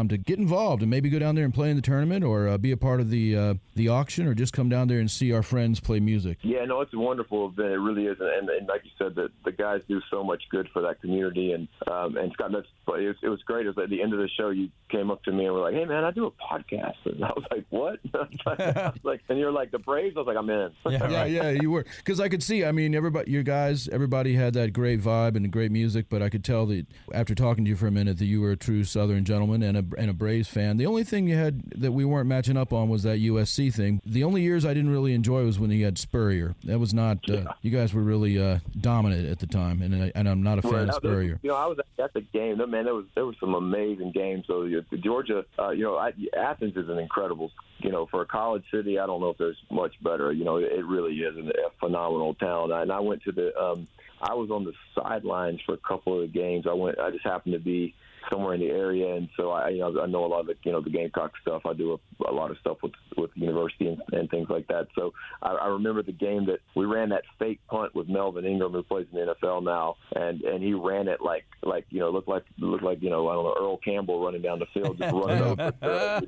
to 0.08 0.18
get 0.18 0.40
involved 0.40 0.82
and 0.82 0.90
maybe 0.90 1.10
go 1.10 1.20
down 1.20 1.36
there 1.36 1.46
and 1.46 1.54
play 1.54 1.70
in 1.70 1.76
the 1.76 1.82
tournament 1.82 2.24
or 2.24 2.48
uh, 2.48 2.58
be 2.58 2.72
a 2.72 2.78
part 2.78 3.02
of 3.02 3.10
the 3.10 3.36
uh, 3.36 3.54
the 3.76 3.90
auction 3.90 4.28
or 4.28 4.34
just 4.34 4.54
come 4.54 4.70
down 4.70 4.88
there 4.88 5.00
and 5.00 5.12
see 5.12 5.34
our 5.34 5.44
friends 5.44 5.80
play 5.80 6.00
music. 6.00 6.38
Yeah, 6.42 6.66
no, 6.66 6.82
it's 6.82 6.94
a 6.94 7.00
wonderful 7.00 7.48
event. 7.48 7.72
It 7.72 7.80
really 7.80 8.06
is, 8.06 8.18
and, 8.20 8.50
and 8.50 8.68
like 8.68 8.84
you 8.84 8.92
said, 8.98 9.16
the, 9.16 9.30
the 9.46 9.52
guys 9.52 9.82
do 9.88 10.02
so 10.10 10.24
much 10.24 10.44
good 10.50 10.68
for 10.74 10.82
that 10.84 11.02
community. 11.02 11.54
And 11.54 11.68
um, 11.90 12.18
and 12.18 12.32
Scott, 12.34 12.52
that's 12.52 12.68
it 12.88 13.08
was, 13.08 13.16
it 13.24 13.30
was 13.30 13.42
great. 13.44 13.66
It 13.66 13.70
was 13.76 13.84
at 13.84 13.90
the 13.90 14.02
end 14.02 14.14
of 14.14 14.20
the 14.20 14.30
show, 14.30 14.50
you 14.50 14.70
came 14.90 15.10
up 15.12 15.24
to 15.24 15.32
me 15.32 15.46
and 15.46 15.54
were 15.54 15.62
like, 15.62 15.74
"Hey, 15.74 15.86
man, 15.86 16.04
I 16.04 16.12
do 16.12 16.26
a 16.26 16.32
podcast," 16.32 16.98
and 17.06 17.24
I 17.24 17.30
was 17.30 17.46
like, 17.50 17.66
"What?" 17.70 18.00
I 18.14 18.90
was 18.90 19.00
like, 19.04 19.22
and 19.30 19.40
you're 19.40 19.52
like, 19.52 19.72
"The 19.72 19.80
Braves." 19.80 20.16
I 20.18 20.20
was 20.20 20.28
like, 20.28 20.38
"I'm 20.38 20.50
in." 20.50 20.72
yeah, 20.90 21.26
yeah, 21.26 21.50
you 21.50 21.72
were 21.72 21.86
because 21.98 22.20
I 22.20 22.30
could 22.30 22.44
see. 22.44 22.66
I 22.66 22.72
mean, 22.72 22.91
everybody, 22.96 23.32
you 23.32 23.44
guys, 23.44 23.88
everybody 23.90 24.34
had 24.36 24.54
that 24.56 24.74
great 24.74 25.02
vibe 25.02 25.36
and 25.36 25.52
great 25.52 25.72
music, 25.72 26.08
but 26.10 26.22
I 26.22 26.30
could 26.30 26.44
tell 26.44 26.66
that 26.68 26.86
after 27.14 27.34
talking 27.36 27.64
to 27.66 27.70
you 27.70 27.76
for 27.76 27.88
a 27.88 27.92
minute 27.92 28.18
that 28.20 28.26
you 28.26 28.42
were 28.42 28.52
a 28.52 28.58
true 28.58 28.84
Southern 28.84 29.26
gentleman 29.26 29.64
and 29.64 29.78
a 29.78 29.86
and 29.98 30.10
a 30.10 30.14
Braves 30.14 30.48
fan. 30.48 30.78
The 30.78 30.86
only 30.86 31.04
thing 31.04 31.28
you 31.28 31.36
had 31.36 31.62
that 31.78 31.92
we 31.92 32.06
weren't 32.06 32.28
matching 32.28 32.58
up 32.58 32.74
on 32.74 32.90
was 32.90 33.04
that 33.04 33.20
USC 33.20 33.74
thing. 33.74 34.02
The 34.06 34.24
only 34.24 34.42
years 34.42 34.66
I 34.66 34.74
didn't 34.74 34.92
really 34.92 35.14
enjoy 35.14 35.44
was 35.46 35.60
when 35.60 35.70
he 35.72 35.82
had 35.82 35.98
Spurrier. 35.98 36.56
That 36.66 36.80
was 36.80 36.94
not. 36.94 37.30
Uh, 37.30 37.54
you 37.62 37.72
guys 37.72 37.94
were 37.94 38.02
really 38.02 38.38
uh, 38.42 38.60
dominant 38.80 39.28
at 39.30 39.40
the 39.40 39.48
time, 39.48 39.82
and 39.82 40.04
I, 40.04 40.12
and 40.16 40.28
I'm 40.28 40.44
not 40.44 40.60
a 40.60 40.62
fan 40.62 40.72
Right. 40.74 40.90
of 40.90 40.96
Spurrier. 40.96 41.40
You 41.44 41.50
know, 41.50 41.56
I 41.56 41.66
was 41.68 41.78
at 42.00 42.14
the 42.14 42.22
game. 42.22 42.58
No, 42.58 42.68
Man, 42.68 42.86
there 42.86 42.96
was 42.96 43.06
there 43.16 43.26
was 43.26 43.36
some 43.40 43.54
amazing 43.54 44.12
games. 44.14 44.46
So 44.48 44.64
the 44.64 44.98
Georgia, 44.98 45.46
uh, 45.60 45.70
you 45.72 45.84
know, 45.84 45.98
I, 45.98 46.12
Athens 46.38 46.76
is 46.78 46.90
an 46.90 46.98
incredible. 47.00 47.52
You 47.80 47.92
know, 47.92 48.06
for 48.12 48.22
a 48.22 48.26
college 48.28 48.64
city, 48.72 49.00
I 49.00 49.08
don't 49.08 49.22
know 49.22 49.30
if 49.32 49.38
there's 49.40 49.58
much 49.72 49.94
better. 50.04 50.32
You 50.32 50.44
know, 50.46 50.58
it, 50.58 50.72
it 50.72 50.86
really 50.86 51.16
is 51.16 51.36
a 51.36 51.52
phenomenal 51.80 52.36
town. 52.36 52.72
And 52.82 52.92
I 52.92 53.00
went 53.00 53.24
to 53.24 53.32
the. 53.32 53.56
Um, 53.58 53.88
I 54.22 54.36
was 54.36 54.52
on 54.52 54.66
the 54.66 54.74
sidelines 54.96 55.60
for 55.66 55.74
a 55.74 55.78
couple 55.78 56.16
of 56.16 56.22
the 56.22 56.40
games. 56.40 56.66
I 56.70 56.74
went. 56.74 57.00
I 57.00 57.10
just 57.10 57.26
happened 57.26 57.54
to 57.54 57.60
be 57.60 57.96
somewhere 58.30 58.54
in 58.54 58.60
the 58.60 58.68
area, 58.68 59.16
and 59.16 59.30
so 59.36 59.50
I, 59.52 59.70
you 59.70 59.80
know, 59.80 60.00
I 60.02 60.06
know 60.06 60.26
a 60.26 60.28
lot 60.28 60.42
of 60.42 60.48
the, 60.48 60.56
you 60.64 60.72
know, 60.72 60.82
the 60.82 60.90
Gamecock 60.90 61.32
stuff. 61.42 61.66
I 61.66 61.74
do 61.74 61.94
a, 61.94 62.30
a 62.30 62.34
lot 62.34 62.52
of 62.52 62.58
stuff 62.60 62.78
with 62.84 62.92
with 63.18 63.34
the 63.34 63.42
university 63.42 63.88
and, 63.88 64.02
and 64.12 64.30
things 64.30 64.48
like 64.50 64.68
that. 64.68 64.88
So 64.96 65.14
I, 65.42 65.54
I 65.54 65.68
remember 65.68 66.04
the 66.04 66.12
game 66.12 66.46
that 66.48 66.60
we 66.76 66.86
ran 66.86 67.10
that 67.10 67.24
fake 67.40 67.60
punt 67.68 67.96
with 67.96 68.08
Melvin 68.08 68.46
Ingram, 68.46 68.74
who 68.74 68.84
plays 68.84 69.08
in 69.12 69.20
the 69.20 69.36
NFL 69.36 69.64
now, 69.64 69.96
and 70.16 70.42
and 70.42 70.64
he 70.64 70.74
ran 70.74 71.08
it 71.08 71.22
like 71.22 71.46
like 71.64 71.86
you 71.90 72.00
know 72.00 72.10
looked 72.10 72.28
like 72.30 72.44
looked 72.60 72.84
like 72.84 73.02
you 73.02 73.10
know 73.10 73.28
I 73.28 73.34
don't 73.34 73.46
know 73.46 73.56
Earl 73.60 73.78
Campbell 73.78 74.24
running 74.24 74.42
down 74.42 74.60
the 74.60 74.68
field, 74.74 74.98
just 75.00 75.14
running 75.14 75.44
over. 75.84 76.22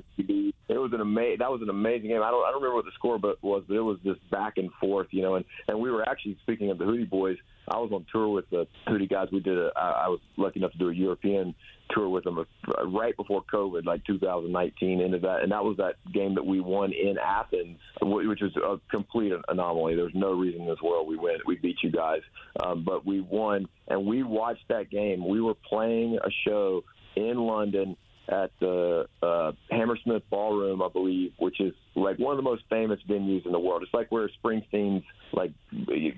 It 0.68 0.78
was 0.78 0.92
an 0.92 1.00
amazing. 1.00 1.36
That 1.40 1.50
was 1.50 1.60
an 1.62 1.68
amazing 1.68 2.08
game. 2.08 2.22
I 2.22 2.30
don't 2.30 2.44
I 2.44 2.50
don't 2.50 2.62
remember 2.62 2.76
what 2.76 2.86
the 2.86 2.92
score 2.94 3.18
but 3.18 3.42
was, 3.42 3.64
but 3.68 3.74
it 3.74 3.80
was 3.80 3.98
just 4.04 4.18
back 4.30 4.54
and 4.56 4.70
forth, 4.80 5.08
you 5.10 5.22
know. 5.22 5.34
And 5.34 5.44
and 5.68 5.78
we 5.78 5.90
were 5.90 6.08
actually 6.08 6.38
speaking 6.42 6.70
of 6.70 6.78
the 6.78 6.84
Hootie 6.84 7.08
Boys. 7.08 7.36
I 7.68 7.78
was 7.78 7.90
on 7.92 8.04
tour 8.12 8.28
with 8.28 8.48
the 8.50 8.66
Hootie 8.86 9.08
guys. 9.08 9.28
We 9.32 9.40
did 9.40 9.58
a. 9.58 9.70
I 9.76 10.04
I 10.06 10.08
was 10.08 10.20
lucky 10.36 10.60
enough 10.60 10.72
to 10.72 10.78
do 10.78 10.88
a 10.88 10.94
European 10.94 11.54
tour 11.90 12.08
with 12.08 12.24
them 12.24 12.38
uh, 12.38 12.86
right 12.88 13.16
before 13.16 13.42
COVID, 13.52 13.84
like 13.84 14.04
2019, 14.06 15.00
into 15.00 15.18
that, 15.18 15.42
and 15.42 15.52
that 15.52 15.62
was 15.62 15.76
that 15.76 15.96
game 16.12 16.34
that 16.34 16.44
we 16.44 16.60
won 16.60 16.92
in 16.92 17.16
Athens, 17.18 17.78
which 18.00 18.40
was 18.40 18.56
a 18.56 18.80
complete 18.90 19.32
anomaly. 19.48 19.94
There's 19.94 20.14
no 20.14 20.32
reason 20.32 20.62
in 20.62 20.68
this 20.68 20.80
world 20.82 21.06
we 21.06 21.16
win. 21.16 21.36
We 21.46 21.56
beat 21.56 21.76
you 21.82 21.90
guys, 21.90 22.20
um, 22.64 22.84
but 22.84 23.06
we 23.06 23.20
won, 23.20 23.66
and 23.88 24.06
we 24.06 24.22
watched 24.22 24.66
that 24.68 24.90
game. 24.90 25.26
We 25.26 25.40
were 25.40 25.54
playing 25.68 26.18
a 26.24 26.30
show 26.46 26.84
in 27.16 27.36
London 27.36 27.96
at 28.28 28.50
the 28.58 29.06
uh, 29.22 29.52
Hammersmith 29.70 30.22
Ballroom, 30.30 30.82
I 30.82 30.88
believe, 30.88 31.32
which 31.38 31.60
is 31.60 31.74
like 31.94 32.18
one 32.18 32.32
of 32.32 32.36
the 32.36 32.48
most 32.48 32.64
famous 32.70 33.00
venues 33.08 33.44
in 33.44 33.52
the 33.52 33.58
world. 33.58 33.82
It's 33.82 33.92
like 33.92 34.10
where 34.10 34.28
Springsteen's 34.42 35.04
like 35.32 35.52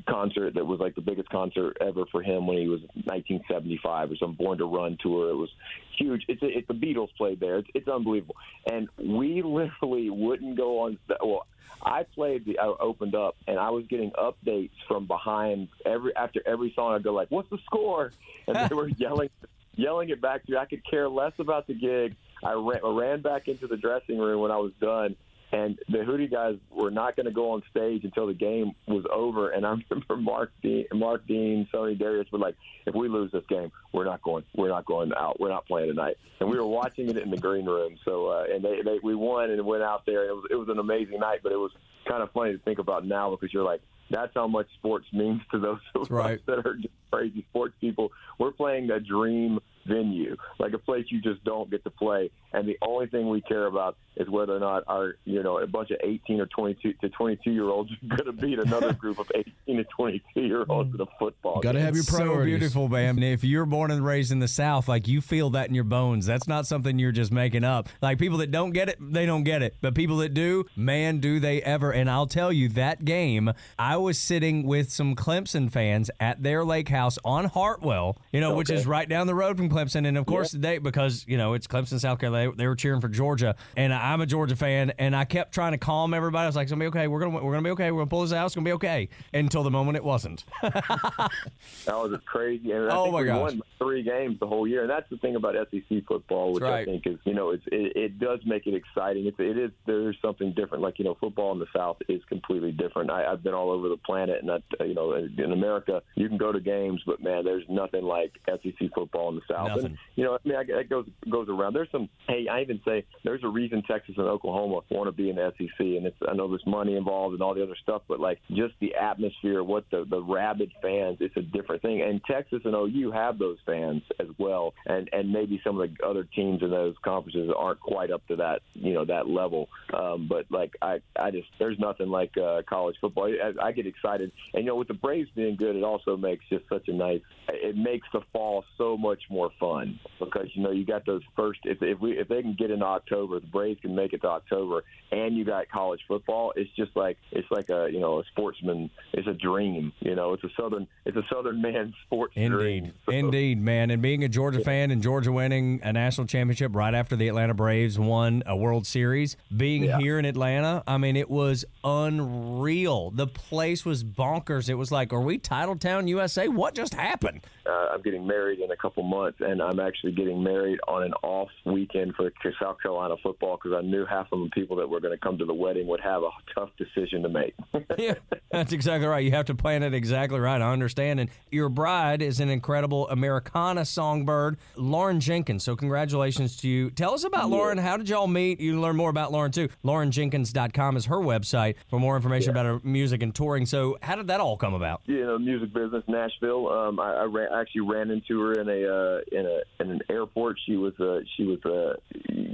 concert 0.09 0.55
that 0.55 0.67
was 0.67 0.79
like 0.79 0.95
the 0.95 1.01
biggest 1.01 1.29
concert 1.31 1.79
ever 1.81 2.05
for 2.07 2.23
him 2.23 2.47
when 2.47 2.59
he 2.59 2.69
was 2.69 2.81
1975 2.81 4.13
or 4.13 4.17
some 4.17 4.35
Born 4.35 4.59
to 4.59 4.65
Run 4.67 4.99
tour. 5.01 5.31
It 5.31 5.37
was 5.37 5.51
huge. 5.97 6.25
It's 6.29 6.43
a, 6.43 6.47
it's 6.47 6.69
the 6.69 6.75
Beatles 6.75 7.09
played 7.17 7.41
there. 7.41 7.59
It's, 7.59 7.69
it's 7.75 7.89
unbelievable. 7.89 8.37
And 8.71 8.89
we 8.99 9.43
literally 9.45 10.11
wouldn't 10.11 10.57
go 10.57 10.81
on. 10.81 10.99
Well, 11.21 11.47
I 11.83 12.05
played 12.05 12.45
the 12.45 12.59
I 12.59 12.67
opened 12.67 13.15
up 13.15 13.37
and 13.47 13.59
I 13.59 13.71
was 13.71 13.87
getting 13.87 14.11
updates 14.13 14.71
from 14.89 15.07
behind 15.07 15.69
every 15.85 16.15
after 16.17 16.41
every 16.47 16.73
song. 16.75 16.95
I'd 16.95 17.03
go 17.03 17.13
like, 17.13 17.31
"What's 17.31 17.51
the 17.51 17.59
score?" 17.65 18.13
And 18.47 18.57
they 18.57 18.75
were 18.75 18.89
yelling 18.97 19.31
yelling 19.77 20.09
it 20.09 20.21
back 20.21 20.45
to 20.47 20.53
you. 20.53 20.59
I 20.59 20.65
could 20.65 20.85
care 20.89 21.09
less 21.09 21.33
about 21.39 21.67
the 21.67 21.75
gig. 21.75 22.17
I 22.45 22.53
ran, 22.53 22.81
I 22.85 22.91
ran 22.91 23.23
back 23.23 23.49
into 23.49 23.67
the 23.67 23.77
dressing 23.77 24.19
room 24.19 24.41
when 24.41 24.51
I 24.51 24.57
was 24.57 24.73
done, 24.81 25.17
and 25.53 25.79
the 25.89 25.99
Hootie 25.99 26.31
guys 26.31 26.57
were 26.71 26.91
not 26.91 27.17
going 27.17 27.27
to 27.27 27.33
go 27.33 27.53
on 27.53 27.63
stage 27.71 28.05
until 28.05 28.27
the 28.27 28.35
game 28.35 28.73
was 28.87 29.05
over. 29.13 29.51
And 29.51 29.65
I 29.65 29.77
remember 29.91 30.17
Mark 30.19 30.51
Dean, 30.63 30.87
Mark 30.93 31.27
Dean, 31.27 31.69
Soni 31.73 31.99
Darius 31.99 32.31
were 32.33 32.39
like, 32.39 32.57
"If 32.85 32.95
we 32.95 33.09
lose 33.09 33.33
this 33.33 33.45
game, 33.49 33.71
we're 33.93 34.05
not 34.05 34.23
going. 34.23 34.45
We're 34.55 34.69
not 34.69 34.85
going 34.85 35.13
out. 35.17 35.39
We're 35.39 35.51
not 35.51 35.67
playing 35.67 35.89
tonight." 35.89 36.17
And 36.41 36.51
we 36.51 36.59
were 36.59 36.67
watching 36.67 37.09
it 37.09 37.17
in 37.17 37.31
the 37.31 37.37
green 37.37 37.65
room. 37.65 37.97
So, 38.05 38.27
uh, 38.27 38.45
and 38.53 38.65
they, 38.65 38.83
they 38.83 38.99
we 39.03 39.15
won 39.15 39.51
and 39.51 39.65
went 39.65 39.83
out 39.83 40.05
there. 40.05 40.29
It 40.29 40.33
was 40.33 40.45
it 40.51 40.57
was 40.57 40.69
an 40.69 40.79
amazing 40.79 41.21
night, 41.21 41.41
but 41.43 41.53
it 41.53 41.59
was 41.59 41.73
kind 42.09 42.23
of 42.23 42.31
funny 42.33 42.53
to 42.53 42.59
think 42.59 42.79
about 42.79 43.07
now 43.07 43.31
because 43.31 43.53
you're 43.53 43.65
like. 43.65 43.81
That's 44.11 44.33
how 44.35 44.47
much 44.47 44.67
sports 44.79 45.07
means 45.13 45.43
to 45.51 45.59
those 45.59 45.81
of 45.95 46.13
us 46.13 46.41
that 46.47 46.67
are 46.67 46.75
just 46.75 46.95
crazy 47.11 47.45
sports 47.51 47.75
people. 47.81 48.13
We're 48.39 48.53
playing 48.53 48.91
a 48.91 49.01
dream 49.01 49.61
venue, 49.87 50.37
like 50.59 50.73
a 50.73 50.79
place 50.79 51.07
you 51.09 51.21
just 51.21 51.43
don't 51.45 51.71
get 51.71 51.85
to 51.85 51.91
play. 51.91 52.31
And 52.53 52.69
the 52.69 52.79
only 52.83 53.07
thing 53.07 53.29
we 53.29 53.41
care 53.43 53.67
about 53.67 53.97
is 54.17 54.29
whether 54.31 54.57
or 54.57 54.61
not 54.61 54.85
our, 54.87 55.17
you 55.25 55.43
know, 55.43 55.59
a 55.59 55.67
bunch 55.67 55.91
of 55.91 55.99
18 56.03 56.41
or 56.41 56.47
22 56.47 56.95
to 56.95 57.09
22 57.11 57.51
year 57.51 57.65
olds 57.65 57.91
are 57.93 58.17
going 58.17 58.25
to 58.25 58.33
beat 58.33 58.59
another 58.59 58.93
group 58.95 59.19
of 59.19 59.31
18 59.35 59.77
to 59.77 59.85
22 59.85 60.41
year 60.41 60.65
olds 60.69 60.95
in 60.95 61.01
a 61.01 61.07
football. 61.19 61.61
Game. 61.61 61.63
Got 61.63 61.73
to 61.73 61.81
have 61.81 61.95
your 61.95 62.05
so 62.05 62.17
priorities. 62.17 62.59
beautiful, 62.59 62.89
man. 62.89 63.23
If 63.23 63.45
you're 63.45 63.67
born 63.67 63.91
and 63.91 64.05
raised 64.05 64.33
in 64.33 64.39
the 64.39 64.49
South, 64.49 64.89
like 64.89 65.07
you 65.07 65.21
feel 65.21 65.51
that 65.51 65.69
in 65.69 65.75
your 65.75 65.85
bones. 65.85 66.27
That's 66.27 66.49
not 66.49 66.67
something 66.67 66.99
you're 66.99 67.13
just 67.13 67.33
making 67.33 67.65
up. 67.65 67.89
Like 68.01 68.19
people 68.19 68.39
that 68.39 68.51
don't 68.51 68.71
get 68.71 68.89
it, 68.89 68.97
they 69.01 69.27
don't 69.27 69.45
get 69.45 69.63
it. 69.63 69.77
But 69.81 69.95
people 69.95 70.17
that 70.19 70.33
do, 70.33 70.65
man, 70.77 71.19
do 71.19 71.39
they 71.39 71.63
ever. 71.63 71.93
And 71.93 72.11
I'll 72.11 72.27
tell 72.27 72.53
you, 72.53 72.69
that 72.71 73.05
game, 73.05 73.53
I 73.79 73.97
was 73.97 74.19
sitting 74.19 74.67
with 74.67 74.91
some 74.91 75.15
Clemson 75.15 75.71
fans 75.71 76.11
at 76.21 76.43
their 76.43 76.65
lake 76.65 76.89
house 76.89 77.19
on 77.25 77.47
Hartwell, 77.47 78.17
you 78.33 78.41
know, 78.41 78.55
which 78.55 78.71
is 78.71 78.87
right 78.87 79.09
down 79.09 79.27
the 79.27 79.35
road 79.35 79.57
from 79.57 79.69
Clemson. 79.77 80.07
And 80.07 80.17
of 80.19 80.27
course, 80.27 80.51
they, 80.53 80.79
because, 80.79 81.25
you 81.29 81.37
know, 81.37 81.55
it's 81.55 81.67
Clemson, 81.67 82.01
South 82.01 82.19
Carolina, 82.19 82.51
they, 82.53 82.57
they 82.57 82.67
were 82.67 82.77
cheering 82.77 83.01
for 83.01 83.09
Georgia. 83.09 83.57
And 83.77 83.93
I'm 83.93 84.21
a 84.21 84.27
Georgia 84.27 84.57
fan. 84.57 84.93
And 84.99 85.15
I 85.15 85.25
kept 85.25 85.53
trying 85.53 85.73
to 85.73 85.79
calm 85.79 86.15
everybody. 86.15 86.45
I 86.45 86.47
was 86.47 86.57
like, 86.57 86.65
it's 86.65 86.73
going 86.73 86.81
to 86.81 86.85
be 86.85 86.89
okay. 86.99 87.09
We're 87.09 87.21
going 87.21 87.33
to 87.33 87.39
we're 87.45 87.53
gonna 87.53 87.63
be 87.65 87.71
okay. 87.71 87.91
We're 87.91 87.99
going 87.99 88.07
to 88.09 88.11
pull 88.11 88.23
this 88.23 88.33
out. 88.33 88.47
It's 88.47 88.55
going 88.55 88.65
to 88.65 88.69
be 88.69 88.75
okay. 88.75 89.09
Until 89.35 89.63
the 89.63 89.71
moment 89.71 89.97
it 89.97 90.05
wasn't. 90.05 90.45
That 90.63 91.97
was 91.97 92.19
crazy. 92.27 92.73
And 92.73 92.91
I 92.91 92.97
Oh, 92.97 93.05
think 93.05 93.13
my 93.15 93.21
we 93.21 93.27
gosh. 93.27 93.41
won 93.41 93.63
three 93.79 94.03
games 94.03 94.39
the 94.41 94.47
whole 94.47 94.67
year, 94.67 94.83
and 94.83 94.91
that's 94.91 95.09
the 95.11 95.17
thing 95.19 95.37
about 95.37 95.55
SEC 95.71 96.05
football, 96.07 96.53
which 96.53 96.63
right. 96.63 96.81
I 96.81 96.85
think 96.85 97.07
is, 97.07 97.19
you 97.25 97.35
know, 97.35 97.51
it, 97.51 97.61
it 97.71 98.19
does 98.19 98.41
make 98.45 98.67
it 98.67 98.75
exciting. 98.75 99.27
It's, 99.27 99.37
it 99.39 99.57
is 99.59 99.71
there 99.87 100.11
is 100.11 100.17
something 100.23 100.53
different. 100.55 100.83
Like 100.83 100.99
you 100.99 101.05
know, 101.05 101.17
football 101.21 101.53
in 101.53 101.59
the 101.59 101.67
South 101.75 101.99
is 102.09 102.23
completely 102.29 102.73
different. 102.73 103.11
I, 103.11 103.25
I've 103.27 103.43
been 103.43 103.55
all 103.55 103.71
over 103.71 103.89
the 103.89 103.97
planet, 103.99 104.39
and 104.41 104.49
that 104.49 104.63
you 104.87 104.95
know, 104.95 105.13
in 105.15 105.53
America, 105.53 106.03
you 106.15 106.29
can 106.29 106.39
go 106.39 106.53
to 106.53 106.61
games, 106.61 107.01
but 107.07 107.23
man, 107.23 107.45
there's 107.45 107.65
nothing 107.69 108.03
like 108.03 108.33
SEC 108.49 108.91
football 108.95 109.29
in 109.31 109.37
the 109.37 109.43
South. 109.49 109.66
Nothing. 109.69 109.85
And 109.87 109.99
you 110.15 110.25
know, 110.25 110.35
I 110.35 110.39
mean, 110.45 110.57
that 110.57 110.89
goes 110.89 111.07
goes 111.31 111.49
around. 111.49 111.75
There's 111.75 111.91
some. 111.91 112.09
Hey, 112.29 112.47
I 112.51 112.63
even 112.63 112.81
say 112.85 113.05
there's 113.25 113.45
a 113.45 113.49
reason 113.49 113.83
Texas 113.89 114.15
and 114.17 114.27
Oklahoma 114.27 114.81
want 114.91 115.09
to 115.09 115.13
be 115.13 115.31
in 115.31 115.37
the 115.37 115.53
SEC, 115.59 115.81
and 115.81 116.07
it's 116.07 116.17
I 116.29 116.35
know 116.35 116.49
there's 116.49 116.67
money 116.67 116.97
involved 116.97 117.35
and 117.35 117.43
all 117.43 117.55
the 117.55 117.63
other 117.63 117.77
stuff, 117.83 118.03
but 118.09 118.21
like 118.21 118.39
just 118.51 118.75
the 118.81 118.95
atmosphere, 118.95 119.63
what 119.63 119.85
the 119.91 120.05
the 120.09 120.23
rabid 120.23 120.73
fans, 120.83 121.19
it's 121.21 121.37
a 121.37 121.43
different 121.43 121.83
thing. 121.83 122.03
And 122.03 122.21
Texas 122.25 122.61
and 122.65 122.75
OU 122.75 123.13
have 123.13 123.39
those 123.39 123.59
fans 123.67 124.03
as 124.21 124.29
well, 124.39 124.75
and 124.87 125.09
and 125.13 125.33
maybe 125.33 125.61
some 125.65 125.81
of 125.81 125.89
the 125.89 126.07
other 126.07 126.25
teams 126.25 126.63
in 126.63 126.71
those 126.71 126.95
conferences 127.05 127.51
aren't 127.57 127.81
quite 127.81 128.11
up 128.11 128.27
to 128.29 128.37
that 128.37 128.61
you 128.75 128.95
know 128.95 129.05
that 129.05 129.29
level. 129.29 129.69
Um, 129.93 130.27
but 130.29 130.47
like 130.51 130.73
I 130.83 131.01
I 131.19 131.31
just 131.31 131.49
there's 131.59 131.79
nothing 131.79 132.09
like 132.09 132.33
uh, 132.37 132.63
college 132.69 132.97
football. 133.01 133.27
I, 133.27 133.67
I 133.67 133.73
get 133.73 133.87
excited, 133.87 134.33
and 134.55 134.65
you 134.65 134.69
know 134.69 134.77
with 134.77 134.89
the 134.89 134.95
Braves 134.95 135.31
being 135.35 135.57
good, 135.57 135.77
it 135.77 135.85
also 135.85 136.17
makes 136.17 136.45
just 136.49 136.65
such 136.69 136.89
a 136.89 136.93
nice. 136.93 137.21
It 137.49 137.77
makes 137.77 138.09
the 138.13 138.21
fall 138.33 138.65
so 138.79 138.97
much 138.97 139.23
more 139.31 139.51
fun 139.59 139.99
because 140.19 140.49
you 140.55 140.63
know 140.63 140.71
you 140.71 140.85
got 140.85 141.05
those 141.07 141.23
first 141.35 141.61
if 141.65 141.83
if 141.83 142.01
we 142.01 142.13
if 142.19 142.29
they 142.29 142.43
can 142.43 142.55
get 142.55 142.71
in 142.71 142.83
October, 142.83 143.41
the 143.41 143.47
Braves 143.47 143.81
can 143.81 143.95
make 143.95 144.13
it 144.13 144.21
to 144.23 144.29
October, 144.29 144.83
and 145.13 145.37
you 145.37 145.45
got 145.45 145.69
college 145.71 146.01
football. 146.07 146.53
It's 146.57 146.71
just 146.77 146.95
like 146.97 147.17
it's 147.33 147.51
like 147.51 147.69
a 147.71 147.89
you 147.93 148.01
know 148.01 148.21
a 148.21 148.25
sportsman. 148.33 148.91
It's 149.13 149.27
a 149.27 149.35
dream. 149.35 149.93
You 150.01 150.15
know, 150.15 150.33
it's 150.35 150.45
a 150.45 150.51
southern 150.61 150.87
it's 151.05 151.17
a 151.17 151.25
southern 151.33 151.61
man's 151.63 151.95
sports 152.07 152.33
Indeed. 152.37 152.93
So- 153.07 153.13
Indeed, 153.13 153.61
man. 153.61 153.91
And 153.91 154.03
being 154.03 154.25
a 154.25 154.29
Georgia 154.29 154.61
fan 154.61 154.91
and 154.91 155.03
Georgia 155.03 155.33
winning 155.33 155.81
a 155.83 155.93
national 155.93 156.27
championship 156.27 156.75
right 156.75 156.95
after 156.95 157.17
the 157.17 157.29
Atlanta 157.29 157.55
Braves 157.55 157.99
won 157.99 158.43
a 158.47 158.57
World 158.57 158.87
Series, 158.87 159.37
being 159.57 159.85
Yeah. 159.85 159.99
here 159.99 160.19
in 160.19 160.25
Atlanta, 160.25 160.83
I 160.87 160.99
mean, 160.99 161.17
it 161.17 161.31
was 161.31 161.65
unreal. 161.85 163.11
The 163.11 163.27
place 163.27 163.85
was 163.85 164.05
bonkers. 164.05 164.69
It 164.69 164.75
was 164.75 164.91
like, 164.93 165.13
are 165.13 165.21
we 165.21 165.39
Titletown, 165.39 166.09
USA? 166.09 166.49
What 166.49 166.75
just 166.75 166.95
happened? 166.95 167.41
uh, 167.67 167.89
I'm 167.95 168.03
getting 168.03 168.27
married 168.27 168.61
in 168.61 168.71
a 168.71 168.77
couple 168.77 169.03
months, 169.03 169.39
and 169.47 169.63
I'm 169.63 169.81
actually 169.81 170.13
getting 170.13 170.43
married 170.43 170.79
on 170.89 171.03
an 171.03 171.13
off 171.23 171.49
weekend 171.65 172.15
for 172.15 172.31
South 172.61 172.77
Carolina 172.81 173.17
football 173.23 173.59
because 173.63 173.77
I 173.77 173.83
knew 173.83 174.05
half 174.05 174.27
of 174.33 174.41
the 174.41 174.51
people 174.51 174.77
that 174.77 174.89
were 174.89 175.01
going 175.01 175.13
to 175.13 175.19
come 175.19 175.39
to 175.39 175.45
the 175.45 175.55
wedding 175.55 175.87
would 175.87 176.01
have 176.01 176.23
a 176.23 176.31
tough 176.55 176.71
decision 176.79 177.23
to 177.23 177.29
make. 177.29 177.55
yeah, 177.99 178.15
that's 178.51 178.73
exactly 178.73 179.07
right. 179.07 179.25
You 179.25 179.33
have 179.33 179.47
to 179.47 179.55
plan 179.55 179.83
it 179.83 179.95
exactly 179.95 180.39
right. 180.39 180.61
I 180.61 180.73
understand. 180.73 181.21
And 181.21 181.31
your 181.51 181.69
bride 181.69 182.23
is 182.23 182.41
an 182.41 182.49
incredible 182.49 183.09
Americana 183.09 183.85
songbird, 183.85 184.59
Lauren 184.77 185.21
Jenkins. 185.21 185.65
So 185.65 185.77
congratulations 185.77 186.57
to 186.59 186.69
you. 186.69 186.91
Tell 186.91 187.15
us 187.15 187.25
about 187.25 187.51
Lauren. 187.51 187.79
How 187.79 187.97
did 187.97 188.09
y'all 188.09 188.27
meet? 188.27 188.61
You 188.61 188.73
can 188.73 188.83
learn 188.83 188.97
more 188.97 189.11
about 189.11 189.33
Lauren 189.33 189.53
too. 189.53 189.69
LaurenJenkins.com 189.85 190.97
is 190.97 191.07
her 191.07 191.19
website 191.19 191.75
for 191.89 191.99
more 191.99 192.17
information 192.17 192.51
about 192.51 192.67
her 192.67 192.81
music 192.83 193.23
and 193.23 193.35
touring. 193.35 193.67
So 193.67 193.99
how 194.03 194.17
did 194.17 194.29
that 194.29 194.41
all 194.41 194.57
come 194.57 194.75
about? 194.75 195.03
you 195.17 195.25
know, 195.25 195.39
music 195.39 195.73
business, 195.73 196.05
Nashville. 196.09 196.69
Um, 196.69 197.01
I, 197.01 197.13
I 197.13 197.25
ran, 197.25 197.49
actually 197.55 197.83
ran 197.83 198.11
into 198.11 198.41
her 198.41 198.61
in 198.61 198.69
a 198.69 198.87
uh, 198.87 199.21
in 199.33 199.47
a 199.47 199.83
in 199.83 199.91
an 199.91 200.01
airport. 200.09 200.59
She 200.65 200.77
was 200.77 200.99
uh, 201.01 201.21
she 201.37 201.45
was 201.45 201.65
uh, 201.65 201.95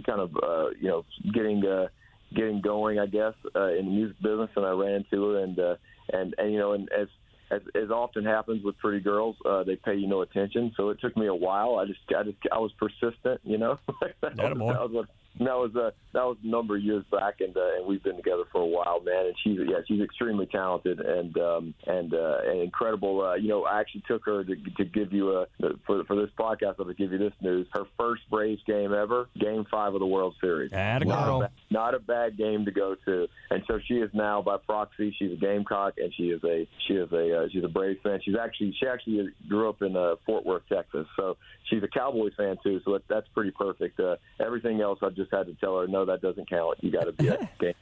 kind 0.07 0.21
of 0.21 0.37
uh, 0.37 0.71
you 0.81 0.89
know 0.89 1.05
getting 1.33 1.65
uh, 1.67 1.89
getting 2.35 2.61
going, 2.61 2.99
I 2.99 3.07
guess, 3.07 3.35
uh, 3.55 3.69
in 3.75 3.87
the 3.87 3.93
music 3.93 4.17
business, 4.23 4.51
and 4.57 4.67
I 4.67 4.71
ran 4.71 4.93
into 4.95 5.31
her, 5.31 5.43
and 5.43 5.59
uh, 5.59 5.77
and 6.13 6.35
and 6.39 6.53
you 6.53 6.59
know, 6.59 6.73
and 6.73 6.89
as 6.93 7.09
as, 7.51 7.61
as 7.75 7.91
often 7.91 8.25
happens 8.25 8.65
with 8.65 8.79
pretty 8.79 9.01
girls, 9.01 9.37
uh, 9.45 9.63
they 9.63 9.77
pay 9.77 9.95
you 9.95 10.07
no 10.09 10.23
attention. 10.23 10.73
So 10.77 10.89
it 10.89 11.01
took 11.01 11.17
me 11.17 11.27
a 11.27 11.35
while. 11.35 11.77
I 11.77 11.85
just, 11.85 12.01
I 12.17 12.23
just, 12.23 12.39
I 12.51 12.59
was 12.59 12.73
persistent, 12.79 13.41
you 13.45 13.59
know. 13.59 13.79
that, 14.01 14.37
was, 14.37 14.37
that 14.37 14.57
was 14.57 14.91
what 14.91 15.07
that 15.39 15.57
was 15.57 15.75
uh, 15.75 15.91
that 16.13 16.25
was 16.25 16.37
a 16.45 16.47
number 16.47 16.77
of 16.77 16.83
years 16.83 17.05
back, 17.11 17.41
and 17.41 17.57
uh, 17.57 17.77
and 17.77 17.87
we've 17.87 18.03
been 18.03 18.17
together 18.17 18.45
for 18.53 18.61
a 18.61 18.67
while, 18.67 19.01
man. 19.01 19.27
And 19.27 19.35
she's 19.43 19.59
yeah, 19.67 19.79
she's 19.89 20.01
extremely 20.03 20.47
talented 20.47 21.01
and 21.01 21.37
um, 21.39 21.75
and 21.87 22.13
uh, 22.13 22.39
and 22.47 22.61
incredible. 22.61 23.23
Uh, 23.23 23.35
you 23.35 23.49
know, 23.49 23.65
I 23.65 23.81
actually 23.81 24.03
took 24.07 24.25
her 24.27 24.45
to, 24.45 24.55
to 24.55 24.85
give 24.85 25.13
you 25.13 25.33
a 25.33 25.47
for 25.87 26.05
for 26.05 26.17
this 26.17 26.31
podcast. 26.39 26.75
I'm 26.79 26.89
to 26.89 26.95
give 26.95 27.13
you 27.13 27.19
this 27.19 27.33
news. 27.41 27.67
Her 27.73 27.85
first 27.99 28.23
Braves 28.31 28.63
game 28.67 28.93
ever, 28.93 29.29
Game 29.39 29.65
Five 29.71 29.95
of 29.95 30.01
the 30.01 30.07
World 30.07 30.35
Series. 30.41 30.71
Not 30.73 31.03
a 31.03 31.05
girl. 31.07 31.49
not 31.71 31.95
a 31.95 31.99
bad 31.99 32.37
game 32.37 32.65
to 32.67 32.71
go 32.71 32.95
to. 33.07 33.29
And 33.51 33.63
so 33.67 33.79
she 33.87 33.95
is 33.95 34.11
now 34.13 34.43
by 34.43 34.59
proxy. 34.59 35.15
She's 35.19 35.33
a 35.33 35.37
Gamecock, 35.37 35.95
and 35.97 36.13
she 36.15 36.25
is 36.25 36.43
a 36.45 36.69
she 36.87 36.95
is 36.95 37.11
a 37.13 37.43
uh, 37.43 37.49
she's 37.51 37.65
a 37.65 37.69
Braves 37.69 38.01
fan. 38.03 38.21
She's 38.25 38.37
actually 38.37 38.75
she 38.79 38.87
actually 38.87 39.29
grew 39.49 39.69
up 39.69 39.81
in 39.83 39.97
uh, 39.97 40.17
Fort 40.27 40.45
Worth, 40.45 40.65
Texas. 40.69 41.07
So 41.17 41.37
she's 41.71 41.83
a 41.83 41.89
Cowboys 41.89 42.33
fan 42.37 42.57
too. 42.63 42.81
So 42.85 42.93
that, 42.93 43.09
that's 43.09 43.29
pretty 43.29 43.53
perfect. 43.53 43.99
Uh, 43.99 44.17
everything 44.41 44.81
else, 44.81 44.99
I 45.03 45.09
just 45.11 45.22
had 45.31 45.47
to 45.47 45.55
tell 45.55 45.79
her, 45.79 45.87
no, 45.87 46.05
that 46.05 46.23
doesn't 46.23 46.49
count. 46.49 46.79
You 46.81 46.91
got 46.91 47.05
to 47.05 47.13
be 47.13 47.29
a 47.29 47.49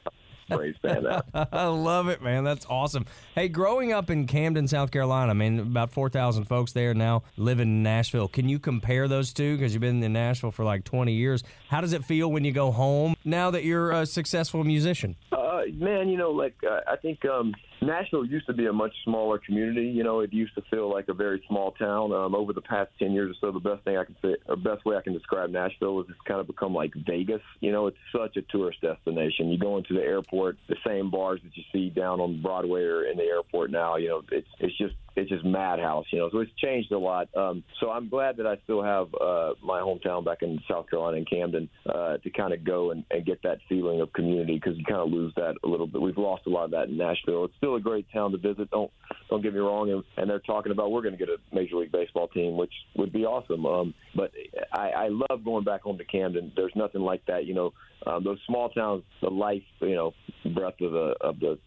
Braves 0.49 0.77
fan. 0.81 1.05
I 1.33 1.67
love 1.67 2.09
it, 2.09 2.21
man. 2.21 2.43
That's 2.43 2.65
awesome. 2.69 3.05
Hey, 3.35 3.47
growing 3.47 3.93
up 3.93 4.09
in 4.09 4.27
Camden, 4.27 4.67
South 4.67 4.91
Carolina, 4.91 5.31
I 5.31 5.33
mean, 5.33 5.59
about 5.59 5.91
4,000 5.93 6.43
folks 6.43 6.73
there 6.73 6.93
now 6.93 7.23
living 7.37 7.67
in 7.69 7.83
Nashville. 7.83 8.27
Can 8.27 8.49
you 8.49 8.59
compare 8.59 9.07
those 9.07 9.31
two? 9.33 9.55
Because 9.57 9.73
you've 9.73 9.81
been 9.81 10.03
in 10.03 10.13
Nashville 10.13 10.51
for 10.51 10.65
like 10.65 10.83
20 10.83 11.13
years. 11.13 11.43
How 11.69 11.79
does 11.81 11.93
it 11.93 12.03
feel 12.03 12.29
when 12.31 12.43
you 12.43 12.51
go 12.51 12.71
home 12.71 13.15
now 13.23 13.51
that 13.51 13.63
you're 13.63 13.91
a 13.91 14.05
successful 14.05 14.63
musician? 14.63 15.15
Uh, 15.31 15.50
man, 15.73 16.09
you 16.09 16.17
know, 16.17 16.31
like 16.31 16.55
uh, 16.69 16.79
I 16.87 16.95
think 16.97 17.23
um, 17.25 17.53
Nashville 17.81 18.25
used 18.25 18.47
to 18.47 18.53
be 18.53 18.67
a 18.67 18.73
much 18.73 18.93
smaller 19.03 19.39
community. 19.39 19.87
You 19.87 20.03
know, 20.03 20.19
it 20.19 20.33
used 20.33 20.55
to 20.55 20.61
feel 20.69 20.91
like 20.91 21.07
a 21.09 21.13
very 21.13 21.43
small 21.47 21.71
town. 21.71 22.11
Um, 22.13 22.35
over 22.35 22.53
the 22.53 22.61
past 22.61 22.91
ten 22.99 23.11
years 23.11 23.35
or 23.35 23.35
so, 23.39 23.51
the 23.51 23.59
best 23.59 23.83
thing 23.83 23.97
I 23.97 24.05
can 24.05 24.15
say, 24.21 24.35
or 24.47 24.55
best 24.55 24.85
way 24.85 24.95
I 24.95 25.01
can 25.01 25.13
describe 25.13 25.49
Nashville 25.49 25.99
is 26.01 26.07
it's 26.09 26.19
kind 26.27 26.39
of 26.39 26.47
become 26.47 26.73
like 26.73 26.91
Vegas. 27.05 27.41
You 27.59 27.71
know, 27.71 27.87
it's 27.87 27.97
such 28.11 28.37
a 28.37 28.41
tourist 28.43 28.81
destination. 28.81 29.49
You 29.49 29.57
go 29.57 29.77
into 29.77 29.93
the 29.93 30.01
airport, 30.01 30.57
the 30.67 30.75
same 30.85 31.09
bars 31.09 31.39
that 31.43 31.55
you 31.55 31.63
see 31.71 31.89
down 31.89 32.19
on 32.19 32.41
Broadway 32.41 32.83
or 32.83 33.03
in 33.03 33.17
the 33.17 33.23
airport 33.23 33.71
now. 33.71 33.97
You 33.97 34.09
know, 34.09 34.21
it's 34.31 34.47
it's 34.59 34.77
just 34.77 34.95
it's 35.15 35.29
just 35.29 35.45
madhouse. 35.45 36.05
You 36.11 36.19
know, 36.19 36.29
so 36.31 36.39
it's 36.39 36.51
changed 36.57 36.91
a 36.91 36.97
lot. 36.97 37.27
Um, 37.35 37.63
so 37.79 37.89
I'm 37.89 38.09
glad 38.09 38.37
that 38.37 38.47
I 38.47 38.57
still 38.63 38.83
have 38.83 39.07
uh, 39.15 39.53
my 39.63 39.79
hometown 39.79 40.23
back 40.23 40.39
in 40.41 40.59
South 40.69 40.89
Carolina 40.89 41.17
in 41.17 41.25
Camden 41.25 41.69
uh, 41.87 42.17
to 42.17 42.29
kind 42.29 42.53
of 42.53 42.63
go 42.63 42.91
and, 42.91 43.03
and 43.11 43.25
get 43.25 43.41
that 43.43 43.59
feeling 43.67 44.01
of 44.01 44.11
community 44.13 44.55
because 44.55 44.77
you 44.77 44.85
kind 44.85 45.01
of 45.01 45.09
lose 45.09 45.33
that 45.35 45.55
a 45.63 45.67
little 45.67 45.87
bit. 45.87 46.01
We've 46.01 46.17
lost 46.17 46.43
a 46.47 46.49
lot 46.49 46.65
of 46.65 46.71
that 46.71 46.87
in 46.87 46.97
Nashville. 46.97 47.45
It's 47.45 47.53
still 47.57 47.75
a 47.75 47.81
great 47.81 48.05
town 48.13 48.31
to 48.31 48.37
visit. 48.37 48.69
Don't 48.71 48.91
don't 49.29 49.41
get 49.41 49.53
me 49.53 49.59
wrong. 49.59 49.89
And, 49.91 50.03
and 50.17 50.29
they're 50.29 50.39
talking 50.39 50.71
about 50.71 50.91
we're 50.91 51.01
going 51.01 51.17
to 51.17 51.25
get 51.25 51.29
a 51.29 51.37
Major 51.53 51.77
League 51.77 51.91
Baseball 51.91 52.27
team, 52.27 52.57
which 52.57 52.73
would 52.95 53.11
be 53.11 53.25
awesome. 53.25 53.65
Um, 53.65 53.93
but 54.15 54.31
I, 54.73 54.89
I 54.89 55.07
love 55.09 55.43
going 55.43 55.63
back 55.63 55.81
home 55.81 55.97
to 55.97 56.05
Camden. 56.05 56.51
There's 56.55 56.73
nothing 56.75 57.01
like 57.01 57.25
that. 57.27 57.45
You 57.45 57.53
know, 57.53 57.73
um, 58.05 58.23
those 58.23 58.39
small 58.47 58.69
towns, 58.69 59.03
the 59.21 59.29
life, 59.29 59.63
you 59.79 59.95
know, 59.95 60.13
breath 60.53 60.79
of 60.81 60.91
the 60.91 61.15
of 61.21 61.39
the 61.39 61.59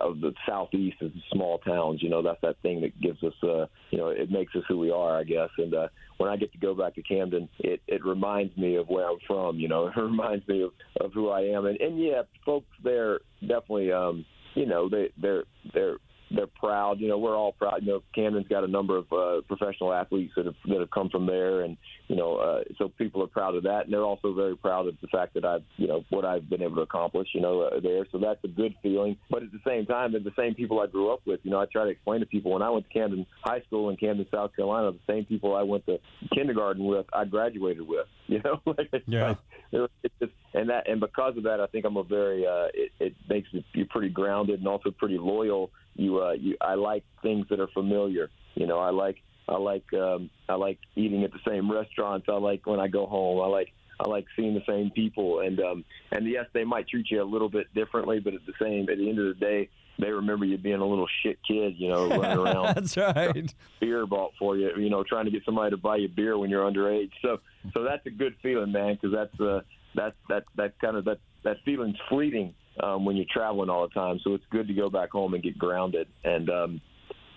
of 0.00 0.20
the 0.20 0.32
southeast 0.46 0.96
is 1.00 1.12
small 1.32 1.58
towns. 1.58 2.02
You 2.02 2.08
know, 2.08 2.22
that's 2.22 2.40
that 2.42 2.56
thing 2.62 2.80
that 2.82 3.00
gives 3.00 3.22
us, 3.22 3.34
uh, 3.42 3.66
you 3.90 3.98
know, 3.98 4.08
it 4.08 4.30
makes 4.30 4.54
us 4.54 4.62
who 4.68 4.78
we 4.78 4.90
are, 4.90 5.18
I 5.18 5.24
guess. 5.24 5.50
And 5.58 5.74
uh, 5.74 5.88
when 6.18 6.30
I 6.30 6.36
get 6.36 6.52
to 6.52 6.58
go 6.58 6.74
back 6.74 6.94
to 6.94 7.02
Camden, 7.02 7.48
it 7.58 7.80
it 7.86 8.04
reminds 8.04 8.56
me 8.56 8.76
of 8.76 8.88
where 8.88 9.08
I'm 9.08 9.18
from. 9.26 9.58
You 9.58 9.68
know, 9.68 9.86
it 9.96 9.96
reminds 9.96 10.46
me 10.48 10.62
of 10.62 10.70
of 11.00 11.12
who 11.12 11.30
I 11.30 11.42
am. 11.42 11.66
And 11.66 11.80
and 11.80 11.98
yeah, 11.98 12.22
folks 12.44 12.68
there 12.82 13.20
definitely, 13.40 13.92
um, 13.92 14.24
you 14.54 14.66
know, 14.66 14.88
they 14.88 15.10
they're 15.20 15.44
they're 15.74 15.96
they're 16.30 16.46
proud. 16.46 17.00
You 17.00 17.08
know, 17.08 17.18
we're 17.18 17.36
all 17.36 17.52
proud. 17.52 17.82
You 17.82 17.88
know, 17.88 18.02
Camden's 18.14 18.48
got 18.48 18.64
a 18.64 18.68
number 18.68 18.96
of 18.96 19.12
uh, 19.12 19.40
professional 19.46 19.92
athletes 19.92 20.32
that 20.36 20.46
have 20.46 20.54
that 20.66 20.80
have 20.80 20.90
come 20.90 21.08
from 21.08 21.26
there, 21.26 21.62
and 21.62 21.76
you 22.08 22.16
know, 22.16 22.36
uh, 22.36 22.64
so 22.76 22.88
people 22.88 23.22
are 23.22 23.28
proud 23.28 23.54
of 23.54 23.64
that, 23.64 23.84
and 23.84 23.92
they're 23.92 24.04
also 24.04 24.34
very 24.34 24.56
proud 24.56 24.86
of 24.86 24.94
the 25.00 25.08
fact 25.08 25.34
that 25.34 25.44
I've, 25.44 25.62
you 25.76 25.86
know, 25.86 26.04
what 26.10 26.24
I've 26.24 26.48
been 26.48 26.62
able 26.62 26.76
to 26.76 26.82
accomplish. 26.82 27.28
You 27.34 27.40
know, 27.40 27.62
uh, 27.62 27.80
there. 27.80 28.06
So 28.12 28.18
that's 28.18 28.42
a 28.44 28.48
good 28.48 28.74
feeling. 28.82 29.16
But 29.30 29.42
at 29.42 29.52
the 29.52 29.60
same 29.66 29.86
time, 29.86 30.12
they're 30.12 30.20
the 30.20 30.32
same 30.38 30.54
people 30.54 30.80
I 30.80 30.86
grew 30.86 31.12
up 31.12 31.20
with. 31.26 31.40
You 31.42 31.50
know, 31.50 31.60
I 31.60 31.66
try 31.66 31.84
to 31.84 31.90
explain 31.90 32.20
to 32.20 32.26
people 32.26 32.52
when 32.52 32.62
I 32.62 32.70
went 32.70 32.86
to 32.86 32.92
Camden 32.92 33.26
High 33.42 33.60
School 33.62 33.90
in 33.90 33.96
Camden, 33.96 34.26
South 34.32 34.54
Carolina, 34.54 34.92
the 34.92 35.12
same 35.12 35.24
people 35.24 35.54
I 35.54 35.62
went 35.62 35.86
to 35.86 35.98
kindergarten 36.34 36.84
with, 36.84 37.06
I 37.12 37.24
graduated 37.24 37.86
with. 37.86 38.06
You 38.28 38.42
know, 38.44 38.60
like, 38.66 38.90
yeah. 39.06 39.36
Like, 39.72 39.90
it's 40.02 40.14
just, 40.20 40.32
and 40.52 40.68
that, 40.68 40.86
and 40.86 41.00
because 41.00 41.38
of 41.38 41.44
that, 41.44 41.60
I 41.62 41.66
think 41.66 41.86
I'm 41.86 41.96
a 41.96 42.02
very. 42.02 42.46
Uh, 42.46 42.66
it, 42.74 42.92
it 43.00 43.14
makes 43.26 43.48
you 43.72 43.86
pretty 43.86 44.10
grounded 44.10 44.58
and 44.58 44.68
also 44.68 44.90
pretty 44.90 45.16
loyal 45.16 45.70
you 45.98 46.22
uh 46.22 46.32
you 46.32 46.56
I 46.60 46.74
like 46.74 47.04
things 47.22 47.46
that 47.50 47.60
are 47.60 47.68
familiar. 47.68 48.30
You 48.54 48.66
know, 48.66 48.78
I 48.78 48.90
like 48.90 49.16
I 49.48 49.56
like 49.56 49.92
um 49.92 50.30
I 50.48 50.54
like 50.54 50.78
eating 50.96 51.24
at 51.24 51.32
the 51.32 51.40
same 51.46 51.70
restaurants. 51.70 52.26
I 52.28 52.34
like 52.34 52.66
when 52.66 52.80
I 52.80 52.88
go 52.88 53.06
home. 53.06 53.40
I 53.42 53.46
like 53.46 53.72
I 54.00 54.08
like 54.08 54.26
seeing 54.36 54.54
the 54.54 54.62
same 54.66 54.90
people 54.90 55.40
and 55.40 55.60
um 55.60 55.84
and 56.12 56.26
yes, 56.26 56.46
they 56.54 56.64
might 56.64 56.88
treat 56.88 57.10
you 57.10 57.22
a 57.22 57.24
little 57.24 57.48
bit 57.48 57.72
differently, 57.74 58.20
but 58.20 58.32
at 58.32 58.46
the 58.46 58.52
same 58.60 58.88
at 58.88 58.98
the 58.98 59.08
end 59.08 59.18
of 59.18 59.26
the 59.26 59.34
day, 59.34 59.68
they 59.98 60.10
remember 60.12 60.44
you 60.44 60.56
being 60.56 60.80
a 60.80 60.86
little 60.86 61.08
shit 61.22 61.38
kid, 61.46 61.74
you 61.76 61.88
know, 61.88 62.08
running 62.08 62.38
around. 62.46 62.76
That's 62.76 62.96
right. 62.96 63.52
Beer 63.80 64.06
bought 64.06 64.32
for 64.38 64.56
you, 64.56 64.70
you 64.76 64.88
know, 64.88 65.02
trying 65.02 65.24
to 65.24 65.32
get 65.32 65.44
somebody 65.44 65.70
to 65.70 65.76
buy 65.76 65.96
you 65.96 66.08
beer 66.08 66.38
when 66.38 66.48
you're 66.48 66.70
underage. 66.70 67.10
So 67.22 67.38
so 67.74 67.82
that's 67.82 68.06
a 68.06 68.10
good 68.10 68.36
feeling, 68.40 68.70
man, 68.70 68.94
because 68.94 69.12
that's 69.12 69.40
uh 69.40 69.62
that's 69.96 70.16
that 70.28 70.44
that 70.54 70.78
kind 70.78 70.96
of 70.96 71.04
that 71.06 71.18
that 71.42 71.56
feeling's 71.64 71.98
fleeting 72.08 72.54
um, 72.82 73.04
when 73.04 73.16
you're 73.16 73.26
traveling 73.32 73.70
all 73.70 73.86
the 73.86 73.94
time. 73.94 74.18
So 74.24 74.34
it's 74.34 74.44
good 74.50 74.68
to 74.68 74.74
go 74.74 74.90
back 74.90 75.10
home 75.10 75.34
and 75.34 75.42
get 75.42 75.58
grounded. 75.58 76.08
And 76.24 76.50
um, 76.50 76.80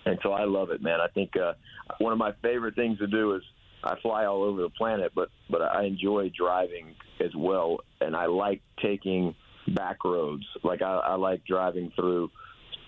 and 0.04 0.18
so 0.22 0.32
I 0.32 0.44
love 0.44 0.70
it, 0.70 0.82
man. 0.82 1.00
I 1.00 1.08
think 1.08 1.36
uh, 1.36 1.52
one 1.98 2.12
of 2.12 2.18
my 2.18 2.32
favorite 2.42 2.74
things 2.74 2.98
to 2.98 3.06
do 3.06 3.34
is 3.34 3.42
I 3.84 3.96
fly 4.00 4.24
all 4.24 4.42
over 4.42 4.62
the 4.62 4.70
planet, 4.70 5.12
but 5.14 5.28
but 5.50 5.62
I 5.62 5.84
enjoy 5.84 6.32
driving 6.36 6.94
as 7.20 7.34
well, 7.36 7.78
and 8.00 8.16
I 8.16 8.26
like 8.26 8.60
taking 8.80 9.34
back 9.68 10.04
roads. 10.04 10.44
Like 10.62 10.82
I, 10.82 10.94
I 10.94 11.14
like 11.14 11.44
driving 11.44 11.92
through 11.94 12.30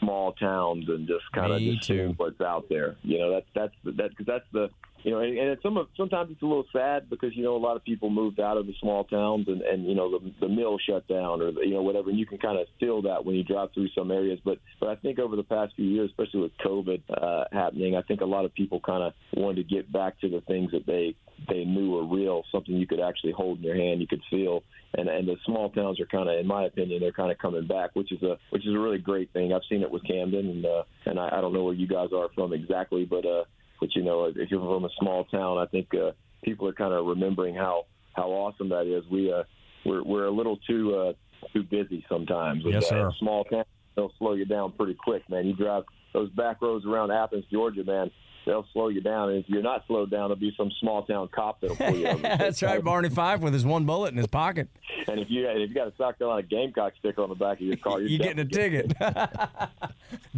small 0.01 0.33
towns 0.33 0.88
and 0.88 1.07
just 1.07 1.25
kind 1.33 1.53
of 1.53 1.61
just 1.61 1.85
seeing 1.85 2.14
what's 2.17 2.40
out 2.40 2.67
there. 2.69 2.97
You 3.03 3.19
know, 3.19 3.31
that's 3.33 3.47
that's 3.55 3.97
that 3.97 4.11
because 4.11 4.27
that's 4.27 4.47
the 4.53 4.71
you 5.05 5.11
know, 5.11 5.19
and, 5.19 5.37
and 5.37 5.59
some 5.62 5.77
of, 5.77 5.88
sometimes 5.99 6.31
it's 6.31 6.40
a 6.40 6.47
little 6.47 6.64
sad 6.73 7.11
because 7.11 7.37
you 7.37 7.45
know 7.45 7.57
a 7.57 7.59
lot 7.59 7.77
of 7.77 7.85
people 7.85 8.09
moved 8.09 8.40
out 8.40 8.57
of 8.57 8.67
the 8.67 8.73
small 8.81 9.05
towns 9.05 9.47
and 9.49 9.61
and 9.61 9.87
you 9.87 9.95
know 9.95 10.11
the 10.11 10.33
the 10.40 10.49
mill 10.49 10.79
shut 10.79 11.07
down 11.07 11.43
or 11.43 11.51
you 11.62 11.75
know 11.75 11.83
whatever, 11.83 12.09
and 12.09 12.19
you 12.19 12.25
can 12.25 12.38
kind 12.38 12.59
of 12.59 12.67
feel 12.81 13.03
that 13.03 13.25
when 13.25 13.37
you 13.37 13.45
drive 13.45 13.69
through 13.75 13.88
some 13.95 14.11
areas. 14.11 14.40
But 14.43 14.59
but 14.81 14.88
I 14.88 14.97
think 14.97 15.19
over 15.19 15.37
the 15.37 15.43
past 15.43 15.75
few 15.77 15.85
years, 15.85 16.09
especially 16.11 16.40
with 16.40 16.53
COVID 16.64 17.03
uh, 17.11 17.45
happening, 17.53 17.95
I 17.95 18.03
think 18.03 18.23
a 18.23 18.27
lot 18.27 18.47
of 18.47 18.55
people 18.55 18.81
kind 18.81 19.03
of 19.03 19.12
wanted 19.37 19.69
to 19.69 19.75
get 19.75 19.93
back 19.93 20.19
to 20.21 20.31
the 20.31 20.40
things 20.40 20.71
that 20.73 20.87
they 20.87 21.14
they 21.49 21.64
knew 21.64 21.90
were 21.90 22.07
real, 22.07 22.45
something 22.51 22.75
you 22.75 22.87
could 22.87 23.01
actually 23.01 23.33
hold 23.33 23.59
in 23.59 23.64
your 23.64 23.77
hand, 23.77 24.01
you 24.01 24.07
could 24.07 24.23
feel, 24.31 24.62
and 24.95 25.11
and 25.11 25.29
the 25.29 25.37
small 25.45 25.69
towns 25.69 26.01
are 26.01 26.07
kind 26.07 26.31
of, 26.31 26.38
in 26.38 26.47
my 26.47 26.64
opinion, 26.64 27.01
they're 27.01 27.12
kind 27.12 27.31
of 27.31 27.37
coming 27.37 27.67
back, 27.67 27.90
which 27.93 28.11
is 28.11 28.23
a 28.23 28.38
which 28.49 28.67
is 28.67 28.75
a 28.75 28.79
really 28.79 28.99
great 28.99 29.31
thing. 29.35 29.53
I've 29.53 29.69
seen 29.69 29.83
it 29.83 29.90
with 29.90 30.07
Camden, 30.07 30.49
and 30.49 30.64
uh, 30.64 30.85
and 31.05 31.21
I, 31.21 31.29
I 31.31 31.40
don't 31.43 31.53
know 31.53 31.64
where 31.64 31.75
you 31.75 31.87
guys 31.87 32.09
are 32.17 32.31
from 32.35 32.55
exactly, 32.55 33.05
but 33.05 33.27
uh, 33.27 33.45
but 33.81 33.95
you 33.95 34.03
know, 34.03 34.33
if 34.35 34.51
you're 34.51 34.61
from 34.61 34.85
a 34.85 34.91
small 34.99 35.25
town, 35.25 35.59
I 35.59 35.67
think 35.67 35.89
uh, 35.95 36.13
people 36.43 36.69
are 36.69 36.73
kind 36.73 36.93
of 36.93 37.07
remembering 37.07 37.55
how 37.55 37.87
how 38.15 38.29
awesome 38.29 38.69
that 38.71 38.87
is. 38.87 39.05
We 39.11 39.33
uh, 39.33 39.45
we're 39.85 40.03
we're 40.03 40.27
a 40.27 40.31
little 40.31 40.59
too 40.69 40.95
uh, 40.95 41.13
too 41.53 41.63
busy 41.63 42.05
sometimes. 42.09 42.65
With, 42.65 42.75
yes, 42.75 42.89
sir. 42.89 43.09
Uh, 43.09 43.13
small 43.19 43.45
town, 43.45 43.65
they'll 43.97 44.13
slow 44.19 44.35
you 44.35 44.45
down 44.45 44.73
pretty 44.73 44.95
quick, 44.95 45.29
man. 45.29 45.47
You 45.47 45.55
drive 45.55 45.85
those 46.13 46.31
back 46.31 46.63
roads 46.63 46.87
around 46.87 47.11
Athens, 47.11 47.45
Georgia, 47.51 47.85
man 47.85 48.11
they'll 48.44 48.66
slow 48.72 48.88
you 48.88 49.00
down. 49.00 49.30
And 49.30 49.38
if 49.38 49.48
you're 49.48 49.62
not 49.62 49.85
slowed 49.87 50.11
down, 50.11 50.28
there'll 50.28 50.37
be 50.37 50.54
some 50.57 50.70
small 50.80 51.04
town 51.04 51.28
cop 51.28 51.61
that'll 51.61 51.76
pull 51.76 51.96
you 51.96 52.07
over. 52.09 52.22
That's 52.22 52.62
right, 52.62 52.83
Barney 52.83 53.11
Fife 53.11 53.40
with 53.40 53.52
his 53.52 53.64
one 53.64 53.85
bullet 53.85 54.12
in 54.12 54.16
his 54.16 54.26
pocket. 54.26 54.68
And 55.07 55.20
if 55.20 55.30
you 55.30 55.46
if 55.46 55.68
you 55.68 55.74
got 55.74 55.88
a 55.88 55.92
South 55.98 56.16
Carolina 56.16 56.46
Gamecock 56.46 56.94
sticker 56.98 57.22
on 57.22 57.28
the 57.28 57.35
back 57.35 57.61
of 57.61 57.66
your 57.66 57.76
car, 57.76 58.00
you're, 58.00 58.09
you're 58.09 58.18
getting 58.20 58.38
a 58.38 58.44
ticket. 58.46 58.94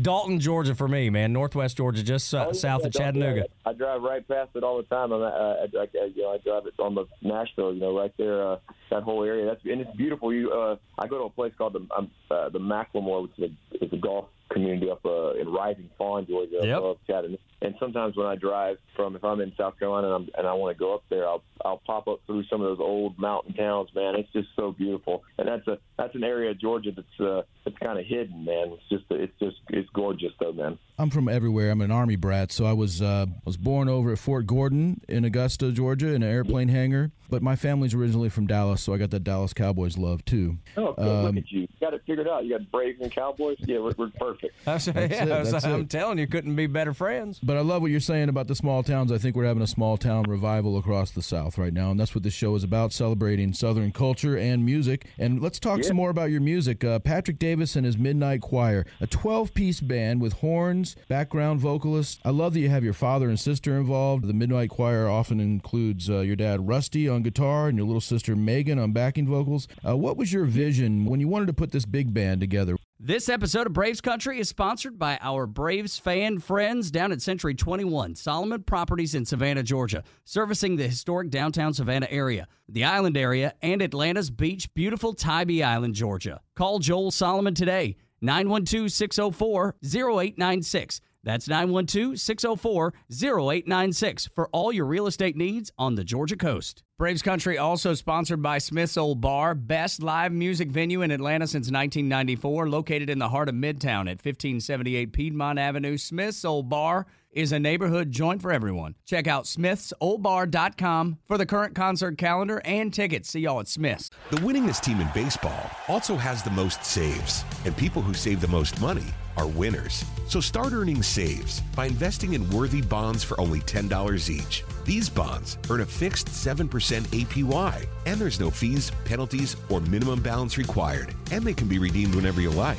Dalton, 0.00 0.40
Georgia, 0.40 0.74
for 0.74 0.88
me, 0.88 1.08
man. 1.08 1.32
Northwest 1.32 1.76
Georgia, 1.76 2.02
just 2.02 2.34
uh, 2.34 2.38
oh, 2.38 2.46
yeah, 2.48 2.52
south 2.52 2.80
yeah, 2.80 2.86
of 2.88 2.92
Chattanooga. 2.92 3.44
I 3.64 3.72
drive 3.72 4.02
right 4.02 4.26
past 4.26 4.50
it 4.54 4.64
all 4.64 4.76
the 4.76 4.82
time. 4.84 5.12
I, 5.12 5.16
I, 5.16 5.64
I, 5.64 5.86
you 6.14 6.22
know, 6.22 6.32
I 6.32 6.38
drive 6.38 6.66
it 6.66 6.74
on 6.80 6.96
the 6.96 7.06
Nashville, 7.22 7.74
you 7.74 7.80
know, 7.80 7.96
right 7.96 8.12
there, 8.18 8.46
uh, 8.46 8.56
that 8.90 9.04
whole 9.04 9.22
area. 9.22 9.46
That's 9.46 9.60
and 9.64 9.80
it's 9.80 9.96
beautiful. 9.96 10.32
You, 10.32 10.50
uh, 10.50 10.76
I 10.98 11.06
go 11.06 11.18
to 11.18 11.24
a 11.24 11.30
place 11.30 11.52
called 11.56 11.74
the 11.74 11.86
um, 11.96 12.10
uh, 12.30 12.48
the 12.48 12.58
McLemore, 12.58 13.22
which 13.22 13.32
is 13.38 13.50
a, 13.80 13.84
is 13.84 13.92
a 13.92 13.96
golf 13.96 14.26
community 14.50 14.90
up 14.90 15.04
uh, 15.04 15.32
in 15.34 15.48
Rising 15.48 15.90
Fawn, 15.98 16.26
Georgia, 16.26 16.60
yep. 16.62 16.78
above 16.78 16.98
Chattanooga. 17.06 17.38
And 17.62 17.74
sometimes 17.80 18.16
when 18.16 18.26
I 18.26 18.36
drive 18.36 18.76
from, 18.94 19.16
if 19.16 19.24
I'm 19.24 19.40
in 19.40 19.52
South 19.56 19.78
Carolina 19.78 20.14
and, 20.14 20.24
I'm, 20.24 20.30
and 20.36 20.46
I 20.46 20.52
want 20.52 20.76
to 20.76 20.78
go 20.78 20.94
up 20.94 21.04
there, 21.08 21.26
I'll 21.26 21.42
I'll 21.64 21.78
pop 21.86 22.06
up 22.06 22.20
through 22.26 22.44
some 22.44 22.60
of 22.60 22.66
those 22.68 22.80
old 22.80 23.18
mountain 23.18 23.54
towns. 23.54 23.88
Man, 23.94 24.14
it's 24.14 24.30
just 24.32 24.48
so 24.56 24.72
beautiful. 24.72 25.24
And 25.38 25.48
that's 25.48 25.66
a 25.66 25.78
that's 25.98 26.14
an 26.14 26.22
area 26.22 26.50
of 26.50 26.60
Georgia 26.60 26.90
that's 26.94 27.20
uh, 27.20 27.42
that's 27.64 27.76
kind 27.78 27.98
of 27.98 28.04
hidden, 28.04 28.44
man. 28.44 28.72
It's 28.72 28.88
just 28.90 29.04
it's 29.10 29.32
just 29.40 29.56
it's 29.70 29.88
gorgeous 29.90 30.32
though, 30.38 30.52
man. 30.52 30.78
I'm 30.98 31.10
from 31.10 31.28
everywhere. 31.28 31.70
I'm 31.70 31.80
an 31.80 31.90
army 31.90 32.16
brat, 32.16 32.52
so 32.52 32.64
I 32.64 32.72
was 32.72 33.00
uh, 33.00 33.26
was 33.44 33.56
born 33.56 33.88
over 33.88 34.12
at 34.12 34.18
Fort 34.18 34.46
Gordon 34.46 35.00
in 35.08 35.24
Augusta, 35.24 35.72
Georgia, 35.72 36.08
in 36.08 36.22
an 36.22 36.30
airplane 36.30 36.68
hangar. 36.68 37.10
But 37.28 37.42
my 37.42 37.56
family's 37.56 37.92
originally 37.92 38.28
from 38.28 38.46
Dallas, 38.46 38.82
so 38.82 38.94
I 38.94 38.98
got 38.98 39.10
that 39.10 39.24
Dallas 39.24 39.52
Cowboys 39.52 39.98
love 39.98 40.24
too. 40.24 40.58
Oh, 40.76 40.94
cool. 40.94 41.04
Um, 41.04 41.24
look 41.24 41.44
at 41.44 41.50
you! 41.50 41.62
You 41.62 41.68
got 41.80 41.92
it 41.92 42.02
figured 42.06 42.28
out. 42.28 42.44
You 42.44 42.58
got 42.58 42.70
Braves 42.70 43.00
and 43.00 43.10
Cowboys. 43.10 43.56
Yeah, 43.60 43.78
we're, 43.78 43.94
we're 43.98 44.10
perfect. 44.10 44.54
That's, 44.64 44.84
that's 44.84 45.12
yeah, 45.12 45.24
it, 45.24 45.44
that's 45.44 45.64
I'm 45.64 45.82
it. 45.82 45.90
telling 45.90 46.18
you, 46.18 46.26
couldn't 46.28 46.54
be 46.54 46.66
better 46.66 46.94
friends. 46.94 47.40
But 47.46 47.56
I 47.56 47.60
love 47.60 47.80
what 47.80 47.92
you're 47.92 48.00
saying 48.00 48.28
about 48.28 48.48
the 48.48 48.56
small 48.56 48.82
towns. 48.82 49.12
I 49.12 49.18
think 49.18 49.36
we're 49.36 49.44
having 49.44 49.62
a 49.62 49.68
small 49.68 49.96
town 49.96 50.24
revival 50.24 50.76
across 50.76 51.12
the 51.12 51.22
South 51.22 51.58
right 51.58 51.72
now, 51.72 51.92
and 51.92 52.00
that's 52.00 52.12
what 52.12 52.24
this 52.24 52.34
show 52.34 52.56
is 52.56 52.64
about: 52.64 52.92
celebrating 52.92 53.52
Southern 53.52 53.92
culture 53.92 54.36
and 54.36 54.64
music. 54.64 55.06
And 55.16 55.40
let's 55.40 55.60
talk 55.60 55.78
yeah. 55.78 55.84
some 55.84 55.96
more 55.96 56.10
about 56.10 56.32
your 56.32 56.40
music. 56.40 56.82
Uh, 56.82 56.98
Patrick 56.98 57.38
Davis 57.38 57.76
and 57.76 57.86
his 57.86 57.96
Midnight 57.96 58.40
Choir, 58.40 58.84
a 59.00 59.06
12-piece 59.06 59.80
band 59.80 60.20
with 60.20 60.32
horns, 60.32 60.96
background 61.06 61.60
vocalists. 61.60 62.18
I 62.24 62.30
love 62.30 62.52
that 62.54 62.60
you 62.60 62.68
have 62.68 62.82
your 62.82 62.92
father 62.92 63.28
and 63.28 63.38
sister 63.38 63.76
involved. 63.76 64.26
The 64.26 64.34
Midnight 64.34 64.70
Choir 64.70 65.08
often 65.08 65.38
includes 65.38 66.10
uh, 66.10 66.22
your 66.22 66.34
dad 66.34 66.66
Rusty 66.66 67.08
on 67.08 67.22
guitar 67.22 67.68
and 67.68 67.78
your 67.78 67.86
little 67.86 68.00
sister 68.00 68.34
Megan 68.34 68.80
on 68.80 68.90
backing 68.90 69.28
vocals. 69.28 69.68
Uh, 69.86 69.96
what 69.96 70.16
was 70.16 70.32
your 70.32 70.46
vision 70.46 71.04
when 71.04 71.20
you 71.20 71.28
wanted 71.28 71.46
to 71.46 71.52
put 71.52 71.70
this 71.70 71.86
big 71.86 72.12
band 72.12 72.40
together? 72.40 72.76
This 72.98 73.28
episode 73.28 73.66
of 73.66 73.74
Braves 73.74 74.00
Country 74.00 74.40
is 74.40 74.48
sponsored 74.48 74.98
by 74.98 75.18
our 75.20 75.46
Braves 75.46 75.98
fan 75.98 76.38
friends 76.38 76.90
down 76.90 77.12
at 77.12 77.20
Century 77.20 77.54
21, 77.54 78.14
Solomon 78.14 78.62
Properties 78.62 79.14
in 79.14 79.26
Savannah, 79.26 79.62
Georgia, 79.62 80.02
servicing 80.24 80.76
the 80.76 80.88
historic 80.88 81.28
downtown 81.28 81.74
Savannah 81.74 82.08
area, 82.08 82.48
the 82.70 82.84
island 82.84 83.18
area, 83.18 83.52
and 83.60 83.82
Atlanta's 83.82 84.30
beach, 84.30 84.72
beautiful 84.72 85.12
Tybee 85.12 85.62
Island, 85.62 85.94
Georgia. 85.94 86.40
Call 86.54 86.78
Joel 86.78 87.10
Solomon 87.10 87.52
today, 87.52 87.96
912 88.22 88.90
604 88.90 89.76
0896. 89.84 91.02
That's 91.22 91.48
912 91.48 92.18
604 92.18 92.94
0896 93.12 94.30
for 94.34 94.48
all 94.52 94.72
your 94.72 94.86
real 94.86 95.06
estate 95.06 95.36
needs 95.36 95.70
on 95.76 95.96
the 95.96 96.04
Georgia 96.04 96.36
coast. 96.36 96.82
Braves 96.98 97.20
Country 97.20 97.58
also 97.58 97.92
sponsored 97.92 98.40
by 98.40 98.56
Smith's 98.56 98.96
Old 98.96 99.20
Bar, 99.20 99.54
best 99.54 100.02
live 100.02 100.32
music 100.32 100.70
venue 100.70 101.02
in 101.02 101.10
Atlanta 101.10 101.46
since 101.46 101.66
1994, 101.66 102.70
located 102.70 103.10
in 103.10 103.18
the 103.18 103.28
heart 103.28 103.50
of 103.50 103.54
Midtown 103.54 104.08
at 104.08 104.24
1578 104.24 105.12
Piedmont 105.12 105.58
Avenue. 105.58 105.98
Smith's 105.98 106.42
Old 106.42 106.70
Bar 106.70 107.04
is 107.36 107.52
a 107.52 107.58
neighborhood 107.58 108.10
joint 108.10 108.40
for 108.40 108.50
everyone. 108.50 108.94
Check 109.04 109.26
out 109.26 109.44
smithsoldbar.com 109.44 111.18
for 111.26 111.36
the 111.36 111.44
current 111.44 111.74
concert 111.74 112.16
calendar 112.16 112.62
and 112.64 112.92
tickets. 112.92 113.28
See 113.28 113.40
y'all 113.40 113.60
at 113.60 113.68
Smith's. 113.68 114.10
The 114.30 114.38
winningest 114.38 114.80
team 114.80 115.00
in 115.00 115.08
baseball 115.12 115.70
also 115.86 116.16
has 116.16 116.42
the 116.42 116.50
most 116.50 116.82
saves, 116.84 117.44
and 117.66 117.76
people 117.76 118.00
who 118.00 118.14
save 118.14 118.40
the 118.40 118.48
most 118.48 118.80
money 118.80 119.04
are 119.36 119.46
winners. 119.46 120.02
So 120.28 120.40
start 120.40 120.72
earning 120.72 121.02
saves 121.02 121.60
by 121.74 121.86
investing 121.86 122.32
in 122.32 122.48
worthy 122.50 122.80
bonds 122.80 123.22
for 123.22 123.38
only 123.38 123.60
$10 123.60 124.30
each. 124.30 124.64
These 124.86 125.10
bonds 125.10 125.58
earn 125.68 125.82
a 125.82 125.86
fixed 125.86 126.28
7% 126.28 126.68
APY, 126.68 127.86
and 128.06 128.18
there's 128.18 128.40
no 128.40 128.50
fees, 128.50 128.90
penalties, 129.04 129.56
or 129.68 129.82
minimum 129.82 130.22
balance 130.22 130.56
required, 130.56 131.14
and 131.32 131.44
they 131.44 131.54
can 131.54 131.68
be 131.68 131.78
redeemed 131.78 132.14
whenever 132.14 132.40
you 132.40 132.50
like. 132.50 132.78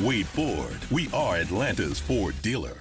Wade 0.00 0.26
Ford, 0.26 0.78
we 0.90 1.08
are 1.14 1.36
Atlanta's 1.36 1.98
Ford 1.98 2.34
dealer. 2.42 2.76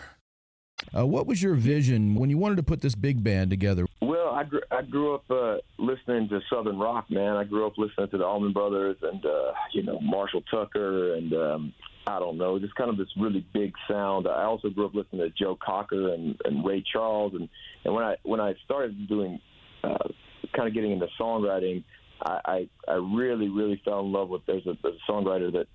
Uh, 0.93 1.05
what 1.05 1.25
was 1.25 1.41
your 1.41 1.53
vision 1.53 2.13
when 2.13 2.29
you 2.29 2.37
wanted 2.37 2.57
to 2.57 2.63
put 2.63 2.81
this 2.81 2.93
big 2.93 3.23
band 3.23 3.49
together? 3.49 3.85
Well, 4.01 4.31
I 4.31 4.43
grew, 4.43 4.59
I 4.69 4.81
grew 4.81 5.15
up 5.15 5.23
uh, 5.31 5.57
listening 5.77 6.27
to 6.27 6.41
Southern 6.49 6.77
rock, 6.77 7.09
man. 7.09 7.37
I 7.37 7.45
grew 7.45 7.65
up 7.65 7.77
listening 7.77 8.09
to 8.09 8.17
the 8.17 8.25
Allman 8.25 8.51
Brothers 8.51 8.97
and 9.01 9.25
uh, 9.25 9.53
you 9.71 9.83
know 9.83 9.97
Marshall 10.01 10.43
Tucker 10.51 11.13
and 11.13 11.31
um, 11.33 11.73
I 12.05 12.19
don't 12.19 12.37
know, 12.37 12.59
just 12.59 12.75
kind 12.75 12.89
of 12.89 12.97
this 12.97 13.07
really 13.17 13.45
big 13.53 13.73
sound. 13.89 14.27
I 14.27 14.43
also 14.43 14.69
grew 14.69 14.85
up 14.85 14.93
listening 14.93 15.21
to 15.21 15.29
Joe 15.29 15.57
Cocker 15.65 16.13
and, 16.13 16.37
and 16.43 16.65
Ray 16.65 16.83
Charles, 16.91 17.33
and 17.33 17.47
and 17.85 17.93
when 17.93 18.03
I 18.03 18.17
when 18.23 18.41
I 18.41 18.55
started 18.65 19.07
doing 19.07 19.39
uh, 19.85 20.09
kind 20.53 20.67
of 20.67 20.73
getting 20.73 20.91
into 20.91 21.07
songwriting, 21.17 21.85
I, 22.21 22.39
I 22.45 22.91
I 22.91 22.93
really 22.95 23.47
really 23.47 23.81
fell 23.85 24.01
in 24.01 24.11
love 24.11 24.27
with. 24.27 24.45
There's 24.45 24.67
a, 24.67 24.77
there's 24.83 24.95
a 25.07 25.11
songwriter 25.11 25.51
that 25.53 25.67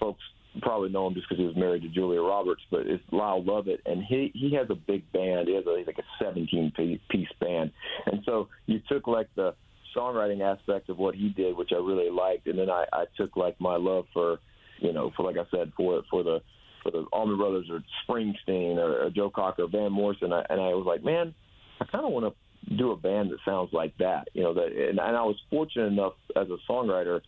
folks 0.00 0.22
probably 0.62 0.90
know 0.90 1.06
him 1.06 1.14
just 1.14 1.28
because 1.28 1.40
he 1.40 1.46
was 1.46 1.56
married 1.56 1.82
to 1.82 1.88
Julia 1.88 2.20
Roberts, 2.20 2.62
but 2.70 2.80
it's 2.86 3.02
Lyle 3.12 3.42
Lovett, 3.42 3.80
and 3.86 4.02
he 4.02 4.32
he 4.34 4.54
has 4.54 4.68
a 4.70 4.74
big 4.74 5.10
band. 5.12 5.48
He 5.48 5.54
has 5.54 5.64
a, 5.66 5.70
like 5.86 5.98
a 5.98 6.24
17 6.24 6.72
piece 7.08 7.28
band, 7.40 7.70
and 8.06 8.22
so 8.24 8.48
you 8.66 8.80
took 8.88 9.06
like 9.06 9.28
the 9.36 9.54
songwriting 9.96 10.40
aspect 10.40 10.88
of 10.88 10.98
what 10.98 11.14
he 11.14 11.28
did, 11.30 11.56
which 11.56 11.70
I 11.72 11.76
really 11.76 12.10
liked, 12.10 12.46
and 12.46 12.58
then 12.58 12.70
I, 12.70 12.84
I 12.92 13.04
took 13.16 13.36
like 13.36 13.60
my 13.60 13.76
love 13.76 14.06
for, 14.12 14.38
you 14.78 14.92
know, 14.92 15.12
for 15.16 15.24
like 15.24 15.36
I 15.36 15.48
said, 15.50 15.72
for 15.76 16.02
for 16.10 16.22
the 16.22 16.40
for 16.82 16.90
the 16.90 17.04
Allman 17.12 17.36
Brothers 17.36 17.68
or 17.70 17.82
Springsteen 18.08 18.76
or, 18.76 19.04
or 19.04 19.10
Joe 19.10 19.30
Cocker 19.30 19.64
or 19.64 19.68
Van 19.68 19.92
Morrison, 19.92 20.32
I, 20.32 20.44
and 20.48 20.60
I 20.60 20.74
was 20.74 20.86
like, 20.86 21.04
man, 21.04 21.34
I 21.80 21.84
kind 21.84 22.04
of 22.04 22.12
want 22.12 22.34
to 22.34 22.76
do 22.76 22.92
a 22.92 22.96
band 22.96 23.30
that 23.30 23.38
sounds 23.44 23.70
like 23.72 23.96
that, 23.98 24.28
you 24.32 24.42
know. 24.42 24.54
That 24.54 24.66
and, 24.66 24.98
and 24.98 25.16
I 25.16 25.22
was 25.22 25.36
fortunate 25.50 25.86
enough 25.86 26.14
as 26.36 26.48
a 26.48 26.56
songwriter 26.70 27.20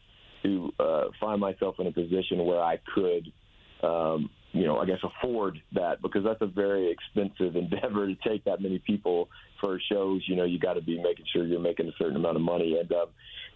to 0.42 0.72
uh, 0.78 1.04
find 1.20 1.40
myself 1.40 1.76
in 1.78 1.86
a 1.86 1.92
position 1.92 2.44
where 2.44 2.60
I 2.60 2.78
could, 2.94 3.32
um, 3.82 4.30
you 4.52 4.66
know, 4.66 4.78
I 4.78 4.86
guess 4.86 4.98
afford 5.02 5.60
that 5.72 6.02
because 6.02 6.24
that's 6.24 6.42
a 6.42 6.46
very 6.46 6.90
expensive 6.90 7.56
endeavor 7.62 8.06
to 8.06 8.16
take 8.26 8.44
that 8.44 8.60
many 8.60 8.78
people 8.78 9.28
for 9.60 9.80
shows. 9.90 10.22
You 10.26 10.36
know, 10.36 10.44
you 10.44 10.58
got 10.58 10.74
to 10.74 10.82
be 10.82 10.96
making 11.02 11.26
sure 11.32 11.46
you're 11.46 11.60
making 11.60 11.88
a 11.88 11.92
certain 11.98 12.16
amount 12.16 12.36
of 12.36 12.42
money, 12.42 12.78
and 12.78 12.90
um, 12.92 13.06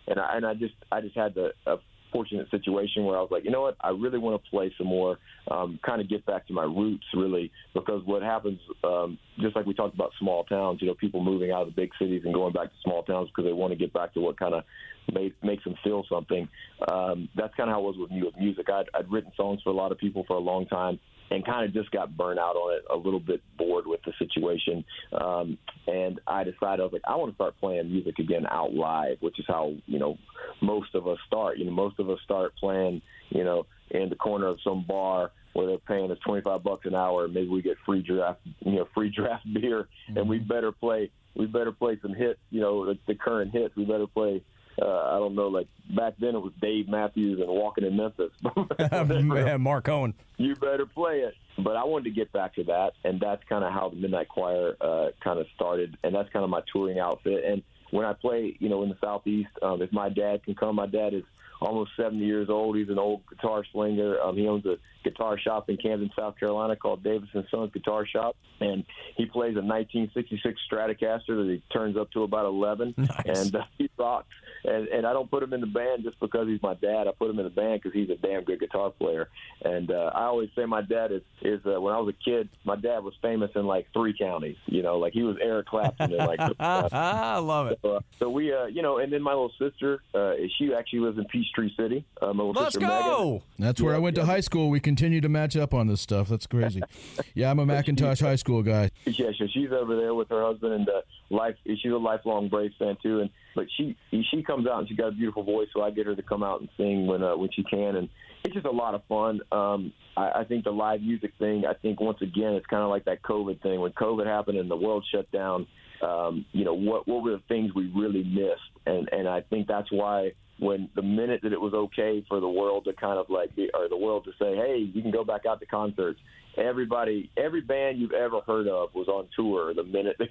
and 0.07 0.19
I 0.19 0.37
and 0.37 0.47
I 0.47 0.55
just 0.55 0.75
I 0.91 1.01
just 1.01 1.17
had 1.17 1.35
the 1.35 1.53
a 1.67 1.77
fortunate 2.17 2.51
situation 2.51 3.05
where 3.05 3.19
I 3.19 3.21
was 3.21 3.29
like, 3.31 3.45
you 3.45 3.51
know 3.51 3.61
what, 3.61 3.77
I 3.83 3.91
really 3.91 4.19
want 4.19 4.43
to 4.43 4.51
play 4.51 4.73
some 4.79 4.87
more, 4.87 5.19
um, 5.51 5.79
kind 5.85 6.01
of 6.01 6.09
get 6.09 6.25
back 6.25 6.47
to 6.47 6.55
my 6.55 6.63
roots, 6.63 7.05
really, 7.13 7.53
because 7.75 8.01
what 8.07 8.23
happens, 8.23 8.59
um, 8.85 9.19
just 9.39 9.55
like 9.55 9.67
we 9.67 9.75
talked 9.75 9.95
about 9.95 10.13
small 10.19 10.45
towns, 10.45 10.81
you 10.81 10.87
know, 10.87 10.95
people 10.95 11.23
moving 11.23 11.51
out 11.51 11.63
of 11.63 11.69
the 11.69 11.75
big 11.75 11.91
cities 11.99 12.23
and 12.25 12.33
going 12.33 12.55
back 12.55 12.69
to 12.69 12.77
small 12.83 13.03
towns 13.03 13.29
because 13.29 13.47
they 13.47 13.53
want 13.53 13.71
to 13.71 13.79
get 13.79 13.93
back 13.93 14.15
to 14.15 14.21
what 14.21 14.39
kind 14.39 14.55
of 14.55 14.65
made, 15.13 15.35
makes 15.43 15.63
them 15.65 15.75
feel 15.85 16.05
something. 16.09 16.49
Um, 16.91 17.29
that's 17.37 17.55
kind 17.55 17.69
of 17.69 17.75
how 17.75 17.81
it 17.81 17.85
was 17.85 17.97
with 17.99 18.11
me 18.11 18.23
with 18.23 18.37
music. 18.39 18.71
I'd, 18.71 18.87
I'd 18.95 19.13
written 19.13 19.33
songs 19.37 19.61
for 19.63 19.69
a 19.69 19.77
lot 19.77 19.93
of 19.93 19.99
people 19.99 20.25
for 20.27 20.37
a 20.37 20.41
long 20.41 20.65
time 20.67 20.99
and 21.31 21.45
kind 21.45 21.65
of 21.65 21.75
just 21.75 21.91
got 21.91 22.17
burnt 22.17 22.39
out 22.39 22.57
on 22.57 22.77
it, 22.77 22.85
a 22.91 22.97
little 22.97 23.21
bit 23.21 23.43
bored 23.59 23.87
with 23.87 24.01
the 24.05 24.13
situation. 24.19 24.85
Um, 25.13 25.59
and 25.87 26.21
I 26.27 26.45
decided 26.45 26.81
I 26.81 26.85
was 26.85 26.93
like, 26.93 27.03
I 27.07 27.17
want 27.17 27.33
to 27.33 27.35
start 27.35 27.59
playing 27.59 27.91
music 27.91 28.19
again 28.19 28.47
out 28.49 28.75
live, 28.75 29.19
which 29.21 29.39
is 29.39 29.45
how 29.49 29.75
you 29.87 29.99
know 29.99 30.19
most 30.61 30.95
of 30.95 31.07
us 31.07 31.19
start. 31.27 31.59
You 31.59 31.65
know, 31.65 31.73
most 31.73 31.99
of 31.99 32.11
us 32.11 32.19
start 32.25 32.55
playing, 32.57 33.03
you 33.31 33.45
know, 33.45 33.67
in 33.91 34.09
the 34.09 34.17
corner 34.17 34.47
of 34.47 34.59
some 34.63 34.85
bar 34.87 35.33
where 35.53 35.67
they're 35.67 35.79
paying 35.79 36.11
us 36.11 36.19
25 36.25 36.63
bucks 36.63 36.87
an 36.87 36.95
hour. 36.95 37.29
Maybe 37.29 37.49
we 37.49 37.63
get 37.63 37.79
free 37.87 38.03
draft, 38.03 38.41
you 38.61 38.73
know, 38.73 38.89
free 38.95 39.11
draft 39.17 39.45
beer, 39.53 39.89
mm-hmm. 40.09 40.19
and 40.19 40.29
we 40.29 40.39
better 40.39 40.73
play. 40.73 41.11
We 41.35 41.47
better 41.47 41.73
play 41.73 41.99
some 42.01 42.15
hits, 42.15 42.41
you 42.51 42.63
know, 42.63 42.87
the, 42.87 42.99
the 43.07 43.15
current 43.15 43.53
hits. 43.53 43.77
We 43.77 43.85
better 43.85 44.07
play 44.07 44.43
I 44.85 45.19
don't 45.19 45.35
know, 45.35 45.49
like 45.49 45.69
back 45.97 46.15
then 46.19 46.35
it 46.35 46.41
was 46.41 46.53
Dave 46.61 46.89
Matthews 46.89 47.41
and 47.41 47.49
Walking 47.49 47.85
in 47.85 47.97
Memphis. 47.97 48.31
Marc 49.61 49.85
Cohn. 49.85 50.15
You 50.37 50.55
better 50.57 50.87
play 50.87 51.21
it. 51.21 51.35
But 51.59 51.77
I 51.77 51.85
wanted 51.85 52.05
to 52.05 52.11
get 52.11 52.31
back 52.33 52.55
to 52.57 52.65
that, 52.65 52.93
and 53.05 53.19
that's 53.19 53.43
kind 53.49 53.65
of 53.65 53.73
how 53.73 53.89
the 53.89 53.97
Midnight 53.97 54.29
Choir 54.29 54.77
uh, 54.81 55.07
kind 55.25 55.39
of 55.39 55.47
started, 55.55 55.97
and 56.05 56.15
that's 56.15 56.29
kind 56.31 56.45
of 56.45 56.51
my 56.51 56.61
touring 56.71 56.99
outfit. 56.99 57.45
And 57.45 57.63
when 57.91 58.05
I 58.05 58.13
play, 58.13 58.55
you 58.59 58.69
know, 58.69 58.83
in 58.83 58.91
the 58.91 58.99
Southeast, 59.01 59.49
um, 59.63 59.81
if 59.81 59.91
my 59.93 60.11
dad 60.11 60.45
can 60.45 60.55
come, 60.55 60.77
my 60.77 60.87
dad 60.87 61.15
is 61.15 61.23
almost 61.61 61.93
70 61.97 62.25
years 62.25 62.49
old. 62.49 62.77
He's 62.77 62.89
an 62.89 62.99
old 62.99 63.23
guitar 63.29 63.65
slinger. 63.73 64.21
Um, 64.21 64.37
he 64.37 64.47
owns 64.49 64.67
a 64.67 64.77
guitar 65.05 65.39
shop 65.39 65.71
in 65.71 65.77
Camden, 65.77 66.11
South 66.17 66.39
Carolina 66.39 66.77
called 66.77 67.03
Davis 67.03 67.29
and 67.33 67.45
Sons 67.51 67.71
Guitar 67.73 68.07
Shop, 68.07 68.37
and 68.61 68.85
he 69.17 69.27
plays 69.27 69.57
a 69.57 69.63
1966 69.63 70.61
Stratocaster 70.71 71.29
that 71.29 71.49
he 71.49 71.63
turns 71.73 71.97
up 71.97 72.11
to 72.13 72.25
about 72.25 72.47
11, 72.47 72.95
nice. 72.97 73.09
and 73.25 73.57
uh, 73.57 73.63
he 73.79 73.89
rocks 73.97 74.35
and 74.67 74.89
and 74.89 75.07
I 75.07 75.13
don't 75.13 75.31
put 75.31 75.43
him 75.43 75.53
in 75.53 75.61
the 75.61 75.67
band 75.67 76.05
just 76.05 76.19
because 76.21 76.49
he's 76.49 76.63
my 76.63 76.75
dad. 76.75 77.07
I 77.07 77.13
put 77.13 77.31
him 77.31 77.39
in 77.39 77.45
the 77.45 77.51
band 77.51 77.81
because 77.83 77.95
he's 77.95 78.11
a 78.11 78.17
damn 78.17 78.45
good 78.45 78.61
guitar 78.61 78.91
player. 78.91 79.29
And 79.65 79.91
uh, 79.91 80.11
I 80.15 80.25
always 80.25 80.51
say 80.57 80.65
my 80.65 80.83
dad 80.83 81.13
is 81.13 81.23
is 81.43 81.61
uh, 81.67 81.81
when 81.81 81.95
I 81.95 81.99
was 81.99 82.15
a 82.15 82.25
kid, 82.25 82.49
my 82.65 82.77
dad 82.77 83.05
was 83.05 83.15
famous 83.23 83.51
in 83.55 83.67
like 83.67 83.87
three 83.93 84.15
counties. 84.19 84.57
You 84.67 84.83
know, 84.83 84.99
like 84.99 85.13
he 85.13 85.23
was 85.23 85.37
Eric 85.41 85.67
Clapton. 85.67 86.13
In, 86.13 86.19
like 86.19 86.41
I 86.61 87.39
love 87.39 87.69
it. 87.69 87.79
So, 87.83 87.97
uh, 87.97 88.01
so 88.19 88.29
we, 88.29 88.53
uh, 88.53 88.67
you 88.67 88.83
know, 88.83 88.99
and 88.99 89.13
then 89.13 89.23
my 89.23 89.33
little 89.33 89.53
sister, 89.59 90.03
uh, 90.15 90.33
she 90.59 90.75
actually 90.75 91.01
lives 91.01 91.19
in 91.19 91.25
Peachtree 91.47 91.75
City. 91.77 92.05
Uh, 92.21 92.33
my 92.33 92.45
little 92.45 92.63
Let's 92.63 92.77
go. 92.77 92.87
Megan. 92.87 93.43
That's 93.59 93.81
where 93.81 93.93
Yeah, 93.93 93.99
I 93.99 94.01
went 94.01 94.17
to 94.17 94.25
high 94.25 94.41
school. 94.41 94.71
We 94.71 94.81
continue 94.81 95.21
to 95.21 95.29
match 95.29 95.57
up 95.57 95.75
on 95.75 95.87
this 95.87 96.01
stuff. 96.01 96.29
That's 96.29 96.47
crazy. 96.47 96.83
yeah, 97.35 97.51
I'm 97.51 97.59
a 97.59 97.67
McIntosh 97.67 98.21
high 98.21 98.37
school 98.37 98.63
guy. 98.63 98.91
Yeah, 99.05 99.31
so 99.39 99.47
she's 99.53 99.71
over 99.73 99.97
there 99.97 100.15
with 100.15 100.29
her 100.29 100.43
husband, 100.43 100.73
and 100.73 100.89
uh, 100.89 101.03
life. 101.31 101.57
She's 101.67 101.93
a 101.93 101.97
lifelong 101.97 102.49
Braves 102.49 102.75
fan 102.79 102.97
too. 103.03 103.21
And 103.21 103.31
but 103.55 103.67
she 103.77 103.97
she 104.31 104.43
comes 104.43 104.67
out 104.67 104.81
and 104.81 104.89
she's 104.89 104.97
got 104.97 105.09
a 105.09 105.13
beautiful 105.13 105.43
voice, 105.43 105.69
so 105.73 105.83
I 105.83 105.91
get 105.91 106.07
her 106.07 106.15
to 106.15 106.23
come 106.23 106.43
out 106.43 106.61
and 106.61 106.69
sing 106.77 107.07
when 107.07 107.23
uh, 107.23 107.37
when 107.37 107.51
she 107.53 107.63
can, 107.63 107.97
and 107.97 108.09
it's 108.45 108.55
just 108.55 108.67
a 108.67 108.71
lot 108.71 108.95
of 108.95 109.03
fun. 109.09 109.41
Um, 109.53 109.93
I, 110.17 110.41
I 110.41 110.45
think 110.45 110.65
the 110.65 110.73
live 110.73 111.01
music 111.01 111.33
thing. 111.39 111.65
I 111.67 111.75
think 111.75 112.01
once 112.01 112.19
again, 112.23 112.55
it's 112.55 112.67
kind 112.67 112.83
of 112.83 112.91
like 112.91 113.05
that 113.05 113.23
COVID 113.23 113.63
thing. 113.63 113.81
When 113.81 113.93
COVID 113.93 114.27
happened 114.27 114.59
and 114.59 114.71
the 114.71 114.77
world 114.77 115.05
shut 115.13 115.31
down, 115.33 115.67
um, 116.03 116.45
you 116.53 116.65
know 116.65 116.75
what 116.75 117.09
what 117.09 117.23
were 117.23 117.33
the 117.33 117.43
things 117.49 117.75
we 117.75 117.91
really 117.95 118.25
missed, 118.25 118.87
and 118.87 119.09
and 119.13 119.29
I 119.29 119.41
think 119.43 119.67
that's 119.67 119.91
why 119.91 120.33
when 120.59 120.89
the 120.95 121.03
minute 121.03 121.41
that 121.43 121.53
it 121.53 121.61
was 121.61 121.75
okay 121.75 122.25
for 122.29 122.41
the 122.41 122.49
world 122.49 122.85
to 122.85 122.93
kind 122.95 123.19
of 123.19 123.29
like 123.29 123.55
be, 123.55 123.71
or 123.75 123.89
the 123.89 123.97
world 123.97 124.25
to 124.25 124.33
say, 124.39 124.57
hey, 124.57 124.79
you 124.79 125.03
can 125.03 125.11
go 125.11 125.25
back 125.25 125.47
out 125.47 125.61
to 125.61 125.67
concerts. 125.67 126.19
Everybody, 126.57 127.31
every 127.37 127.61
band 127.61 127.99
you've 127.99 128.13
ever 128.13 128.41
heard 128.41 128.67
of 128.67 128.95
was 128.95 129.09
on 129.09 129.29
tour 129.37 129.75
the 129.75 129.85
minute 129.85 130.17
that 130.19 130.29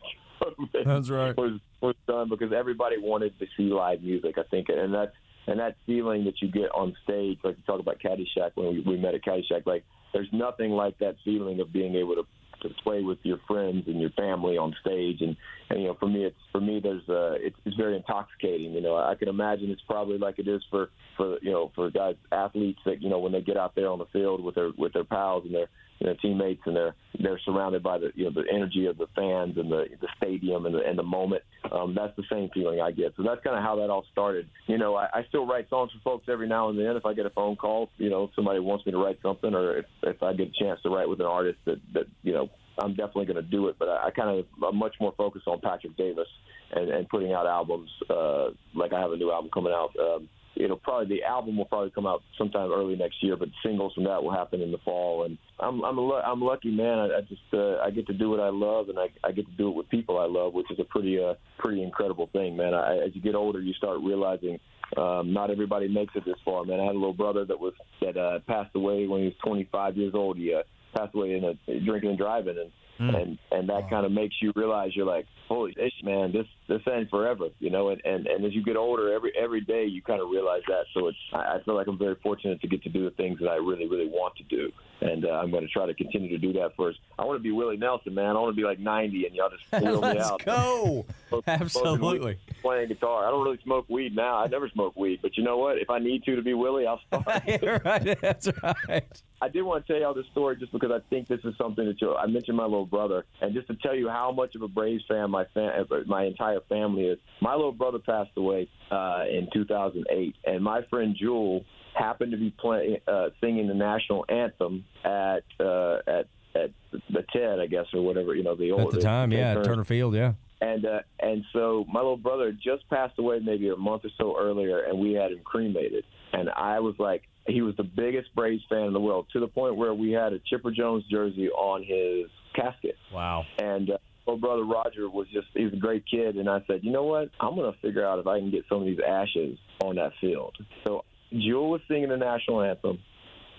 That's 0.85 1.09
right. 1.09 1.37
was 1.37 1.59
was 1.81 1.95
done 2.07 2.29
because 2.29 2.51
everybody 2.51 2.97
wanted 2.97 3.37
to 3.39 3.45
see 3.55 3.63
live 3.63 4.01
music. 4.01 4.37
I 4.37 4.43
think, 4.49 4.69
and 4.69 4.93
that's 4.93 5.13
and 5.47 5.59
that 5.59 5.75
feeling 5.85 6.25
that 6.25 6.41
you 6.41 6.49
get 6.49 6.71
on 6.73 6.95
stage, 7.03 7.37
like 7.43 7.57
you 7.57 7.63
talk 7.67 7.79
about 7.79 7.99
Caddyshack 7.99 8.51
when 8.55 8.69
we, 8.69 8.79
we 8.81 8.97
met 8.97 9.13
at 9.13 9.23
Caddyshack, 9.23 9.65
like 9.65 9.83
there's 10.13 10.29
nothing 10.31 10.71
like 10.71 10.97
that 10.99 11.15
feeling 11.23 11.59
of 11.59 11.71
being 11.71 11.95
able 11.95 12.15
to 12.15 12.23
to 12.61 12.69
play 12.83 13.01
with 13.01 13.19
your 13.23 13.37
friends 13.47 13.83
and 13.87 13.99
your 13.99 14.09
family 14.11 14.57
on 14.57 14.73
stage 14.81 15.21
and 15.21 15.35
and 15.69 15.81
you 15.81 15.87
know 15.87 15.97
for 15.99 16.07
me 16.07 16.25
it's 16.25 16.35
for 16.51 16.61
me 16.61 16.79
there's 16.81 17.07
uh 17.09 17.33
it's, 17.39 17.55
it's 17.65 17.75
very 17.75 17.95
intoxicating 17.95 18.73
you 18.73 18.81
know 18.81 18.95
i 18.95 19.15
can 19.15 19.27
imagine 19.27 19.69
it's 19.69 19.81
probably 19.87 20.17
like 20.17 20.39
it 20.39 20.47
is 20.47 20.61
for 20.69 20.89
for 21.17 21.37
you 21.41 21.51
know 21.51 21.71
for 21.75 21.89
guys 21.89 22.15
athletes 22.31 22.79
that 22.85 23.01
you 23.01 23.09
know 23.09 23.19
when 23.19 23.31
they 23.31 23.41
get 23.41 23.57
out 23.57 23.73
there 23.75 23.89
on 23.89 23.99
the 23.99 24.05
field 24.13 24.43
with 24.43 24.55
their 24.55 24.71
with 24.77 24.93
their 24.93 25.03
pals 25.03 25.43
and 25.45 25.53
their 25.53 25.67
you 25.99 26.07
know, 26.07 26.15
teammates 26.21 26.61
and 26.65 26.75
they're 26.75 26.95
they're 27.19 27.39
surrounded 27.45 27.81
by 27.81 27.97
the 27.97 28.11
you 28.15 28.25
know 28.25 28.31
the 28.31 28.43
energy 28.53 28.85
of 28.85 28.97
the 28.97 29.07
fans 29.15 29.57
and 29.57 29.71
the 29.71 29.85
the 30.01 30.07
stadium 30.17 30.65
and 30.65 30.75
the 30.75 30.79
and 30.85 30.99
the 30.99 31.03
moment. 31.03 31.41
Um, 31.71 31.95
that's 31.95 32.15
the 32.17 32.23
same 32.29 32.49
feeling 32.53 32.81
I 32.81 32.91
get. 32.91 33.13
So 33.15 33.23
that's 33.23 33.41
kind 33.43 33.57
of 33.57 33.63
how 33.63 33.77
that 33.77 33.89
all 33.89 34.05
started. 34.11 34.47
You 34.67 34.77
know, 34.77 34.95
I, 34.95 35.07
I 35.13 35.25
still 35.29 35.47
write 35.47 35.69
songs 35.69 35.91
for 35.93 35.99
folks 36.03 36.25
every 36.29 36.47
now 36.47 36.69
and 36.69 36.77
then. 36.77 36.97
If 36.97 37.05
I 37.05 37.13
get 37.13 37.25
a 37.25 37.29
phone 37.29 37.55
call, 37.55 37.89
you 37.97 38.09
know, 38.09 38.29
somebody 38.35 38.59
wants 38.59 38.85
me 38.85 38.91
to 38.91 38.97
write 38.97 39.19
something, 39.23 39.53
or 39.53 39.77
if 39.77 39.85
if 40.03 40.21
I 40.21 40.33
get 40.33 40.49
a 40.49 40.63
chance 40.63 40.81
to 40.83 40.89
write 40.89 41.07
with 41.07 41.21
an 41.21 41.27
artist 41.27 41.59
that 41.65 41.79
that 41.93 42.05
you 42.23 42.33
know. 42.33 42.49
I'm 42.79 42.91
definitely 42.91 43.25
going 43.25 43.43
to 43.43 43.49
do 43.49 43.67
it, 43.67 43.75
but 43.79 43.87
I, 43.87 44.07
I 44.07 44.11
kind 44.11 44.39
of 44.39 44.45
I'm 44.63 44.77
much 44.77 44.95
more 44.99 45.13
focused 45.17 45.47
on 45.47 45.61
Patrick 45.61 45.95
Davis 45.97 46.27
and, 46.71 46.89
and 46.89 47.09
putting 47.09 47.33
out 47.33 47.47
albums. 47.47 47.89
Uh, 48.09 48.49
like 48.73 48.93
I 48.93 48.99
have 48.99 49.11
a 49.11 49.17
new 49.17 49.31
album 49.31 49.49
coming 49.53 49.73
out. 49.73 49.91
Um, 49.99 50.29
it'll 50.55 50.77
probably 50.77 51.17
the 51.17 51.23
album 51.23 51.57
will 51.57 51.65
probably 51.65 51.91
come 51.91 52.07
out 52.07 52.23
sometime 52.37 52.71
early 52.71 52.95
next 52.95 53.21
year, 53.21 53.35
but 53.35 53.49
singles 53.63 53.93
from 53.93 54.05
that 54.05 54.23
will 54.23 54.31
happen 54.31 54.61
in 54.61 54.71
the 54.71 54.77
fall. 54.79 55.23
And 55.23 55.37
I'm 55.59 55.83
I'm 55.83 55.97
a, 55.97 56.13
I'm 56.25 56.41
lucky, 56.41 56.71
man. 56.71 56.99
I, 56.99 57.17
I 57.17 57.21
just 57.21 57.41
uh, 57.53 57.77
I 57.77 57.91
get 57.91 58.07
to 58.07 58.13
do 58.13 58.29
what 58.29 58.39
I 58.39 58.49
love, 58.49 58.89
and 58.89 58.99
I 58.99 59.07
I 59.23 59.31
get 59.31 59.45
to 59.45 59.53
do 59.57 59.69
it 59.69 59.75
with 59.75 59.89
people 59.89 60.19
I 60.19 60.25
love, 60.25 60.53
which 60.53 60.69
is 60.71 60.79
a 60.79 60.85
pretty 60.85 61.19
uh 61.19 61.33
pretty 61.59 61.83
incredible 61.83 62.29
thing, 62.33 62.55
man. 62.55 62.73
I, 62.73 62.97
as 62.97 63.13
you 63.13 63.21
get 63.21 63.35
older, 63.35 63.59
you 63.59 63.73
start 63.73 63.99
realizing 64.01 64.59
um, 64.97 65.33
not 65.33 65.49
everybody 65.49 65.87
makes 65.87 66.15
it 66.15 66.25
this 66.25 66.35
far, 66.43 66.63
man. 66.63 66.79
I 66.79 66.83
had 66.83 66.95
a 66.95 66.99
little 66.99 67.13
brother 67.13 67.45
that 67.45 67.59
was 67.59 67.73
that 68.01 68.17
uh, 68.17 68.39
passed 68.47 68.75
away 68.75 69.07
when 69.07 69.21
he 69.21 69.25
was 69.27 69.35
25 69.43 69.97
years 69.97 70.13
old. 70.13 70.37
He 70.37 70.53
uh, 70.53 70.63
passed 70.95 71.13
away 71.15 71.35
in 71.35 71.43
a 71.43 71.79
drinking 71.81 72.09
and 72.09 72.17
driving, 72.17 72.57
and 72.57 72.71
Hmm. 72.97 73.13
and 73.13 73.37
and 73.51 73.67
that 73.67 73.89
kind 73.89 74.05
of 74.05 74.13
makes 74.13 74.35
you 74.41 74.53
realize 74.55 74.95
you're 74.95 75.05
like, 75.05 75.25
holy 75.49 75.73
shit, 75.73 75.91
man, 76.03 76.31
this 76.31 76.47
this 76.67 76.81
ain't 76.91 77.09
forever, 77.09 77.47
you 77.59 77.69
know. 77.69 77.89
And, 77.89 78.01
and 78.05 78.27
and 78.27 78.45
as 78.45 78.53
you 78.53 78.63
get 78.63 78.75
older, 78.75 79.13
every 79.13 79.31
every 79.39 79.61
day 79.61 79.85
you 79.85 80.01
kind 80.01 80.21
of 80.21 80.29
realize 80.29 80.61
that. 80.67 80.85
So 80.93 81.07
it's 81.07 81.17
I, 81.33 81.59
feel 81.63 81.75
like 81.75 81.87
I'm 81.87 81.97
very 81.97 82.15
fortunate 82.23 82.61
to 82.61 82.67
get 82.67 82.83
to 82.83 82.89
do 82.89 83.05
the 83.05 83.11
things 83.11 83.39
that 83.39 83.49
I 83.49 83.55
really 83.55 83.87
really 83.87 84.07
want 84.07 84.35
to 84.37 84.43
do, 84.43 84.71
and 85.01 85.25
uh, 85.25 85.29
I'm 85.29 85.51
going 85.51 85.63
to 85.63 85.69
try 85.69 85.85
to 85.85 85.93
continue 85.93 86.29
to 86.29 86.37
do 86.37 86.53
that 86.53 86.75
first. 86.75 86.99
I 87.17 87.25
want 87.25 87.39
to 87.39 87.43
be 87.43 87.51
Willie 87.51 87.77
Nelson, 87.77 88.13
man. 88.13 88.35
I 88.35 88.39
want 88.39 88.55
to 88.55 88.61
be 88.61 88.65
like 88.65 88.79
90, 88.79 89.25
and 89.25 89.35
y'all 89.35 89.49
just 89.49 89.83
wheel 89.83 90.01
me 90.01 90.07
out. 90.19 90.41
Let's 90.45 90.45
go. 90.45 91.05
Absolutely. 91.47 92.37
playing 92.61 92.87
guitar. 92.89 93.27
I 93.27 93.31
don't 93.31 93.43
really 93.43 93.59
smoke 93.63 93.85
weed 93.89 94.15
now. 94.15 94.37
I 94.37 94.47
never 94.47 94.69
smoke 94.69 94.95
weed, 94.95 95.19
but 95.21 95.37
you 95.37 95.43
know 95.43 95.57
what? 95.57 95.77
If 95.77 95.89
I 95.89 95.99
need 95.99 96.23
to 96.23 96.35
to 96.35 96.41
be 96.41 96.53
Willie, 96.53 96.87
I'll 96.87 97.01
start. 97.07 97.25
Right. 97.85 98.17
That's 98.21 98.47
right. 98.87 99.21
I 99.41 99.49
did 99.49 99.63
want 99.63 99.85
to 99.85 99.93
tell 99.93 100.01
y'all 100.01 100.13
this 100.13 100.25
story 100.31 100.55
just 100.55 100.71
because 100.71 100.91
I 100.91 100.99
think 101.09 101.27
this 101.27 101.39
is 101.43 101.53
something 101.57 101.85
that 101.85 102.01
you 102.01 102.15
I 102.15 102.25
mentioned 102.25 102.57
my 102.57 102.63
little 102.63 102.85
brother, 102.85 103.25
and 103.41 103.53
just 103.53 103.67
to 103.67 103.75
tell 103.75 103.95
you 103.95 104.09
how 104.09 104.31
much 104.31 104.55
of 104.55 104.61
a 104.61 104.67
Braves 104.67 105.03
fan 105.07 105.29
my 105.31 105.45
fam, 105.53 105.85
my 106.05 106.25
entire 106.25 106.54
family 106.61 107.03
is. 107.03 107.19
My 107.41 107.55
little 107.55 107.71
brother 107.71 107.99
passed 107.99 108.31
away 108.37 108.69
uh, 108.91 109.23
in 109.29 109.49
2008, 109.53 110.35
and 110.45 110.63
my 110.63 110.81
friend 110.89 111.15
Jewel 111.19 111.65
happened 111.93 112.31
to 112.31 112.37
be 112.37 112.51
playing 112.51 112.97
uh, 113.07 113.29
singing 113.41 113.67
the 113.67 113.73
national 113.73 114.25
anthem 114.29 114.85
at 115.03 115.43
uh, 115.59 115.97
at 116.07 116.27
at 116.55 116.71
the 116.91 117.23
TED, 117.33 117.59
I 117.59 117.67
guess, 117.67 117.85
or 117.93 118.01
whatever 118.01 118.35
you 118.35 118.43
know 118.43 118.55
the 118.55 118.71
old 118.71 118.81
At 118.81 118.91
the 118.91 119.01
time, 119.01 119.31
yeah, 119.31 119.53
Turner- 119.53 119.65
Turner 119.65 119.83
Field, 119.83 120.15
yeah. 120.15 120.33
and 120.61 120.85
uh, 120.85 120.99
and 121.19 121.43
so 121.53 121.85
my 121.91 121.99
little 121.99 122.17
brother 122.17 122.51
just 122.51 122.89
passed 122.89 123.17
away 123.19 123.39
maybe 123.43 123.69
a 123.69 123.75
month 123.75 124.05
or 124.05 124.11
so 124.17 124.37
earlier, 124.39 124.79
and 124.79 124.99
we 124.99 125.13
had 125.13 125.31
him 125.31 125.41
cremated. 125.43 126.05
And 126.33 126.49
I 126.49 126.79
was 126.81 126.95
like, 126.99 127.23
he 127.47 127.61
was 127.61 127.75
the 127.77 127.83
biggest 127.83 128.33
Braves 128.35 128.63
fan 128.69 128.87
in 128.87 128.93
the 128.93 128.99
world 128.99 129.27
to 129.33 129.39
the 129.39 129.47
point 129.47 129.75
where 129.75 129.93
we 129.93 130.11
had 130.11 130.33
a 130.33 130.39
Chipper 130.39 130.71
Jones 130.71 131.03
jersey 131.09 131.49
on 131.49 131.81
his 131.83 132.29
casket. 132.55 132.95
Wow. 133.13 133.45
And 133.57 133.91
uh, 133.91 133.97
little 134.27 134.39
brother 134.39 134.63
Roger 134.63 135.09
was 135.09 135.27
just 135.33 135.47
he 135.53 135.63
was 135.65 135.73
a 135.73 135.77
great 135.77 136.03
kid, 136.09 136.35
and 136.37 136.49
I 136.49 136.63
said, 136.67 136.79
you 136.83 136.91
know 136.91 137.03
what? 137.03 137.29
I'm 137.39 137.55
gonna 137.55 137.73
figure 137.81 138.05
out 138.05 138.19
if 138.19 138.27
I 138.27 138.39
can 138.39 138.51
get 138.51 138.63
some 138.69 138.79
of 138.79 138.85
these 138.85 138.99
ashes 139.07 139.57
on 139.83 139.95
that 139.95 140.11
field. 140.21 140.55
So 140.85 141.03
Jewel 141.31 141.69
was 141.71 141.81
singing 141.87 142.09
the 142.09 142.17
national 142.17 142.61
anthem. 142.61 142.99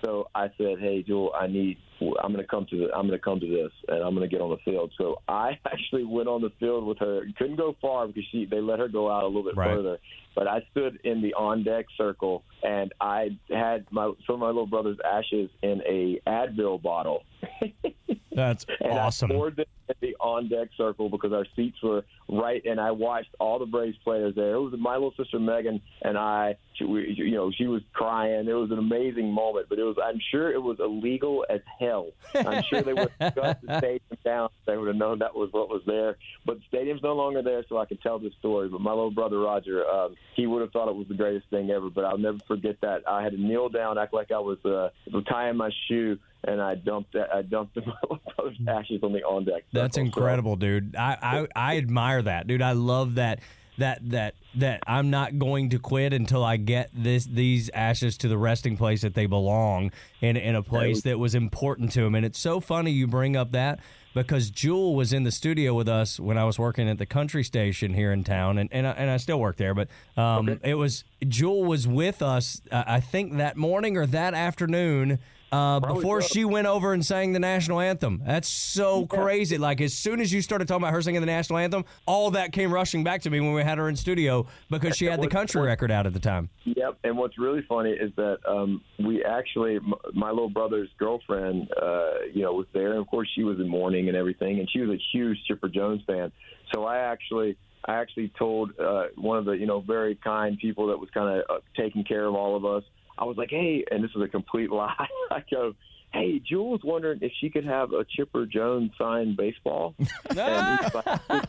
So 0.05 0.29
I 0.35 0.49
said, 0.59 0.79
"Hey, 0.79 1.03
Jewel, 1.03 1.33
I 1.39 1.47
need. 1.47 1.79
I'm 2.23 2.31
going 2.33 2.45
to 2.45 2.47
come 2.47 2.67
to 2.71 2.77
the. 2.77 2.95
I'm 2.95 3.07
going 3.09 3.19
to 3.19 3.25
come 3.25 3.41
to 3.41 3.47
this, 3.49 3.73
and 3.89 4.03
I'm 4.05 4.15
going 4.15 4.29
to 4.29 4.33
get 4.33 4.43
on 4.43 4.51
the 4.51 4.59
field." 4.71 4.93
So 4.99 5.17
I 5.27 5.59
actually 5.67 6.05
went 6.05 6.29
on 6.29 6.43
the 6.43 6.51
field 6.61 6.87
with 6.87 6.99
her. 6.99 7.23
Couldn't 7.39 7.57
go 7.57 7.75
far 7.81 8.07
because 8.07 8.25
she 8.31 8.45
they 8.45 8.61
let 8.61 8.79
her 8.79 8.89
go 8.89 9.11
out 9.11 9.25
a 9.25 9.27
little 9.27 9.43
bit 9.43 9.57
Right. 9.57 9.75
further. 9.75 9.99
But 10.35 10.49
I 10.49 10.61
stood 10.71 11.01
in 11.05 11.23
the 11.23 11.33
on 11.35 11.65
deck 11.65 11.87
circle, 11.97 12.45
and 12.63 12.93
I 13.01 13.39
had 13.49 13.87
my 13.91 14.13
some 14.27 14.35
of 14.35 14.41
my 14.41 14.49
little 14.49 14.67
brother's 14.67 14.99
ashes 15.03 15.49
in 15.63 15.81
a 15.89 16.21
Advil 16.29 16.81
bottle. 16.83 17.23
That's 18.33 18.67
and 18.81 18.93
awesome. 18.93 19.33
I 19.33 19.35
poured 19.35 19.57
them 19.57 19.67
in 19.89 19.95
the 20.01 20.17
on 20.21 20.49
deck 20.49 20.69
circle 20.77 21.09
because 21.09 21.33
our 21.33 21.47
seats 21.55 21.77
were 21.83 22.05
right, 22.29 22.65
and 22.65 22.81
I 22.81 22.91
watched 22.91 23.35
all 23.39 23.59
the 23.59 23.67
Braves 23.67 23.97
players 24.05 24.35
there. 24.35 24.55
It 24.55 24.61
was 24.61 24.75
my 24.79 24.95
little 24.95 25.15
sister 25.17 25.39
Megan 25.39 25.81
and 26.03 26.17
I. 26.19 26.57
She, 26.75 26.85
we, 26.85 27.15
you 27.17 27.35
know, 27.35 27.51
she 27.51 27.67
was 27.67 27.83
crying. 27.93 28.47
It 28.49 28.53
was 28.53 28.71
an 28.71 28.79
amazing 28.79 29.33
moment, 29.33 29.67
but 29.69 29.79
it 29.79 29.85
was. 29.85 29.97
I'm 30.03 30.21
sure 30.31 30.53
it 30.53 30.63
was 30.63 30.79
illegal 30.81 31.45
as 31.49 31.61
hell. 31.79 32.09
I'm 32.35 32.63
sure 32.65 32.83
they 32.83 32.93
would 32.93 33.11
have 33.21 33.35
shut 33.35 33.61
the 33.63 33.79
stadium 33.79 34.19
down. 34.25 34.51
if 34.61 34.67
They 34.67 34.77
would 34.77 34.89
have 34.89 34.97
known 34.97 35.21
that 35.21 35.35
was 35.35 35.49
what 35.53 35.69
was 35.69 35.83
there. 35.87 36.17
But 36.45 36.59
the 36.59 36.63
stadium's 36.69 37.03
no 37.03 37.15
longer 37.15 37.43
there, 37.43 37.65
so 37.69 37.79
I 37.79 37.87
can 37.87 37.97
tell 37.99 38.19
this 38.19 38.33
story. 38.39 38.69
But 38.69 38.81
my 38.81 38.91
little 38.91 39.11
brother 39.11 39.39
Roger, 39.39 39.87
um, 39.87 40.17
he 40.35 40.47
would 40.47 40.61
have 40.61 40.71
thought 40.73 40.89
it 40.89 40.97
was 40.97 41.09
the 41.09 41.15
greatest 41.15 41.49
thing 41.49 41.71
ever. 41.71 41.89
But 41.89 42.05
I'll 42.05 42.19
never 42.19 42.39
forget 42.47 42.77
that. 42.83 43.03
I 43.09 43.23
had 43.23 43.33
to 43.33 43.41
kneel 43.41 43.69
down, 43.69 43.99
act 43.99 44.13
like 44.13 44.31
I 44.31 44.39
was 44.39 44.59
uh, 44.65 44.91
tying 45.29 45.57
my 45.57 45.71
shoe, 45.89 46.19
and 46.45 46.61
I 46.61 46.75
dumped 46.75 47.13
that. 47.15 47.33
I 47.35 47.43
dumped 47.43 47.77
my 47.87 47.93
little 48.03 48.21
brother's 48.37 48.59
ashes 48.69 49.01
on 49.03 49.13
the 49.13 49.21
on 49.23 49.45
deck. 49.45 49.65
That's 49.77 49.97
circle. 49.97 50.13
So- 50.13 50.21
incredible, 50.21 50.57
dude. 50.57 50.97
I, 50.97 51.47
I 51.55 51.73
I 51.73 51.77
admire 51.77 52.23
that, 52.23 52.47
dude. 52.47 52.63
I 52.63 52.73
love 52.73 53.17
that 53.17 53.41
that 53.79 54.11
that 54.11 54.35
that 54.55 54.83
I'm 54.87 55.11
not 55.11 55.39
going 55.39 55.71
to 55.71 55.79
quit 55.79 56.13
until 56.13 56.43
I 56.45 56.57
get 56.57 56.91
this 56.95 57.27
these 57.27 57.71
ashes 57.71 58.17
to 58.19 58.29
the 58.29 58.39
resting 58.39 58.77
place 58.77 59.03
that 59.03 59.15
they 59.15 59.27
belong 59.27 59.93
in 60.21 60.37
in 60.37 60.55
a 60.55 60.63
place 60.63 61.03
that 61.03 61.19
was 61.19 61.35
important 61.35 61.93
to 61.93 62.03
him. 62.03 62.15
And 62.15 62.25
it's 62.25 62.39
so 62.39 62.61
funny 62.61 62.91
you 62.91 63.07
bring 63.07 63.37
up 63.37 63.53
that 63.53 63.81
because 64.15 64.49
Jewel 64.49 64.95
was 64.95 65.13
in 65.13 65.25
the 65.25 65.31
studio 65.31 65.75
with 65.75 65.89
us 65.89 66.19
when 66.19 66.39
I 66.39 66.45
was 66.45 66.59
working 66.59 66.89
at 66.89 66.97
the 66.97 67.05
country 67.05 67.45
station 67.45 67.93
here 67.93 68.13
in 68.13 68.25
town, 68.25 68.57
and 68.59 68.71
and 68.73 68.87
I, 68.87 68.91
and 68.93 69.11
I 69.11 69.19
still 69.19 69.39
work 69.39 69.57
there. 69.57 69.75
But 69.75 69.89
um, 70.17 70.59
it 70.65 70.75
was 70.75 71.05
Jewel 71.29 71.65
was 71.65 71.87
with 71.87 72.23
us. 72.23 72.63
Uh, 72.73 72.83
I 72.87 73.01
think 73.01 73.37
that 73.37 73.57
morning 73.57 73.97
or 73.97 74.07
that 74.07 74.35
afternoon. 74.35 75.19
Uh, 75.53 75.79
before 75.81 76.21
so. 76.23 76.29
she 76.29 76.45
went 76.45 76.67
over 76.67 76.93
and 76.93 77.07
sang 77.07 77.33
the 77.33 77.39
national 77.39 77.81
anthem. 77.81 78.21
That's 78.27 78.49
so 78.49 79.07
crazy. 79.07 79.59
Like 79.59 79.81
as 79.81 79.95
soon 79.95 80.21
as 80.21 80.33
you 80.33 80.43
started 80.43 80.67
talking 80.67 80.83
about 80.83 80.93
her 80.93 81.03
singing 81.03 81.21
the 81.21 81.27
national 81.27 81.59
anthem, 81.59 81.85
all 82.05 82.33
that 82.33 82.53
came 82.53 82.73
rushing 82.73 83.05
back 83.05 83.23
to 83.23 83.31
me 83.31 83.41
when 83.41 83.53
we 83.53 83.63
had 83.63 83.79
her 83.79 83.89
in 83.89 83.97
studio 83.97 84.47
because 84.71 84.97
she 84.97 85.07
had 85.07 85.23
the 85.23 85.29
country 85.29 85.63
record 85.63 85.91
out 85.91 86.07
at 86.07 86.13
the 86.13 86.21
time. 86.21 86.51
Yep. 86.65 86.99
And 87.05 87.17
what's 87.17 87.39
really 87.39 87.65
funny 87.69 87.91
is 87.93 88.13
that 88.17 88.39
um, 88.47 88.83
we 88.99 89.25
actually, 89.25 89.77
m- 89.77 89.95
my 90.15 90.31
little 90.31 90.51
brother's 90.51 90.89
girlfriend, 90.99 91.71
uh, 91.81 92.25
you 92.33 92.43
know, 92.43 92.53
was 92.53 92.67
there. 92.73 92.91
And 92.91 93.01
of 93.01 93.07
course, 93.07 93.29
she 93.35 93.45
was 93.45 93.61
in 93.61 93.69
mourning 93.69 94.09
and 94.09 94.17
everything. 94.17 94.59
And 94.59 94.69
she 94.71 94.81
was 94.81 94.91
a 94.91 95.01
huge 95.13 95.39
Chipper 95.47 95.69
Jones 95.69 96.03
fan. 96.07 96.33
So 96.75 96.85
I 96.85 96.99
actually, 96.99 97.57
I 97.85 97.95
actually 97.95 98.33
told 98.37 98.73
uh, 98.81 99.05
one 99.17 99.39
of 99.39 99.45
the, 99.45 99.53
you 99.53 99.67
know, 99.67 99.81
very 99.81 100.17
kind 100.17 100.59
people 100.59 100.89
that 100.89 100.99
was 100.99 101.09
kind 101.15 101.39
of 101.39 101.45
uh, 101.49 101.61
taking 101.77 102.03
care 102.03 102.25
of 102.25 102.35
all 102.35 102.57
of 102.57 102.65
us. 102.65 102.83
I 103.19 103.25
was 103.25 103.37
like, 103.37 103.51
hey, 103.51 103.85
and 103.91 104.03
this 104.03 104.11
is 104.15 104.23
a 104.23 104.29
complete 104.29 104.71
lie. 104.73 105.09
I 105.31 105.43
go, 105.51 105.75
hey, 106.13 106.41
was 106.51 106.81
wondering 106.85 107.19
if 107.23 107.33
she 107.41 107.51
could 107.51 107.65
have 107.65 107.93
a 107.93 108.05
Chipper 108.05 108.47
Jones 108.47 108.93
signed 108.99 109.37
baseball. 109.37 109.95
and 109.99 110.81
he's 110.81 110.95
like, 110.95 111.47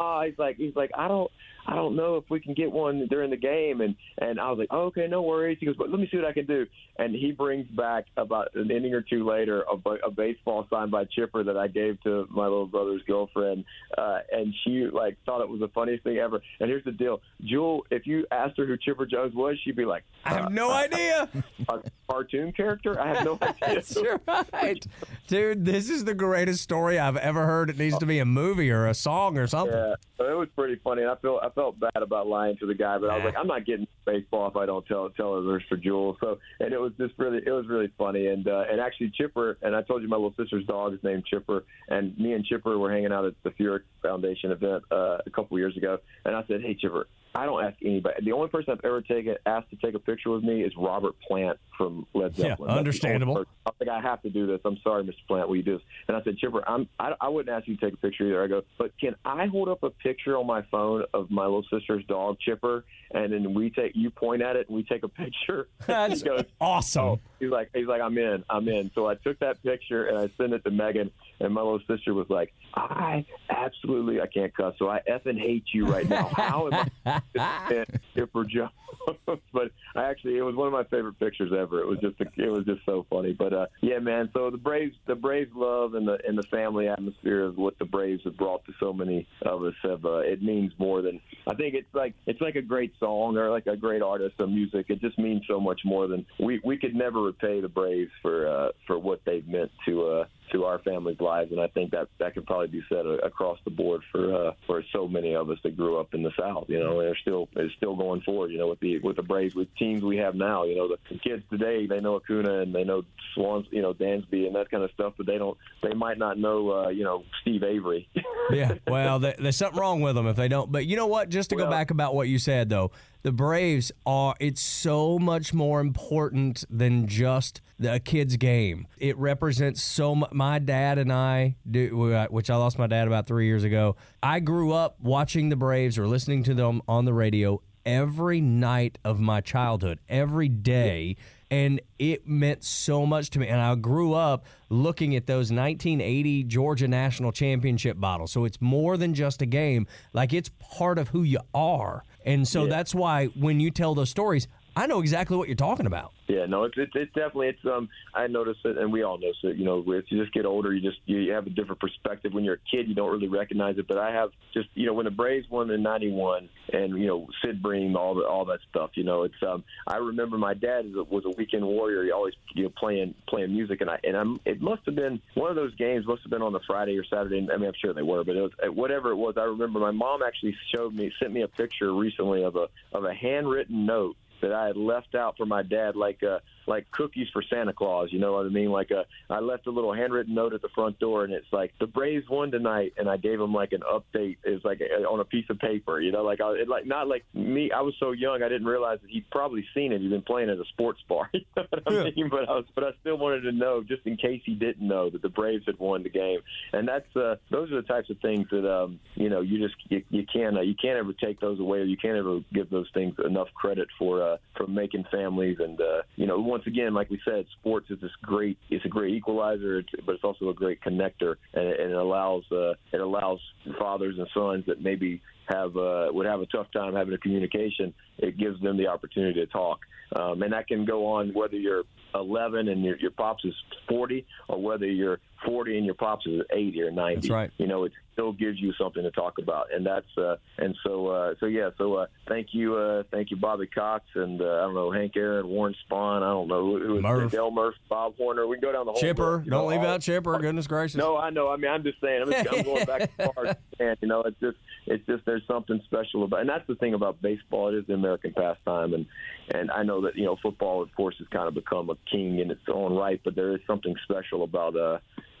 oh, 0.00 0.20
he's 0.26 0.38
like, 0.38 0.56
he's 0.56 0.76
like, 0.76 0.90
I 0.96 1.08
don't, 1.08 1.30
I 1.66 1.74
don't 1.74 1.96
know 1.96 2.16
if 2.16 2.24
we 2.30 2.40
can 2.40 2.54
get 2.54 2.70
one 2.70 3.06
during 3.08 3.30
the 3.30 3.36
game. 3.36 3.80
And 3.80 3.96
and 4.18 4.40
I 4.40 4.50
was 4.50 4.58
like, 4.58 4.68
oh, 4.70 4.84
okay, 4.86 5.06
no 5.06 5.22
worries. 5.22 5.58
He 5.60 5.66
goes, 5.66 5.76
but 5.76 5.90
let 5.90 6.00
me 6.00 6.08
see 6.10 6.16
what 6.16 6.26
I 6.26 6.32
can 6.32 6.46
do. 6.46 6.66
And 6.98 7.14
he 7.14 7.32
brings 7.32 7.66
back 7.68 8.06
about 8.16 8.54
an 8.54 8.70
inning 8.70 8.94
or 8.94 9.02
two 9.02 9.26
later 9.28 9.64
a, 9.70 9.90
a 10.06 10.10
baseball 10.10 10.66
signed 10.70 10.90
by 10.90 11.04
Chipper 11.04 11.44
that 11.44 11.56
I 11.56 11.68
gave 11.68 12.00
to 12.02 12.26
my 12.30 12.44
little 12.44 12.66
brother's 12.66 13.02
girlfriend, 13.02 13.64
uh, 13.96 14.18
and 14.32 14.54
she 14.64 14.86
like 14.92 15.16
thought 15.26 15.40
it 15.40 15.48
was 15.48 15.60
the 15.60 15.68
funniest 15.68 16.04
thing 16.04 16.18
ever. 16.18 16.40
And 16.60 16.68
here's 16.68 16.84
the 16.84 16.92
deal, 16.92 17.20
Jewel, 17.44 17.86
if 17.90 18.06
you 18.06 18.26
asked 18.30 18.58
her 18.58 18.66
who 18.66 18.76
Chipper 18.76 19.06
Jones 19.06 19.34
was, 19.34 19.58
she'd 19.64 19.76
be 19.76 19.84
like, 19.84 20.04
I 20.24 20.34
have 20.34 20.52
no 20.52 20.70
idea. 20.70 21.28
a 21.68 21.82
cartoon 22.08 22.52
character. 22.52 22.98
I 23.00 23.14
have 23.14 23.24
no 23.24 23.38
idea. 23.42 23.60
That's 23.62 23.96
right. 24.52 24.86
Dude, 25.26 25.64
this 25.64 25.90
is 25.90 26.04
the 26.04 26.14
greatest 26.14 26.62
story 26.62 26.98
I've 26.98 27.16
ever 27.16 27.46
heard. 27.46 27.70
It 27.70 27.78
needs 27.78 27.98
to 27.98 28.06
be 28.06 28.18
a 28.18 28.24
movie 28.24 28.70
or 28.70 28.86
a 28.86 28.94
song 28.94 29.38
or 29.38 29.46
something. 29.46 29.76
Yeah, 29.76 29.94
it 30.18 30.36
was 30.36 30.48
pretty 30.54 30.76
funny. 30.82 31.04
I 31.04 31.14
felt 31.16 31.42
I 31.42 31.50
felt 31.56 31.80
bad 31.80 32.00
about 32.00 32.28
lying 32.28 32.56
to 32.58 32.66
the 32.66 32.74
guy, 32.74 32.98
but 32.98 33.10
I 33.10 33.16
was 33.16 33.24
like, 33.24 33.34
I'm 33.36 33.48
not 33.48 33.66
getting 33.66 33.88
baseball 34.04 34.46
if 34.48 34.56
I 34.56 34.66
don't 34.66 34.86
tell 34.86 35.10
tell 35.10 35.34
others 35.34 35.64
for 35.68 35.76
Jewel. 35.76 36.16
So 36.20 36.38
and 36.60 36.72
it 36.72 36.78
was 36.78 36.92
just 36.98 37.14
really 37.18 37.38
it 37.44 37.50
was 37.50 37.66
really 37.66 37.90
funny. 37.98 38.28
And 38.28 38.46
uh, 38.46 38.64
and 38.70 38.80
actually 38.80 39.10
Chipper 39.16 39.58
and 39.62 39.74
I 39.74 39.82
told 39.82 40.02
you 40.02 40.08
my 40.08 40.16
little 40.16 40.34
sister's 40.36 40.66
dog 40.66 40.94
is 40.94 41.00
named 41.02 41.24
Chipper, 41.24 41.64
and 41.88 42.16
me 42.18 42.34
and 42.34 42.44
Chipper 42.44 42.78
were 42.78 42.92
hanging 42.92 43.10
out 43.10 43.24
at 43.24 43.34
the 43.42 43.50
Furyk 43.50 43.80
Foundation 44.02 44.52
event 44.52 44.84
uh, 44.92 45.18
a 45.26 45.30
couple 45.34 45.58
years 45.58 45.76
ago, 45.76 45.98
and 46.24 46.36
I 46.36 46.44
said, 46.46 46.60
Hey 46.60 46.74
Chipper. 46.74 47.08
I 47.36 47.44
don't 47.44 47.62
ask 47.62 47.76
anybody. 47.84 48.24
The 48.24 48.32
only 48.32 48.48
person 48.48 48.72
I've 48.72 48.84
ever 48.84 49.02
taken 49.02 49.36
asked 49.44 49.68
to 49.70 49.76
take 49.76 49.94
a 49.94 49.98
picture 49.98 50.30
with 50.30 50.42
me 50.42 50.62
is 50.62 50.72
Robert 50.76 51.14
Plant 51.20 51.58
from 51.76 52.06
Led 52.14 52.34
Zeppelin. 52.34 52.70
Only 52.70 52.78
understandable. 52.78 53.44
I 53.66 53.70
like, 53.78 53.88
I 53.90 54.00
have 54.00 54.22
to 54.22 54.30
do 54.30 54.46
this. 54.46 54.60
I'm 54.64 54.78
sorry, 54.82 55.04
Mr. 55.04 55.26
Plant. 55.28 55.48
Will 55.48 55.56
you 55.56 55.62
do 55.62 55.74
this? 55.74 55.82
And 56.08 56.16
I 56.16 56.22
said, 56.22 56.38
Chipper, 56.38 56.66
I'm, 56.66 56.88
I, 56.98 57.12
I 57.20 57.28
wouldn't 57.28 57.54
ask 57.54 57.68
you 57.68 57.76
to 57.76 57.84
take 57.84 57.92
a 57.92 57.98
picture 57.98 58.24
either. 58.24 58.42
I 58.42 58.46
go, 58.46 58.62
but 58.78 58.92
can 58.98 59.16
I 59.26 59.46
hold 59.46 59.68
up 59.68 59.82
a 59.82 59.90
picture 59.90 60.38
on 60.38 60.46
my 60.46 60.62
phone 60.70 61.04
of 61.12 61.30
my 61.30 61.44
little 61.44 61.64
sister's 61.70 62.04
dog, 62.06 62.38
Chipper, 62.40 62.84
and 63.10 63.32
then 63.32 63.52
we 63.52 63.68
take 63.68 63.92
you 63.94 64.10
point 64.10 64.40
at 64.40 64.56
it 64.56 64.68
and 64.68 64.76
we 64.76 64.82
take 64.84 65.02
a 65.02 65.08
picture? 65.08 65.68
That's 65.86 66.22
he 66.22 66.28
goes, 66.28 66.44
awesome. 66.58 67.04
oh, 67.04 67.20
he's 67.38 67.50
like, 67.50 67.68
he's 67.74 67.86
like, 67.86 68.00
I'm 68.00 68.16
in, 68.16 68.44
I'm 68.48 68.66
in. 68.68 68.90
So 68.94 69.06
I 69.06 69.14
took 69.16 69.38
that 69.40 69.62
picture 69.62 70.06
and 70.06 70.16
I 70.16 70.30
sent 70.38 70.54
it 70.54 70.64
to 70.64 70.70
Megan, 70.70 71.10
and 71.40 71.52
my 71.52 71.60
little 71.60 71.80
sister 71.86 72.14
was 72.14 72.26
like, 72.28 72.52
I 72.74 73.24
absolutely, 73.50 74.20
I 74.20 74.26
can't 74.26 74.54
cuss, 74.54 74.74
so 74.78 74.88
I 74.88 75.00
effing 75.08 75.38
hate 75.38 75.64
you 75.72 75.86
right 75.86 76.08
now. 76.08 76.30
How 76.34 76.68
am 76.72 76.90
I 77.06 77.84
Chipper 78.14 78.44
Jones? 78.44 78.70
but 79.52 79.70
I 79.94 80.04
actually, 80.04 80.36
it 80.36 80.42
was 80.42 80.54
one 80.54 80.66
of 80.66 80.72
my 80.72 80.84
favorite 80.84 81.18
pictures 81.18 81.52
ever. 81.56 81.80
It 81.80 81.86
was 81.86 81.98
just, 82.00 82.16
it 82.36 82.50
was 82.50 82.64
just 82.64 82.84
so 82.84 83.06
funny. 83.08 83.32
But 83.32 83.52
uh, 83.52 83.66
yeah, 83.80 83.98
man. 83.98 84.30
So 84.32 84.50
the 84.50 84.56
Braves, 84.56 84.96
the 85.06 85.14
Braves 85.14 85.50
love 85.54 85.94
and 85.94 86.06
the 86.06 86.18
and 86.26 86.36
the 86.36 86.42
family 86.44 86.88
atmosphere 86.88 87.42
of 87.44 87.56
what 87.56 87.78
the 87.78 87.84
Braves 87.84 88.22
have 88.24 88.36
brought 88.36 88.64
to 88.66 88.72
so 88.80 88.92
many 88.92 89.26
of 89.42 89.62
us 89.64 89.74
have. 89.82 90.04
Uh, 90.04 90.18
it 90.18 90.42
means 90.42 90.72
more 90.78 91.02
than 91.02 91.20
I 91.46 91.54
think. 91.54 91.74
It's 91.74 91.94
like 91.94 92.14
it's 92.26 92.40
like 92.40 92.56
a 92.56 92.62
great 92.62 92.92
song 92.98 93.36
or 93.36 93.50
like 93.50 93.66
a 93.66 93.76
great 93.76 94.02
artist 94.02 94.34
of 94.38 94.50
music. 94.50 94.86
It 94.88 95.00
just 95.00 95.18
means 95.18 95.42
so 95.48 95.60
much 95.60 95.82
more 95.84 96.06
than 96.06 96.26
we 96.38 96.60
we 96.64 96.76
could 96.76 96.94
never 96.94 97.22
repay 97.22 97.60
the 97.60 97.68
Braves 97.68 98.12
for 98.22 98.48
uh, 98.48 98.68
for 98.86 98.98
what 98.98 99.20
they've 99.24 99.46
meant 99.46 99.70
to 99.86 100.06
uh, 100.06 100.24
to 100.52 100.64
our 100.64 100.78
family's 100.80 101.20
lives, 101.20 101.52
and 101.52 101.60
I 101.60 101.68
think 101.68 101.90
that 101.92 102.08
that 102.18 102.34
could 102.34 102.46
probably 102.46 102.68
be 102.68 102.82
said 102.88 103.04
across 103.24 103.58
the 103.64 103.70
board 103.70 104.02
for 104.12 104.48
uh, 104.48 104.52
for 104.66 104.82
so 104.92 105.08
many 105.08 105.34
of 105.34 105.50
us 105.50 105.58
that 105.62 105.76
grew 105.76 105.98
up 105.98 106.14
in 106.14 106.22
the 106.22 106.32
South. 106.38 106.66
You 106.68 106.80
know, 106.80 107.00
they're 107.00 107.16
still 107.16 107.48
they're 107.54 107.70
still 107.76 107.96
going 107.96 108.20
forward. 108.22 108.50
You 108.50 108.58
know, 108.58 108.68
with 108.68 108.80
the 108.80 108.98
with 109.00 109.16
the 109.16 109.22
Braves, 109.22 109.54
with 109.54 109.68
teams 109.76 110.02
we 110.02 110.16
have 110.18 110.34
now. 110.34 110.64
You 110.64 110.76
know, 110.76 110.88
the 110.88 111.18
kids 111.18 111.42
today 111.50 111.86
they 111.86 112.00
know 112.00 112.16
Acuna 112.16 112.60
and 112.60 112.74
they 112.74 112.84
know 112.84 113.02
Swans, 113.34 113.66
you 113.70 113.82
know, 113.82 113.94
Dansby 113.94 114.46
and 114.46 114.54
that 114.54 114.70
kind 114.70 114.82
of 114.82 114.90
stuff, 114.92 115.14
but 115.16 115.26
they 115.26 115.38
don't 115.38 115.56
they 115.82 115.94
might 115.94 116.18
not 116.18 116.38
know 116.38 116.70
uh, 116.70 116.88
you 116.88 117.04
know 117.04 117.24
Steve 117.42 117.62
Avery. 117.62 118.08
yeah, 118.50 118.74
well, 118.86 119.18
there's 119.18 119.56
something 119.56 119.78
wrong 119.78 120.00
with 120.00 120.14
them 120.14 120.26
if 120.26 120.36
they 120.36 120.48
don't. 120.48 120.70
But 120.70 120.86
you 120.86 120.96
know 120.96 121.06
what? 121.06 121.28
Just 121.28 121.50
to 121.50 121.56
well, 121.56 121.66
go 121.66 121.70
back 121.70 121.90
about 121.90 122.14
what 122.14 122.28
you 122.28 122.38
said 122.38 122.68
though, 122.68 122.92
the 123.26 123.32
Braves 123.32 123.90
are 124.06 124.36
it's 124.38 124.60
so 124.60 125.18
much 125.18 125.52
more 125.52 125.80
important 125.80 126.62
than 126.70 127.08
just 127.08 127.60
a 127.84 127.98
kid's 127.98 128.36
game. 128.36 128.86
It 128.98 129.18
represents 129.18 129.82
so 129.82 130.14
much. 130.14 130.30
My 130.30 130.60
dad 130.60 130.96
and 130.96 131.12
I, 131.12 131.56
do, 131.68 132.12
uh, 132.12 132.28
which 132.28 132.50
I 132.50 132.54
lost 132.54 132.78
my 132.78 132.86
dad 132.86 133.08
about 133.08 133.26
three 133.26 133.46
years 133.46 133.64
ago. 133.64 133.96
I 134.22 134.38
grew 134.38 134.72
up 134.72 135.00
watching 135.00 135.48
the 135.48 135.56
Braves 135.56 135.98
or 135.98 136.06
listening 136.06 136.44
to 136.44 136.54
them 136.54 136.82
on 136.86 137.04
the 137.04 137.12
radio 137.12 137.60
every 137.84 138.40
night 138.40 138.98
of 139.04 139.18
my 139.18 139.40
childhood, 139.40 139.98
every 140.08 140.48
day. 140.48 141.16
And 141.50 141.80
it 141.98 142.28
meant 142.28 142.62
so 142.62 143.06
much 143.06 143.30
to 143.30 143.40
me. 143.40 143.48
And 143.48 143.60
I 143.60 143.74
grew 143.74 144.14
up 144.14 144.44
looking 144.68 145.16
at 145.16 145.26
those 145.26 145.50
1980 145.50 146.44
Georgia 146.44 146.86
National 146.86 147.32
Championship 147.32 147.98
bottles. 147.98 148.30
So 148.30 148.44
it's 148.44 148.60
more 148.60 148.96
than 148.96 149.14
just 149.14 149.42
a 149.42 149.46
game, 149.46 149.88
like 150.12 150.32
it's 150.32 150.50
part 150.60 150.98
of 150.98 151.08
who 151.08 151.24
you 151.24 151.40
are. 151.54 152.04
And 152.26 152.46
so 152.46 152.64
yeah. 152.64 152.70
that's 152.70 152.94
why 152.94 153.26
when 153.26 153.60
you 153.60 153.70
tell 153.70 153.94
those 153.94 154.10
stories, 154.10 154.48
I 154.76 154.86
know 154.86 155.00
exactly 155.00 155.38
what 155.38 155.48
you're 155.48 155.56
talking 155.56 155.86
about. 155.86 156.12
Yeah, 156.28 156.44
no, 156.44 156.64
it's, 156.64 156.74
it's 156.76 156.92
it's 156.94 157.12
definitely 157.14 157.48
it's 157.48 157.64
um 157.64 157.88
I 158.14 158.26
notice 158.26 158.58
it 158.64 158.76
and 158.76 158.92
we 158.92 159.02
all 159.02 159.16
notice 159.16 159.38
it. 159.42 159.56
You 159.56 159.64
know, 159.64 159.78
as 159.80 160.04
you 160.08 160.20
just 160.20 160.34
get 160.34 160.44
older, 160.44 160.74
you 160.74 160.82
just 160.82 161.00
you 161.06 161.32
have 161.32 161.46
a 161.46 161.50
different 161.50 161.80
perspective. 161.80 162.34
When 162.34 162.44
you're 162.44 162.56
a 162.56 162.70
kid, 162.70 162.86
you 162.86 162.94
don't 162.94 163.10
really 163.10 163.28
recognize 163.28 163.78
it. 163.78 163.88
But 163.88 163.96
I 163.96 164.12
have 164.12 164.30
just 164.52 164.68
you 164.74 164.84
know 164.84 164.92
when 164.92 165.06
the 165.06 165.10
Braves 165.10 165.48
won 165.48 165.70
in 165.70 165.82
'91 165.82 166.50
and 166.74 166.98
you 166.98 167.06
know 167.06 167.26
Sid 167.42 167.62
Bream, 167.62 167.96
all 167.96 168.14
the 168.14 168.22
all 168.26 168.44
that 168.46 168.58
stuff. 168.68 168.90
You 168.94 169.04
know, 169.04 169.22
it's 169.22 169.42
um 169.46 169.64
I 169.86 169.96
remember 169.96 170.36
my 170.36 170.52
dad 170.52 170.92
was 170.94 171.24
a 171.24 171.30
weekend 171.30 171.64
warrior. 171.64 172.04
He 172.04 172.10
always 172.10 172.34
you 172.54 172.64
know 172.64 172.72
playing 172.76 173.14
playing 173.28 173.52
music 173.52 173.80
and 173.80 173.88
I 173.88 173.98
and 174.04 174.14
I'm 174.14 174.40
it 174.44 174.60
must 174.60 174.82
have 174.84 174.94
been 174.96 175.22
one 175.34 175.48
of 175.48 175.56
those 175.56 175.74
games 175.76 176.06
must 176.06 176.22
have 176.22 176.30
been 176.30 176.42
on 176.42 176.52
the 176.52 176.60
Friday 176.66 176.98
or 176.98 177.04
Saturday. 177.04 177.38
I 177.50 177.56
mean, 177.56 177.68
I'm 177.68 177.74
sure 177.80 177.94
they 177.94 178.02
were, 178.02 178.24
but 178.24 178.36
it 178.36 178.42
was 178.42 178.52
whatever 178.74 179.10
it 179.10 179.16
was. 179.16 179.36
I 179.38 179.44
remember 179.44 179.78
my 179.78 179.90
mom 179.90 180.22
actually 180.22 180.54
showed 180.74 180.92
me 180.92 181.10
sent 181.18 181.32
me 181.32 181.42
a 181.42 181.48
picture 181.48 181.94
recently 181.94 182.42
of 182.42 182.56
a 182.56 182.66
of 182.92 183.04
a 183.04 183.14
handwritten 183.14 183.86
note 183.86 184.16
that 184.42 184.52
I 184.52 184.66
had 184.66 184.76
left 184.76 185.14
out 185.14 185.36
for 185.36 185.46
my 185.46 185.62
dad, 185.62 185.96
like 185.96 186.22
uh, 186.22 186.38
like 186.66 186.90
cookies 186.90 187.28
for 187.32 187.42
Santa 187.42 187.72
Claus. 187.72 188.08
You 188.12 188.18
know 188.18 188.32
what 188.32 188.46
I 188.46 188.48
mean? 188.48 188.70
Like 188.70 188.90
a, 188.90 189.00
uh, 189.00 189.04
I 189.30 189.40
left 189.40 189.66
a 189.66 189.70
little 189.70 189.92
handwritten 189.92 190.34
note 190.34 190.54
at 190.54 190.62
the 190.62 190.68
front 190.74 190.98
door, 190.98 191.24
and 191.24 191.32
it's 191.32 191.52
like 191.52 191.72
the 191.78 191.86
Braves 191.86 192.28
won 192.28 192.50
tonight, 192.50 192.94
and 192.96 193.08
I 193.08 193.16
gave 193.16 193.40
him 193.40 193.52
like 193.52 193.72
an 193.72 193.82
update. 193.82 194.38
Is 194.44 194.64
like 194.64 194.80
a, 194.80 195.04
on 195.04 195.20
a 195.20 195.24
piece 195.24 195.46
of 195.50 195.58
paper. 195.58 196.00
You 196.00 196.12
know, 196.12 196.22
like 196.22 196.40
I, 196.40 196.52
it, 196.52 196.68
like 196.68 196.86
not 196.86 197.08
like 197.08 197.24
me. 197.34 197.70
I 197.72 197.80
was 197.80 197.94
so 197.98 198.12
young, 198.12 198.42
I 198.42 198.48
didn't 198.48 198.66
realize 198.66 198.98
that 199.02 199.10
he'd 199.10 199.28
probably 199.30 199.64
seen 199.74 199.92
it. 199.92 200.00
He'd 200.00 200.10
been 200.10 200.22
playing 200.22 200.50
at 200.50 200.58
a 200.58 200.64
sports 200.72 201.00
bar. 201.08 201.30
you 201.32 201.40
know 201.56 201.64
what 201.64 201.82
I 201.86 201.92
yeah. 201.92 202.10
mean? 202.16 202.28
But 202.28 202.48
I 202.48 202.52
was, 202.52 202.64
but 202.74 202.84
I 202.84 202.90
still 203.00 203.18
wanted 203.18 203.42
to 203.42 203.52
know, 203.52 203.82
just 203.82 204.06
in 204.06 204.16
case 204.16 204.42
he 204.44 204.54
didn't 204.54 204.86
know, 204.86 205.10
that 205.10 205.22
the 205.22 205.28
Braves 205.28 205.64
had 205.66 205.78
won 205.78 206.02
the 206.02 206.10
game. 206.10 206.40
And 206.72 206.88
that's 206.88 207.14
uh, 207.16 207.36
those 207.50 207.70
are 207.72 207.76
the 207.80 207.86
types 207.86 208.10
of 208.10 208.18
things 208.20 208.48
that 208.50 208.70
um, 208.70 209.00
you 209.14 209.28
know 209.28 209.40
you 209.40 209.58
just 209.58 209.76
you, 209.88 210.02
you 210.10 210.26
can't 210.32 210.56
uh, 210.56 210.62
you 210.62 210.74
can't 210.74 210.98
ever 210.98 211.12
take 211.12 211.40
those 211.40 211.60
away, 211.60 211.78
or 211.78 211.84
you 211.84 211.96
can't 211.96 212.16
ever 212.16 212.40
give 212.52 212.70
those 212.70 212.88
things 212.94 213.14
enough 213.24 213.48
credit 213.54 213.88
for 213.98 214.22
uh, 214.22 214.36
for 214.56 214.66
making 214.66 215.04
families. 215.10 215.58
And 215.60 215.80
uh, 215.80 216.02
you 216.16 216.26
know, 216.26 216.38
once 216.56 216.66
again, 216.66 216.94
like 216.94 217.10
we 217.10 217.20
said, 217.22 217.44
sports 217.60 217.90
is 217.90 218.00
this 218.00 218.10
great. 218.22 218.56
It's 218.70 218.86
a 218.86 218.88
great 218.88 219.12
equalizer, 219.12 219.82
but 220.06 220.14
it's 220.14 220.24
also 220.24 220.48
a 220.48 220.54
great 220.54 220.80
connector, 220.80 221.36
and, 221.52 221.66
and 221.66 221.90
it 221.90 221.96
allows 221.96 222.44
uh, 222.50 222.72
it 222.94 223.00
allows 223.02 223.40
fathers 223.78 224.14
and 224.16 224.26
sons 224.32 224.64
that 224.64 224.80
maybe 224.80 225.20
have 225.50 225.76
uh, 225.76 226.08
would 226.10 226.24
have 226.24 226.40
a 226.40 226.46
tough 226.46 226.68
time 226.72 226.94
having 226.94 227.12
a 227.12 227.18
communication. 227.18 227.92
It 228.16 228.38
gives 228.38 228.58
them 228.62 228.78
the 228.78 228.86
opportunity 228.86 229.38
to 229.40 229.46
talk, 229.46 229.80
um, 230.18 230.42
and 230.42 230.54
that 230.54 230.66
can 230.66 230.86
go 230.86 231.04
on 231.04 231.34
whether 231.34 231.56
you're 231.56 231.84
11 232.14 232.68
and 232.68 232.82
your, 232.82 232.96
your 232.96 233.10
pops 233.10 233.44
is 233.44 233.52
40, 233.86 234.24
or 234.48 234.62
whether 234.62 234.86
you're 234.86 235.20
40 235.46 235.76
and 235.76 235.86
your 235.86 235.94
pops 235.94 236.26
is 236.26 236.42
80 236.52 236.82
or 236.82 236.90
90. 236.90 237.14
That's 237.14 237.30
right. 237.30 237.50
You 237.58 237.66
know, 237.66 237.84
it 237.84 237.92
still 238.16 238.32
gives 238.32 238.58
you 238.58 238.72
something 238.80 239.02
to 239.02 239.10
talk 239.10 239.34
about, 239.38 239.66
and 239.72 239.84
that's 239.84 240.06
uh, 240.16 240.36
and 240.58 240.74
so 240.82 241.08
uh, 241.08 241.34
so 241.38 241.46
yeah. 241.46 241.68
So 241.76 241.94
uh, 241.94 242.06
thank 242.26 242.48
you, 242.52 242.74
uh, 242.74 243.02
thank 243.10 243.30
you, 243.30 243.36
Bobby 243.36 243.66
Cox, 243.66 244.04
and 244.14 244.40
uh, 244.40 244.44
I 244.44 244.60
don't 244.62 244.74
know 244.74 244.90
Hank 244.90 245.12
Aaron, 245.16 245.46
Warren 245.46 245.74
Spahn. 245.86 246.22
I 246.22 246.30
don't 246.30 246.48
know 246.48 246.64
who, 246.64 246.78
who 246.78 247.02
Murph. 247.02 247.30
Dale 247.30 247.50
Murph, 247.50 247.74
Bob 247.90 248.16
Horner. 248.16 248.46
We 248.46 248.56
can 248.56 248.62
go 248.62 248.72
down 248.72 248.86
the 248.86 248.92
whole 248.92 249.00
Chipper. 249.00 249.38
List, 249.38 249.50
don't 249.50 249.64
know, 249.64 249.66
leave 249.66 249.80
all, 249.80 249.86
out 249.86 250.00
Chipper. 250.00 250.38
Goodness 250.38 250.66
gracious. 250.66 250.96
No, 250.96 251.18
I 251.18 251.30
know. 251.30 251.50
I 251.50 251.56
mean, 251.56 251.70
I'm 251.70 251.82
just 251.82 252.00
saying. 252.00 252.22
I'm, 252.22 252.30
just, 252.30 252.48
I'm 252.52 252.62
going 252.62 252.86
back 252.86 253.10
far 253.16 253.56
and 253.78 253.96
you 254.00 254.08
know, 254.08 254.22
it's 254.22 254.40
just 254.40 254.56
it's 254.86 255.04
just 255.06 255.24
there's 255.26 255.46
something 255.46 255.80
special 255.84 256.24
about, 256.24 256.40
and 256.40 256.48
that's 256.48 256.66
the 256.66 256.76
thing 256.76 256.94
about 256.94 257.20
baseball. 257.20 257.68
It 257.68 257.78
is 257.78 257.86
the 257.86 257.94
American 257.94 258.32
pastime, 258.32 258.94
and 258.94 259.06
and 259.54 259.70
I 259.70 259.82
know 259.82 260.00
that 260.02 260.16
you 260.16 260.24
know 260.24 260.36
football, 260.42 260.82
of 260.82 260.94
course, 260.94 261.16
has 261.18 261.28
kind 261.28 261.48
of 261.48 261.54
become 261.54 261.90
a 261.90 261.96
king 262.10 262.38
in 262.38 262.50
its 262.50 262.62
own 262.72 262.94
right, 262.94 263.20
but 263.22 263.34
there 263.34 263.54
is 263.54 263.60
something 263.66 263.94
special 264.04 264.42
about 264.42 264.76
uh 264.76 264.98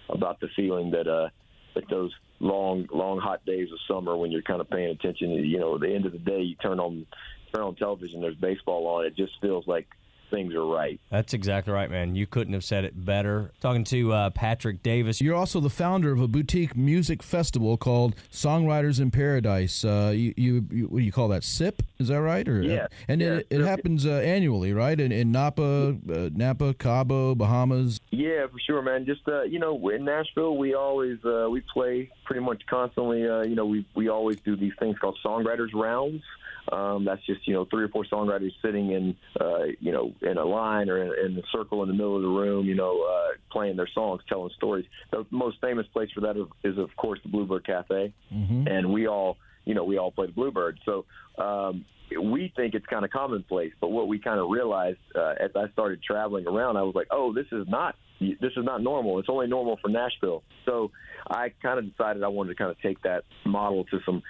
about 0.08 0.40
the 0.40 0.48
feeling 0.56 0.90
that 0.90 1.08
uh 1.08 1.28
that 1.74 1.88
those 1.90 2.12
long 2.40 2.86
long 2.92 3.18
hot 3.18 3.44
days 3.44 3.68
of 3.72 3.78
summer 3.88 4.16
when 4.16 4.30
you're 4.30 4.42
kind 4.42 4.60
of 4.60 4.68
paying 4.68 4.90
attention, 4.90 5.30
you 5.30 5.58
know, 5.58 5.74
at 5.74 5.80
the 5.80 5.94
end 5.94 6.06
of 6.06 6.12
the 6.12 6.18
day, 6.18 6.40
you 6.40 6.54
turn 6.56 6.80
on 6.80 7.06
turn 7.54 7.64
on 7.64 7.74
television, 7.76 8.20
there's 8.20 8.36
baseball 8.36 8.86
on, 8.86 9.06
it 9.06 9.16
just 9.16 9.32
feels 9.40 9.66
like 9.66 9.86
things 10.30 10.54
are 10.54 10.64
right. 10.64 11.00
That's 11.10 11.34
exactly 11.34 11.72
right, 11.72 11.90
man. 11.90 12.14
You 12.14 12.26
couldn't 12.26 12.52
have 12.54 12.64
said 12.64 12.84
it 12.84 13.04
better. 13.04 13.52
Talking 13.60 13.84
to 13.84 14.12
uh, 14.12 14.30
Patrick 14.30 14.82
Davis. 14.82 15.20
You're 15.20 15.34
also 15.34 15.60
the 15.60 15.70
founder 15.70 16.12
of 16.12 16.20
a 16.20 16.28
boutique 16.28 16.76
music 16.76 17.22
festival 17.22 17.76
called 17.76 18.14
Songwriters 18.30 19.00
in 19.00 19.10
Paradise. 19.10 19.84
Uh, 19.84 20.12
you, 20.14 20.34
you, 20.36 20.66
you, 20.70 20.84
what 20.86 20.98
do 20.98 21.04
you 21.04 21.12
call 21.12 21.28
that? 21.28 21.44
SIP? 21.44 21.82
Is 21.98 22.08
that 22.08 22.20
right? 22.20 22.46
Or, 22.46 22.62
yeah. 22.62 22.86
and 23.08 23.20
yeah, 23.20 23.34
it, 23.36 23.46
it 23.50 23.60
happens 23.60 24.06
uh, 24.06 24.10
annually, 24.10 24.72
right? 24.72 24.98
In, 24.98 25.12
in 25.12 25.32
Napa, 25.32 25.96
uh, 26.10 26.30
Napa, 26.34 26.74
Cabo, 26.74 27.34
Bahamas. 27.34 28.00
Yeah, 28.10 28.46
for 28.46 28.58
sure, 28.58 28.82
man. 28.82 29.06
Just 29.06 29.26
uh, 29.28 29.42
you 29.42 29.58
know, 29.58 29.88
in 29.88 30.04
Nashville, 30.04 30.56
we 30.56 30.74
always 30.74 31.18
uh, 31.24 31.48
we 31.50 31.62
play 31.72 32.10
pretty 32.24 32.40
much 32.40 32.62
constantly. 32.66 33.20
you 33.20 33.54
know, 33.54 33.66
we 33.66 33.86
we 33.94 34.08
always 34.08 34.38
do 34.40 34.56
these 34.56 34.74
things 34.78 34.98
called 34.98 35.18
songwriters 35.24 35.70
rounds. 35.74 36.22
Um, 36.72 37.04
that's 37.04 37.24
just 37.26 37.46
you 37.46 37.54
know 37.54 37.66
three 37.70 37.84
or 37.84 37.88
four 37.88 38.04
songwriters 38.04 38.52
sitting 38.62 38.90
in 38.90 39.16
uh, 39.40 39.64
you 39.80 39.92
know 39.92 40.12
in 40.22 40.36
a 40.36 40.44
line 40.44 40.88
or 40.88 41.02
in, 41.02 41.32
in 41.32 41.38
a 41.38 41.42
circle 41.52 41.82
in 41.82 41.88
the 41.88 41.94
middle 41.94 42.16
of 42.16 42.22
the 42.22 42.28
room, 42.28 42.66
you 42.66 42.74
know, 42.74 43.02
uh, 43.02 43.36
playing 43.50 43.76
their 43.76 43.88
songs, 43.94 44.22
telling 44.28 44.50
stories. 44.56 44.84
The 45.10 45.26
most 45.30 45.58
famous 45.60 45.86
place 45.92 46.10
for 46.14 46.20
that 46.22 46.36
is, 46.64 46.78
of 46.78 46.94
course, 46.96 47.20
the 47.22 47.28
Bluebird 47.28 47.66
Cafe, 47.66 48.12
mm-hmm. 48.32 48.66
and 48.66 48.92
we 48.92 49.06
all 49.06 49.36
you 49.64 49.74
know 49.74 49.84
we 49.84 49.98
all 49.98 50.10
play 50.10 50.26
the 50.26 50.32
Bluebird. 50.32 50.78
So 50.84 51.04
um, 51.38 51.84
we 52.10 52.52
think 52.56 52.74
it's 52.74 52.86
kind 52.86 53.04
of 53.04 53.10
commonplace, 53.10 53.72
but 53.80 53.88
what 53.88 54.08
we 54.08 54.18
kind 54.18 54.40
of 54.40 54.48
realized 54.50 54.98
uh, 55.14 55.34
as 55.40 55.50
I 55.54 55.68
started 55.72 56.02
traveling 56.02 56.46
around, 56.46 56.76
I 56.76 56.82
was 56.82 56.94
like, 56.94 57.08
oh, 57.10 57.32
this 57.32 57.46
is 57.52 57.66
not 57.68 57.96
this 58.20 58.52
is 58.56 58.64
not 58.64 58.82
normal. 58.82 59.18
It's 59.18 59.28
only 59.28 59.46
normal 59.46 59.78
for 59.82 59.88
Nashville. 59.88 60.42
So 60.64 60.90
I 61.28 61.52
kind 61.62 61.78
of 61.78 61.90
decided 61.90 62.22
I 62.22 62.28
wanted 62.28 62.50
to 62.50 62.54
kind 62.56 62.70
of 62.70 62.80
take 62.80 63.02
that 63.02 63.24
model 63.44 63.84
to 63.84 63.98
some 64.06 64.22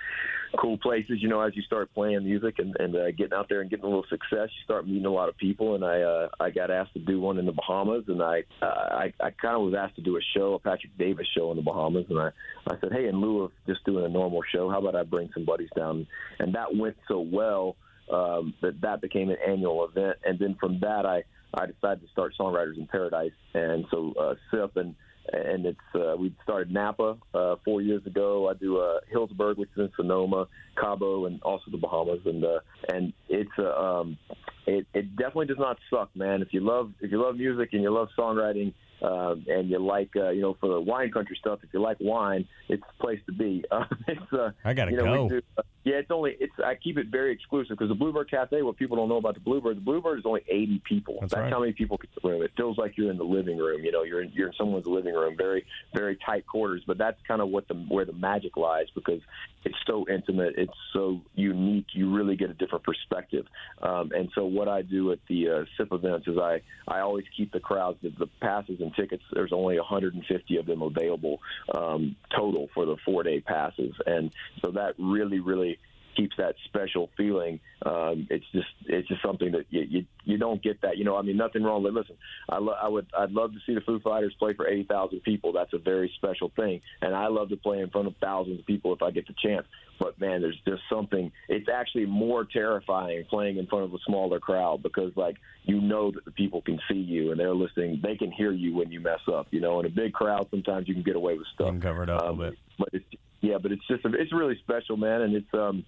cool 0.60 0.78
places. 0.78 1.18
You 1.20 1.28
know, 1.28 1.40
as 1.40 1.54
you 1.54 1.62
start 1.62 1.92
playing 1.94 2.24
music 2.24 2.58
and, 2.58 2.74
and 2.78 2.96
uh, 2.96 3.10
getting 3.12 3.32
out 3.32 3.48
there 3.48 3.60
and 3.60 3.70
getting 3.70 3.84
a 3.84 3.88
little 3.88 4.06
success, 4.08 4.48
you 4.56 4.64
start 4.64 4.86
meeting 4.86 5.06
a 5.06 5.10
lot 5.10 5.28
of 5.28 5.36
people. 5.36 5.74
And 5.74 5.84
I 5.84 6.00
uh, 6.00 6.28
I 6.40 6.50
got 6.50 6.70
asked 6.70 6.94
to 6.94 7.00
do 7.00 7.20
one 7.20 7.38
in 7.38 7.46
the 7.46 7.52
Bahamas, 7.52 8.04
and 8.08 8.22
I 8.22 8.42
uh, 8.62 8.66
I, 8.66 9.12
I 9.20 9.30
kind 9.30 9.56
of 9.56 9.62
was 9.62 9.74
asked 9.78 9.96
to 9.96 10.02
do 10.02 10.16
a 10.16 10.20
show, 10.36 10.54
a 10.54 10.58
Patrick 10.58 10.96
Davis 10.98 11.26
show 11.36 11.50
in 11.50 11.56
the 11.56 11.62
Bahamas, 11.62 12.06
and 12.08 12.18
I 12.18 12.30
I 12.68 12.78
said, 12.80 12.92
hey, 12.92 13.06
in 13.06 13.20
lieu 13.20 13.44
of 13.44 13.52
just 13.66 13.84
doing 13.84 14.04
a 14.04 14.08
normal 14.08 14.40
show, 14.52 14.70
how 14.70 14.80
about 14.80 14.96
I 14.96 15.02
bring 15.02 15.30
some 15.34 15.44
buddies 15.44 15.70
down? 15.76 16.06
And 16.38 16.54
that 16.54 16.74
went 16.74 16.96
so 17.08 17.20
well 17.20 17.76
um, 18.10 18.54
that 18.62 18.80
that 18.80 19.00
became 19.00 19.30
an 19.30 19.36
annual 19.46 19.84
event. 19.84 20.18
And 20.24 20.38
then 20.38 20.56
from 20.60 20.80
that, 20.80 21.06
I 21.06 21.24
I 21.54 21.66
decided 21.66 22.02
to 22.02 22.08
start 22.12 22.34
Songwriters 22.38 22.76
in 22.78 22.86
Paradise, 22.86 23.32
and 23.54 23.84
so 23.90 24.12
uh, 24.18 24.34
SIP 24.50 24.76
and 24.76 24.94
and 25.32 25.66
it's 25.66 25.78
uh, 25.94 26.14
we 26.16 26.34
started 26.42 26.72
Napa 26.72 27.16
uh, 27.34 27.56
four 27.64 27.80
years 27.80 28.04
ago. 28.06 28.48
I 28.48 28.54
do 28.54 28.78
uh, 28.78 29.00
Healdsburg, 29.12 29.56
which 29.56 29.70
is 29.76 29.86
in 29.86 29.92
Sonoma, 29.96 30.46
Cabo, 30.80 31.26
and 31.26 31.42
also 31.42 31.70
the 31.70 31.78
Bahamas, 31.78 32.20
and 32.24 32.44
uh, 32.44 32.60
and 32.88 33.12
it's 33.28 33.50
uh, 33.58 33.74
um, 33.74 34.18
it, 34.66 34.86
it 34.94 35.16
definitely 35.16 35.46
does 35.46 35.58
not 35.58 35.78
suck, 35.90 36.14
man. 36.14 36.42
If 36.42 36.52
you 36.52 36.60
love 36.60 36.92
if 37.00 37.10
you 37.10 37.20
love 37.20 37.36
music 37.36 37.70
and 37.72 37.82
you 37.82 37.90
love 37.90 38.08
songwriting, 38.18 38.72
uh, 39.02 39.34
and 39.46 39.68
you 39.68 39.78
like, 39.78 40.10
uh, 40.16 40.30
you 40.30 40.42
know, 40.42 40.56
for 40.60 40.68
the 40.68 40.80
wine 40.80 41.10
country 41.10 41.36
stuff, 41.40 41.60
if 41.62 41.68
you 41.72 41.80
like 41.80 41.98
wine, 42.00 42.46
it's 42.68 42.82
the 42.82 43.02
place 43.02 43.20
to 43.26 43.32
be. 43.32 43.64
Uh, 43.76 43.84
it's, 44.08 44.32
uh, 44.32 44.50
I 44.64 44.72
gotta 44.72 44.92
you 44.92 44.96
know, 44.96 45.04
go. 45.04 45.28
Do, 45.28 45.42
uh, 45.58 45.62
yeah, 45.84 45.96
it's 45.96 46.10
only 46.10 46.36
it's. 46.40 46.52
I 46.64 46.76
keep 46.76 46.98
it 46.98 47.08
very 47.08 47.32
exclusive 47.32 47.76
because 47.76 47.88
the 47.88 47.94
Bluebird 47.94 48.30
Cafe. 48.30 48.62
What 48.62 48.76
people 48.76 48.96
don't 48.96 49.08
know 49.08 49.18
about 49.18 49.34
the 49.34 49.40
Bluebird, 49.40 49.76
the 49.76 49.82
Bluebird 49.82 50.18
is 50.18 50.24
only 50.24 50.42
80 50.48 50.82
people. 50.84 51.18
That's, 51.20 51.32
That's 51.32 51.42
right. 51.42 51.52
how 51.52 51.60
many 51.60 51.72
people 51.72 51.98
get 51.98 52.10
the 52.14 52.26
room. 52.26 52.42
It 52.42 52.52
feels 52.56 52.78
like 52.78 52.96
you're 52.96 53.10
in 53.10 53.18
the 53.18 53.24
living 53.24 53.58
room. 53.58 53.84
You 53.84 53.92
know, 53.92 54.02
you're 54.02 54.22
in, 54.22 54.32
you're 54.32 54.48
in 54.48 54.54
someone's 54.54 54.86
living 54.86 55.14
room. 55.14 55.36
Very 55.36 55.66
very 55.94 56.16
tight 56.24 56.46
quarters. 56.46 56.82
But 56.86 56.96
that's 56.96 57.18
kind 57.28 57.42
of 57.42 57.48
what 57.48 57.68
the 57.68 57.74
where 57.74 58.04
the 58.04 58.14
magic 58.14 58.56
lies 58.56 58.86
because 58.94 59.20
it's 59.64 59.76
so 59.86 60.06
intimate. 60.08 60.54
It's 60.56 60.72
so 60.92 61.20
unique. 61.34 61.86
You 61.92 62.14
really 62.14 62.36
get 62.36 62.50
a 62.50 62.54
different 62.54 62.84
perspective. 62.84 63.46
Um, 63.82 64.12
and 64.12 64.30
so 64.34 64.44
what 64.44 64.68
I 64.68 64.82
do 64.82 65.12
at 65.12 65.18
the 65.28 65.50
uh, 65.50 65.64
SIP 65.76 65.92
events 65.92 66.26
is 66.28 66.38
I 66.38 66.62
I 66.88 67.00
always 67.00 67.24
keep 67.36 67.52
the 67.52 67.60
crowds 67.60 67.98
the, 68.02 68.10
the 68.10 68.28
passes 68.40 68.80
tickets. 68.90 69.22
There's 69.32 69.52
only 69.52 69.78
150 69.78 70.56
of 70.56 70.66
them 70.66 70.82
available 70.82 71.40
um, 71.76 72.16
total 72.34 72.68
for 72.74 72.86
the 72.86 72.96
four 73.04 73.22
day 73.22 73.40
passes, 73.40 73.94
and 74.06 74.30
so 74.64 74.72
that 74.72 74.94
really, 74.98 75.40
really 75.40 75.78
keeps 76.16 76.36
that 76.38 76.54
special 76.64 77.10
feeling. 77.16 77.60
Um, 77.84 78.26
it's 78.30 78.44
just 78.52 78.68
it's 78.86 79.06
just 79.08 79.22
something 79.22 79.52
that 79.52 79.66
you, 79.70 79.82
you 79.82 80.04
you 80.24 80.38
don't 80.38 80.62
get 80.62 80.80
that. 80.82 80.96
You 80.96 81.04
know, 81.04 81.16
I 81.16 81.22
mean, 81.22 81.36
nothing 81.36 81.62
wrong 81.62 81.82
with. 81.82 81.94
Listen, 81.94 82.16
I, 82.48 82.58
lo- 82.58 82.76
I 82.80 82.88
would 82.88 83.06
I'd 83.16 83.30
love 83.32 83.52
to 83.52 83.58
see 83.66 83.74
the 83.74 83.80
Foo 83.82 84.00
Fighters 84.00 84.34
play 84.38 84.54
for 84.54 84.66
eighty 84.66 84.84
thousand 84.84 85.20
people. 85.20 85.52
That's 85.52 85.72
a 85.72 85.78
very 85.78 86.10
special 86.16 86.50
thing, 86.56 86.80
and 87.02 87.14
I 87.14 87.28
love 87.28 87.50
to 87.50 87.56
play 87.56 87.80
in 87.80 87.90
front 87.90 88.08
of 88.08 88.14
thousands 88.20 88.60
of 88.60 88.66
people 88.66 88.94
if 88.94 89.02
I 89.02 89.10
get 89.10 89.26
the 89.26 89.34
chance. 89.42 89.66
But 89.98 90.20
man, 90.20 90.42
there's 90.42 90.60
just 90.66 90.82
something. 90.90 91.32
It's 91.48 91.68
actually 91.72 92.06
more 92.06 92.44
terrifying 92.44 93.24
playing 93.30 93.56
in 93.58 93.66
front 93.66 93.84
of 93.84 93.94
a 93.94 93.98
smaller 94.06 94.40
crowd 94.40 94.82
because 94.82 95.12
like 95.16 95.36
you 95.64 95.80
know 95.80 96.10
that 96.10 96.24
the 96.24 96.30
people 96.30 96.62
can 96.62 96.78
see 96.88 96.98
you 96.98 97.30
and 97.30 97.40
they're 97.40 97.54
listening. 97.54 98.00
They 98.02 98.16
can 98.16 98.30
hear 98.30 98.52
you 98.52 98.74
when 98.74 98.90
you 98.90 99.00
mess 99.00 99.20
up. 99.32 99.48
You 99.50 99.60
know, 99.60 99.80
in 99.80 99.86
a 99.86 99.90
big 99.90 100.12
crowd, 100.12 100.48
sometimes 100.50 100.88
you 100.88 100.94
can 100.94 101.02
get 101.02 101.16
away 101.16 101.34
with 101.34 101.46
stuff. 101.54 101.68
And 101.68 101.82
cover 101.82 102.02
it 102.02 102.10
up 102.10 102.22
Um, 102.22 102.40
a 102.40 102.50
bit. 102.50 102.58
But 102.78 102.88
it's 102.92 103.04
yeah, 103.40 103.58
but 103.58 103.70
it's 103.72 103.86
just 103.86 104.04
a, 104.04 104.12
it's 104.14 104.32
really 104.32 104.58
special, 104.62 104.96
man, 104.96 105.22
and 105.22 105.34
it's 105.34 105.54
um 105.54 105.84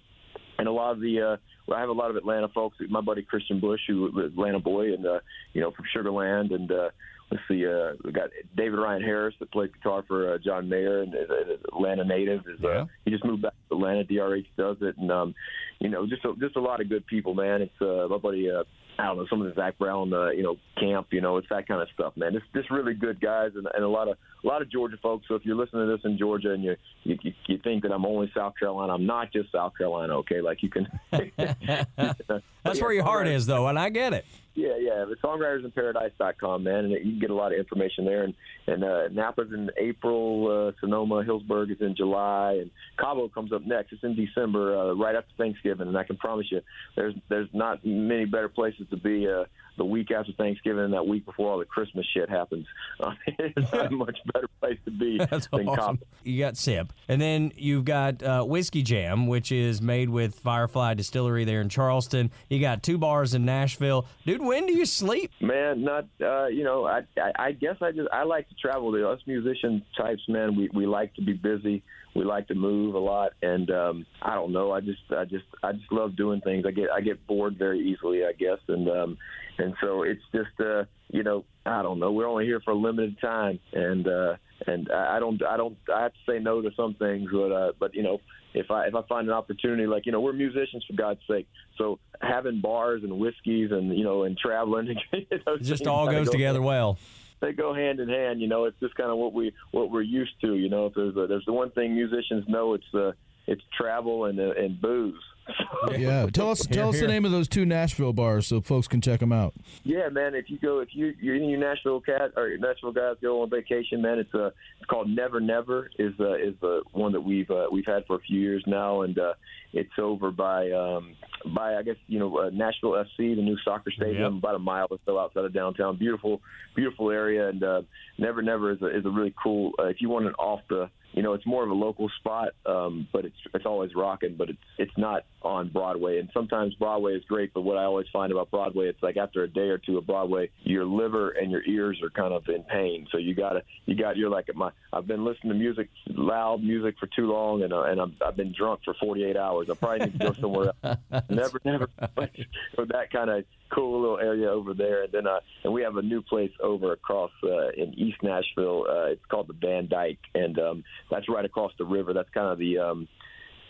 and 0.59 0.67
a 0.67 0.71
lot 0.71 0.91
of 0.91 0.99
the 0.99 1.21
uh 1.21 1.37
well, 1.67 1.77
I 1.77 1.81
have 1.81 1.89
a 1.89 1.93
lot 1.93 2.09
of 2.11 2.15
Atlanta 2.17 2.47
folks. 2.49 2.77
My 2.89 3.01
buddy 3.01 3.21
Christian 3.23 3.59
Bush, 3.59 3.81
who 3.87 4.07
Atlanta 4.23 4.59
boy, 4.59 4.93
and 4.93 5.05
uh, 5.05 5.19
you 5.53 5.61
know 5.61 5.71
from 5.71 5.85
Sugarland, 5.95 6.53
and 6.53 6.71
uh, 6.71 6.89
let's 7.31 7.43
see, 7.47 7.65
uh, 7.65 7.93
we 8.03 8.11
got 8.11 8.29
David 8.57 8.79
Ryan 8.79 9.03
Harris 9.03 9.35
that 9.39 9.51
plays 9.51 9.69
guitar 9.75 10.03
for 10.07 10.33
uh, 10.33 10.37
John 10.43 10.67
Mayer, 10.67 11.01
and 11.03 11.13
is 11.13 11.29
an 11.29 11.57
Atlanta 11.73 12.03
native. 12.05 12.41
Is 12.47 12.63
uh, 12.63 12.69
Yeah. 12.69 12.85
he 13.05 13.11
just 13.11 13.23
moved 13.25 13.43
back 13.43 13.53
to 13.69 13.75
Atlanta? 13.75 14.03
DRH 14.03 14.47
does 14.57 14.77
it, 14.81 14.97
and 14.97 15.11
um, 15.11 15.35
you 15.79 15.89
know 15.89 16.07
just 16.07 16.25
a, 16.25 16.33
just 16.39 16.55
a 16.55 16.61
lot 16.61 16.81
of 16.81 16.89
good 16.89 17.05
people, 17.05 17.33
man. 17.35 17.61
It's 17.61 17.81
uh, 17.81 18.07
my 18.09 18.17
buddy. 18.17 18.49
Uh, 18.49 18.63
I 18.97 19.05
don't 19.05 19.15
know 19.17 19.27
some 19.29 19.41
of 19.41 19.47
the 19.47 19.53
Zac 19.53 19.77
Brown, 19.77 20.11
uh, 20.13 20.31
you 20.31 20.43
know, 20.43 20.57
camp. 20.77 21.07
You 21.11 21.21
know, 21.21 21.37
it's 21.37 21.47
that 21.51 21.67
kind 21.69 21.81
of 21.81 21.87
stuff, 21.93 22.17
man. 22.17 22.35
It's 22.35 22.45
just 22.53 22.69
really 22.69 22.93
good 22.93 23.21
guys 23.21 23.51
and, 23.55 23.65
and 23.73 23.83
a 23.83 23.87
lot 23.87 24.09
of 24.09 24.17
a 24.43 24.47
lot 24.47 24.61
of 24.61 24.71
Georgia 24.71 24.97
folks. 25.01 25.27
So 25.27 25.35
if 25.35 25.45
you're 25.45 25.55
listening 25.55 25.87
to 25.87 25.95
this 25.95 26.05
in 26.05 26.17
Georgia 26.17 26.51
and 26.53 26.63
you 26.63 26.75
you, 27.03 27.17
you 27.47 27.57
think 27.63 27.83
that 27.83 27.91
I'm 27.91 28.05
only 28.05 28.31
South 28.35 28.53
Carolina, 28.57 28.93
I'm 28.93 29.05
not 29.05 29.31
just 29.31 29.51
South 29.51 29.73
Carolina. 29.77 30.17
Okay, 30.19 30.41
like 30.41 30.63
you 30.63 30.69
can. 30.69 30.87
That's 32.63 32.81
where 32.81 32.93
your 32.93 33.03
heart 33.03 33.27
is, 33.27 33.45
though, 33.45 33.67
and 33.67 33.79
I 33.79 33.89
get 33.89 34.13
it. 34.13 34.25
Yeah, 34.55 34.75
yeah. 34.77 35.05
The 35.05 35.15
songwritersinparadise.com, 35.23 36.63
man, 36.63 36.85
and 36.85 36.91
you 36.91 36.99
can 36.99 37.19
get 37.19 37.29
a 37.29 37.35
lot 37.35 37.53
of 37.53 37.59
information 37.59 38.03
there. 38.03 38.23
And 38.23 38.33
and 38.67 38.83
uh, 38.83 39.07
Napa's 39.09 39.53
in 39.53 39.69
April, 39.77 40.67
uh, 40.67 40.79
Sonoma, 40.81 41.23
Healdsburg 41.23 41.71
is 41.71 41.77
in 41.79 41.95
July, 41.95 42.57
and 42.61 42.71
Cabo 42.99 43.29
comes 43.29 43.53
up 43.53 43.65
next. 43.65 43.93
It's 43.93 44.03
in 44.03 44.15
December, 44.15 44.77
uh, 44.77 44.93
right 44.95 45.15
after 45.15 45.31
Thanksgiving. 45.37 45.87
And 45.87 45.97
I 45.97 46.03
can 46.03 46.17
promise 46.17 46.47
you, 46.51 46.61
there's 46.95 47.15
there's 47.29 47.47
not 47.53 47.85
many 47.85 48.25
better 48.25 48.49
places 48.49 48.87
to 48.89 48.97
be 48.97 49.27
uh, 49.29 49.45
the 49.79 49.85
week 49.85 50.11
after 50.11 50.31
Thanksgiving 50.33 50.83
and 50.83 50.93
that 50.93 51.07
week 51.07 51.25
before 51.25 51.51
all 51.51 51.57
the 51.57 51.65
Christmas 51.65 52.05
shit 52.13 52.29
happens. 52.29 52.67
Uh, 53.01 53.13
it's 53.37 53.71
not 53.71 53.85
a 53.85 53.89
much 53.95 54.17
better 54.33 54.49
place 54.59 54.77
to 54.83 54.91
be 54.91 55.17
That's 55.17 55.47
than 55.47 55.69
awesome. 55.69 55.99
You 56.23 56.37
got 56.37 56.57
Sip, 56.57 56.91
and 57.07 57.21
then 57.21 57.53
you've 57.55 57.85
got 57.85 58.21
uh, 58.21 58.43
Whiskey 58.43 58.83
Jam, 58.83 59.25
which 59.25 59.53
is 59.53 59.81
made 59.81 60.09
with 60.09 60.35
Firefly 60.35 60.95
Distillery 60.95 61.45
there 61.45 61.61
in 61.61 61.69
Charleston. 61.69 62.29
You 62.49 62.59
got 62.59 62.83
two 62.83 62.97
bars 62.97 63.33
in 63.33 63.45
Nashville. 63.45 64.05
Dude, 64.25 64.41
when 64.41 64.65
do 64.65 64.73
you 64.73 64.85
sleep? 64.85 65.31
Man, 65.39 65.85
not 65.85 66.07
uh, 66.21 66.47
you 66.47 66.65
know. 66.65 66.85
I, 66.85 67.03
I 67.17 67.31
I 67.37 67.51
guess 67.53 67.77
I 67.81 67.91
just 67.93 68.09
I 68.11 68.23
like 68.23 68.49
to 68.49 68.55
travel. 68.55 68.91
To 68.91 69.07
us 69.07 69.21
musician 69.25 69.81
types, 69.97 70.23
man, 70.27 70.57
we 70.57 70.69
we 70.73 70.85
like 70.85 71.13
to 71.13 71.21
be 71.21 71.33
busy. 71.33 71.81
We 72.15 72.25
like 72.25 72.47
to 72.47 72.55
move 72.55 72.95
a 72.95 72.99
lot, 72.99 73.33
and 73.41 73.69
um, 73.71 74.05
I 74.21 74.35
don't 74.35 74.51
know. 74.51 74.71
I 74.71 74.81
just 74.81 75.01
I 75.15 75.25
just 75.25 75.45
I 75.63 75.71
just 75.71 75.91
love 75.91 76.15
doing 76.15 76.41
things. 76.41 76.65
I 76.67 76.71
get 76.71 76.89
I 76.89 77.01
get 77.01 77.25
bored 77.27 77.57
very 77.57 77.79
easily, 77.79 78.25
I 78.25 78.33
guess, 78.33 78.57
and 78.67 78.89
um, 78.89 79.17
and 79.59 79.75
so 79.81 80.03
it's 80.03 80.21
just 80.33 80.59
uh, 80.59 80.85
you 81.09 81.23
know 81.23 81.45
I 81.65 81.81
don't 81.81 81.99
know. 81.99 82.11
We're 82.11 82.27
only 82.27 82.45
here 82.45 82.61
for 82.61 82.71
a 82.71 82.75
limited 82.75 83.19
time, 83.19 83.59
and 83.73 84.07
uh, 84.07 84.35
and 84.65 84.91
I 84.91 85.19
don't 85.19 85.41
I 85.43 85.57
don't 85.57 85.77
I 85.93 86.03
have 86.03 86.13
to 86.13 86.31
say 86.31 86.39
no 86.39 86.61
to 86.61 86.71
some 86.75 86.95
things, 86.95 87.29
but 87.31 87.51
uh, 87.51 87.71
but 87.79 87.93
you 87.93 88.03
know 88.03 88.19
if 88.53 88.71
I 88.71 88.87
if 88.87 88.95
I 88.95 89.01
find 89.03 89.27
an 89.27 89.33
opportunity, 89.33 89.85
like 89.85 90.05
you 90.05 90.11
know, 90.11 90.21
we're 90.21 90.33
musicians 90.33 90.83
for 90.85 90.93
God's 90.93 91.21
sake. 91.29 91.47
So 91.77 91.99
having 92.21 92.61
bars 92.61 93.03
and 93.03 93.19
whiskeys 93.19 93.71
and 93.71 93.95
you 93.97 94.03
know 94.03 94.23
and 94.23 94.37
traveling, 94.37 94.87
you 95.13 95.25
know, 95.45 95.53
It 95.55 95.61
just 95.63 95.87
all 95.87 96.07
goes 96.07 96.27
go- 96.27 96.31
together 96.31 96.61
well. 96.61 96.97
They 97.41 97.53
go 97.53 97.73
hand 97.73 98.01
in 98.01 98.09
hand. 98.09 98.41
You 98.41 98.47
know, 98.47 98.65
it's 98.65 98.79
just 98.81 98.95
kind 98.95 99.09
of 99.09 99.17
what 99.17 99.33
we 99.33 99.53
what 99.71 99.91
we're 99.91 100.01
used 100.01 100.33
to. 100.41 100.55
You 100.55 100.69
know, 100.69 100.87
if 100.87 100.93
there's 100.93 101.15
a, 101.15 101.27
there's 101.27 101.45
the 101.45 101.53
one 101.53 101.71
thing 101.71 101.95
musicians 101.95 102.45
know, 102.47 102.73
it's 102.73 102.93
uh, 102.93 103.11
it's 103.51 103.61
travel 103.77 104.25
and 104.25 104.39
uh, 104.39 104.51
and 104.57 104.79
booze. 104.81 105.15
Yeah, 105.97 106.27
tell 106.33 106.51
us 106.51 106.59
tell 106.67 106.89
us 106.89 106.95
here. 106.95 107.07
the 107.07 107.13
name 107.13 107.25
of 107.25 107.31
those 107.31 107.47
two 107.47 107.65
Nashville 107.65 108.13
bars 108.13 108.45
so 108.45 108.61
folks 108.61 108.87
can 108.87 109.01
check 109.01 109.19
them 109.19 109.31
out. 109.31 109.53
Yeah, 109.83 110.09
man. 110.09 110.35
If 110.35 110.49
you 110.49 110.59
go, 110.59 110.79
if 110.79 110.89
you 110.91 111.13
you're 111.19 111.35
in 111.35 111.49
your 111.49 111.59
Nashville 111.59 112.01
cat 112.01 112.33
or 112.37 112.47
your 112.49 112.59
Nashville 112.59 112.91
guys 112.91 113.15
go 113.21 113.41
on 113.41 113.49
vacation, 113.49 114.01
man, 114.01 114.19
it's 114.19 114.33
uh, 114.35 114.47
it's 114.79 114.85
called 114.87 115.09
Never 115.09 115.39
Never 115.39 115.89
is 115.97 116.13
uh, 116.19 116.35
is 116.35 116.53
the 116.61 116.83
one 116.91 117.13
that 117.13 117.21
we've 117.21 117.49
uh, 117.49 117.65
we've 117.71 117.85
had 117.87 118.05
for 118.05 118.17
a 118.17 118.19
few 118.19 118.39
years 118.39 118.63
now, 118.67 119.01
and 119.01 119.17
uh, 119.17 119.33
it's 119.73 119.89
over 119.97 120.29
by 120.29 120.69
um, 120.69 121.15
by 121.55 121.75
I 121.75 121.81
guess 121.81 121.97
you 122.07 122.19
know 122.19 122.37
uh, 122.37 122.49
Nashville 122.53 122.91
FC, 122.91 123.35
the 123.35 123.41
new 123.41 123.57
soccer 123.65 123.89
stadium, 123.91 124.35
Yep. 124.35 124.43
about 124.43 124.55
a 124.55 124.59
mile 124.59 124.87
or 124.91 124.99
so 125.05 125.17
outside 125.17 125.45
of 125.45 125.53
downtown. 125.53 125.97
Beautiful, 125.97 126.41
beautiful 126.75 127.09
area, 127.09 127.49
and 127.49 127.63
uh, 127.63 127.81
Never 128.19 128.43
Never 128.43 128.71
is 128.73 128.81
a, 128.83 128.95
is 128.95 129.05
a 129.05 129.09
really 129.09 129.33
cool. 129.41 129.71
Uh, 129.79 129.85
if 129.85 129.99
you 130.01 130.09
want 130.09 130.27
an 130.27 130.33
off 130.35 130.59
the 130.69 130.89
you 131.13 131.23
know, 131.23 131.33
it's 131.33 131.45
more 131.45 131.63
of 131.63 131.69
a 131.69 131.73
local 131.73 132.09
spot, 132.19 132.49
um, 132.65 133.07
but 133.11 133.25
it's 133.25 133.35
it's 133.53 133.65
always 133.65 133.95
rocking. 133.95 134.35
But 134.37 134.49
it's 134.49 134.59
it's 134.77 134.97
not 134.97 135.23
on 135.41 135.69
Broadway, 135.69 136.19
and 136.19 136.29
sometimes 136.33 136.75
Broadway 136.75 137.13
is 137.13 137.23
great. 137.25 137.53
But 137.53 137.61
what 137.61 137.77
I 137.77 137.83
always 137.83 138.07
find 138.13 138.31
about 138.31 138.51
Broadway, 138.51 138.87
it's 138.87 139.01
like 139.01 139.17
after 139.17 139.43
a 139.43 139.47
day 139.47 139.69
or 139.69 139.77
two 139.77 139.97
of 139.97 140.05
Broadway, 140.05 140.49
your 140.63 140.85
liver 140.85 141.31
and 141.31 141.51
your 141.51 141.63
ears 141.65 141.99
are 142.03 142.09
kind 142.09 142.33
of 142.33 142.47
in 142.47 142.63
pain. 142.63 143.07
So 143.11 143.17
you 143.17 143.33
gotta 143.33 143.63
you 143.85 143.95
got 143.95 144.17
you're 144.17 144.29
like 144.29 144.53
my 144.55 144.71
I've 144.93 145.07
been 145.07 145.25
listening 145.25 145.53
to 145.53 145.59
music, 145.59 145.89
loud 146.07 146.61
music 146.61 146.95
for 146.99 147.07
too 147.07 147.31
long, 147.31 147.63
and 147.63 147.73
uh, 147.73 147.83
and 147.83 147.99
I'm, 147.99 148.15
I've 148.25 148.37
been 148.37 148.53
drunk 148.57 148.81
for 148.85 148.93
48 148.99 149.35
hours. 149.35 149.69
I 149.69 149.73
probably 149.73 150.05
need 150.05 150.19
to 150.19 150.25
go 150.27 150.33
somewhere 150.33 150.73
else. 150.83 150.97
never 151.29 151.59
never 151.65 151.89
so 152.75 152.85
that 152.85 153.11
kind 153.11 153.29
of 153.29 153.45
cool 153.73 153.99
little 154.01 154.19
area 154.19 154.49
over 154.49 154.73
there, 154.73 155.03
and 155.03 155.11
then 155.11 155.27
uh, 155.27 155.39
and 155.63 155.71
we 155.73 155.81
have 155.81 155.97
a 155.97 156.01
new 156.01 156.21
place 156.21 156.51
over 156.61 156.93
across 156.93 157.31
uh, 157.43 157.69
in 157.77 157.93
East 157.97 158.17
Nashville. 158.23 158.85
Uh, 158.89 159.05
it's 159.11 159.25
called 159.29 159.47
the 159.47 159.53
Van 159.53 159.87
Dyke, 159.87 160.19
and 160.35 160.57
um, 160.59 160.83
that's 161.11 161.27
right 161.29 161.45
across 161.45 161.71
the 161.77 161.85
river. 161.85 162.13
That's 162.13 162.29
kind 162.31 162.47
of 162.47 162.57
the 162.57 162.77
um, 162.79 163.07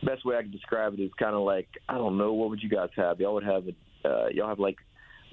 best 0.03 0.25
way 0.25 0.35
I 0.37 0.41
can 0.41 0.51
describe 0.51 0.93
it 0.93 0.99
is 1.01 1.11
kind 1.19 1.35
of 1.35 1.41
like 1.41 1.67
I 1.87 1.95
don't 1.95 2.17
know 2.17 2.33
what 2.33 2.49
would 2.49 2.61
you 2.63 2.69
guys 2.69 2.89
have? 2.95 3.19
Y'all 3.19 3.33
would 3.33 3.43
have 3.43 3.63
uh, 4.05 4.27
y'all 4.33 4.47
have 4.47 4.59
like 4.59 4.77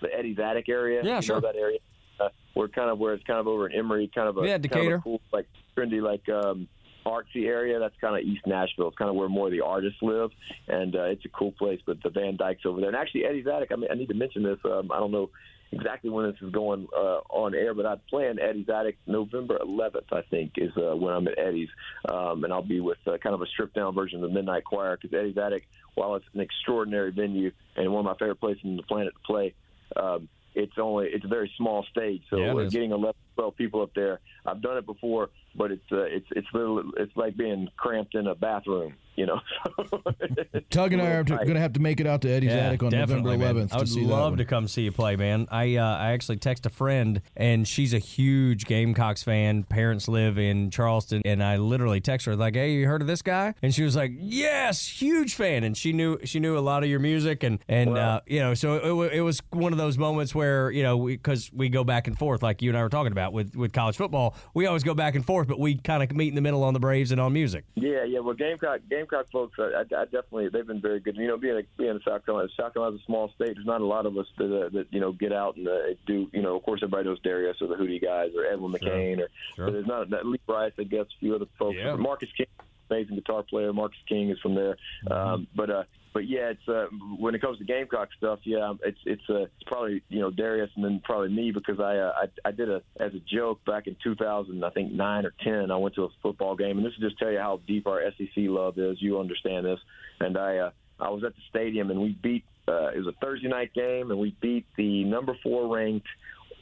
the 0.02 0.08
Eddie's 0.12 0.38
Attic 0.38 0.68
area. 0.68 1.02
Yeah, 1.04 1.16
you 1.16 1.22
sure. 1.22 1.36
Know 1.40 1.48
that 1.52 1.56
area. 1.56 1.78
Uh, 2.18 2.28
we're 2.54 2.68
kind 2.68 2.90
of 2.90 2.98
where 2.98 3.12
it's 3.14 3.24
kind 3.24 3.38
of 3.38 3.46
over 3.46 3.68
in 3.68 3.78
Emory, 3.78 4.10
kind 4.14 4.28
of 4.28 4.38
a 4.38 4.40
Yeah, 4.40 4.56
kind 4.58 4.64
of 4.64 4.64
a 4.64 4.68
Decatur. 4.68 5.00
cool 5.04 5.20
like 5.32 5.46
trendy 5.76 6.00
like 6.02 6.26
um, 6.28 6.66
artsy 7.06 7.46
area. 7.46 7.78
That's 7.78 7.94
kind 8.00 8.16
of 8.16 8.22
East 8.22 8.46
Nashville. 8.46 8.88
It's 8.88 8.98
kind 8.98 9.08
of 9.08 9.16
where 9.16 9.28
more 9.28 9.46
of 9.46 9.52
the 9.52 9.62
artists 9.62 9.98
live, 10.02 10.30
and 10.68 10.94
uh, 10.96 11.04
it's 11.04 11.24
a 11.24 11.28
cool 11.28 11.52
place. 11.52 11.80
But 11.86 12.02
the 12.02 12.10
Van 12.10 12.36
Dyke's 12.36 12.66
over 12.66 12.80
there, 12.80 12.88
and 12.90 12.96
actually 12.96 13.24
Eddie's 13.24 13.46
Attic. 13.46 13.70
I 13.72 13.76
mean, 13.76 13.90
I 13.90 13.94
need 13.94 14.08
to 14.08 14.14
mention 14.14 14.42
this. 14.42 14.58
Um, 14.64 14.90
I 14.92 14.98
don't 14.98 15.12
know 15.12 15.30
exactly 15.72 16.10
when 16.10 16.26
this 16.30 16.40
is 16.42 16.52
going 16.52 16.86
uh, 16.96 17.20
on 17.30 17.54
air, 17.54 17.74
but 17.74 17.86
I 17.86 17.96
plan 18.10 18.38
Eddie's 18.38 18.68
Attic 18.68 18.98
November 19.06 19.58
11th. 19.62 20.12
I 20.12 20.22
think 20.30 20.52
is 20.56 20.72
uh, 20.76 20.96
when 20.96 21.14
I'm 21.14 21.26
at 21.28 21.38
Eddie's, 21.38 21.68
um, 22.08 22.44
and 22.44 22.52
I'll 22.52 22.62
be 22.62 22.80
with 22.80 22.98
uh, 23.06 23.16
kind 23.18 23.34
of 23.34 23.42
a 23.42 23.46
stripped 23.46 23.74
down 23.74 23.94
version 23.94 24.22
of 24.22 24.28
the 24.28 24.34
Midnight 24.34 24.64
Choir 24.64 24.98
because 25.00 25.16
Eddie's 25.16 25.38
Attic, 25.38 25.66
while 25.94 26.16
it's 26.16 26.26
an 26.34 26.40
extraordinary 26.40 27.12
venue 27.12 27.50
and 27.76 27.92
one 27.92 28.00
of 28.00 28.04
my 28.06 28.14
favorite 28.18 28.40
places 28.40 28.62
on 28.64 28.76
the 28.76 28.82
planet 28.82 29.12
to 29.14 29.20
play. 29.26 29.54
Um, 29.94 30.28
it's 30.54 30.72
only 30.78 31.08
it's 31.08 31.24
a 31.24 31.28
very 31.28 31.52
small 31.56 31.84
stage, 31.90 32.22
so 32.30 32.38
Yeah, 32.38 32.50
it 32.50 32.54
we're 32.54 32.64
is. 32.64 32.72
getting 32.72 32.90
11, 32.92 33.14
12 33.36 33.56
people 33.56 33.82
up 33.82 33.90
there. 33.94 34.20
I've 34.44 34.60
done 34.60 34.76
it 34.76 34.86
before, 34.86 35.30
but 35.54 35.70
it's 35.70 35.82
uh, 35.92 36.02
it's 36.02 36.26
it's 36.32 36.46
little, 36.52 36.82
it's 36.96 37.16
like 37.16 37.36
being 37.36 37.68
cramped 37.76 38.14
in 38.14 38.26
a 38.26 38.34
bathroom, 38.34 38.94
you 39.16 39.26
know. 39.26 39.40
Tug 40.70 40.92
and 40.92 41.02
I 41.02 41.06
are 41.12 41.20
It's 41.20 41.30
a 41.30 41.34
little 41.34 41.44
going 41.46 41.54
to 41.54 41.60
have 41.60 41.72
to 41.74 41.80
make 41.80 42.00
it 42.00 42.06
out 42.06 42.22
to 42.22 42.30
Eddie's 42.30 42.50
Yeah, 42.50 42.66
Attic 42.68 42.82
on 42.82 42.90
definitely, 42.90 43.36
November 43.36 43.60
man. 43.60 43.68
11th 43.68 43.72
I 43.72 43.76
to 43.76 43.78
would 43.78 43.88
see 43.88 44.04
love 44.04 44.32
one. 44.32 44.38
to 44.38 44.44
come 44.44 44.68
see 44.68 44.82
you 44.82 44.92
play, 44.92 45.16
man. 45.16 45.46
I 45.50 45.76
uh, 45.76 45.84
I 45.96 46.12
actually 46.12 46.36
text 46.36 46.66
a 46.66 46.70
friend, 46.70 47.20
and 47.36 47.66
she's 47.66 47.92
a 47.94 47.98
huge 47.98 48.66
Gamecocks 48.66 49.22
fan. 49.22 49.64
Parents 49.64 50.08
live 50.08 50.38
in 50.38 50.70
Charleston, 50.70 51.22
and 51.24 51.42
I 51.42 51.56
literally 51.56 52.00
text 52.00 52.26
her 52.26 52.36
like, 52.36 52.54
"Hey, 52.54 52.72
you 52.72 52.86
heard 52.86 53.00
of 53.02 53.08
this 53.08 53.22
guy?" 53.22 53.54
And 53.62 53.74
she 53.74 53.82
was 53.82 53.96
like, 53.96 54.12
"Yes, 54.18 54.86
huge 54.86 55.34
fan." 55.34 55.64
And 55.64 55.76
she 55.76 55.92
knew 55.92 56.18
she 56.24 56.40
knew 56.40 56.56
a 56.56 56.60
lot 56.60 56.82
of 56.82 56.88
your 56.88 57.00
music, 57.00 57.42
and 57.42 57.58
and 57.68 57.96
uh, 57.96 58.20
you 58.26 58.40
know, 58.40 58.54
so 58.54 58.74
it, 58.76 58.92
wa- 58.92 59.02
it 59.12 59.20
was 59.20 59.42
one 59.50 59.72
of 59.72 59.78
those 59.78 59.98
moments 59.98 60.34
where 60.34 60.70
you 60.70 60.82
know, 60.82 61.06
because 61.06 61.50
we, 61.52 61.66
go 61.68 61.82
back 61.84 62.06
and 62.06 62.16
forth, 62.16 62.42
like 62.44 62.62
you 62.62 62.70
and 62.70 62.78
I 62.78 62.82
were 62.82 62.88
talking 62.88 63.12
about 63.12 63.25
with 63.32 63.54
with 63.56 63.72
college 63.72 63.96
football, 63.96 64.34
we 64.54 64.66
always 64.66 64.82
go 64.82 64.94
back 64.94 65.14
and 65.14 65.24
forth, 65.24 65.48
but 65.48 65.58
we 65.58 65.76
kind 65.76 66.02
of 66.02 66.14
meet 66.16 66.28
in 66.28 66.34
the 66.34 66.40
middle 66.40 66.64
on 66.64 66.74
the 66.74 66.80
Braves 66.80 67.12
and 67.12 67.20
on 67.20 67.32
music. 67.32 67.64
Yeah, 67.74 68.04
yeah. 68.04 68.20
Well, 68.20 68.34
Gamecock, 68.34 68.80
Gamecock 68.88 69.30
folks, 69.30 69.58
I, 69.58 69.62
I, 69.62 69.80
I 69.80 70.04
definitely 70.04 70.48
they've 70.48 70.66
been 70.66 70.80
very 70.80 71.00
good. 71.00 71.16
You 71.16 71.28
know, 71.28 71.36
being 71.36 71.56
a, 71.56 71.62
being 71.76 71.90
in 71.90 72.00
South 72.06 72.24
Carolina, 72.24 72.48
South 72.56 72.74
Carolina's 72.74 73.00
a 73.00 73.04
small 73.04 73.30
state. 73.34 73.54
There's 73.54 73.66
not 73.66 73.80
a 73.80 73.86
lot 73.86 74.06
of 74.06 74.16
us 74.18 74.26
that, 74.38 74.44
uh, 74.44 74.68
that 74.70 74.86
you 74.90 75.00
know 75.00 75.12
get 75.12 75.32
out 75.32 75.56
and 75.56 75.68
uh, 75.68 75.94
do. 76.06 76.28
You 76.32 76.42
know, 76.42 76.56
of 76.56 76.62
course, 76.62 76.80
everybody 76.82 77.08
knows 77.08 77.20
Darius 77.20 77.56
or 77.60 77.68
the 77.68 77.74
Hootie 77.74 78.02
guys 78.02 78.30
or 78.36 78.44
Edwin 78.44 78.72
McCain 78.72 79.20
or. 79.20 79.28
Sure. 79.54 79.70
There's 79.70 79.86
not 79.86 80.10
that 80.10 80.26
Lee 80.26 80.40
Brice, 80.46 80.72
I 80.78 80.84
guess, 80.84 81.06
a 81.06 81.18
few 81.20 81.34
other 81.34 81.46
folks. 81.58 81.76
Yeah. 81.78 81.94
Marcus 81.96 82.28
King, 82.36 82.46
amazing 82.90 83.16
guitar 83.16 83.42
player. 83.42 83.72
Marcus 83.72 83.98
King 84.08 84.30
is 84.30 84.38
from 84.40 84.54
there. 84.54 84.76
Um, 85.10 85.46
but 85.54 85.70
uh, 85.70 85.84
but 86.16 86.26
yeah, 86.26 86.48
it's 86.48 86.66
uh, 86.66 86.86
when 87.18 87.34
it 87.34 87.42
comes 87.42 87.58
to 87.58 87.64
Gamecock 87.64 88.08
stuff, 88.16 88.38
yeah, 88.44 88.72
it's 88.82 88.98
it's 89.04 89.22
uh, 89.28 89.42
it's 89.42 89.62
probably 89.66 90.02
you 90.08 90.20
know 90.20 90.30
Darius 90.30 90.70
and 90.74 90.82
then 90.82 91.02
probably 91.04 91.28
me 91.28 91.50
because 91.50 91.78
I 91.78 91.98
uh, 91.98 92.12
I, 92.16 92.48
I 92.48 92.52
did 92.52 92.70
a 92.70 92.80
as 92.98 93.12
a 93.12 93.20
joke 93.30 93.62
back 93.66 93.86
in 93.86 93.96
2000, 94.02 94.64
I 94.64 94.70
think 94.70 94.92
nine 94.92 95.26
or 95.26 95.34
ten. 95.44 95.70
I 95.70 95.76
went 95.76 95.94
to 95.96 96.04
a 96.04 96.08
football 96.22 96.56
game, 96.56 96.78
and 96.78 96.86
this 96.86 96.94
will 96.98 97.06
just 97.06 97.18
tell 97.18 97.30
you 97.30 97.38
how 97.38 97.60
deep 97.66 97.86
our 97.86 98.00
SEC 98.16 98.30
love 98.36 98.78
is. 98.78 98.96
You 98.98 99.20
understand 99.20 99.66
this, 99.66 99.78
and 100.18 100.38
I 100.38 100.56
uh, 100.56 100.70
I 100.98 101.10
was 101.10 101.22
at 101.22 101.34
the 101.34 101.42
stadium 101.50 101.90
and 101.90 102.00
we 102.00 102.16
beat. 102.22 102.44
Uh, 102.66 102.88
it 102.88 103.04
was 103.04 103.08
a 103.08 103.24
Thursday 103.24 103.48
night 103.48 103.74
game, 103.74 104.10
and 104.10 104.18
we 104.18 104.34
beat 104.40 104.64
the 104.78 105.04
number 105.04 105.36
four 105.42 105.76
ranked. 105.76 106.08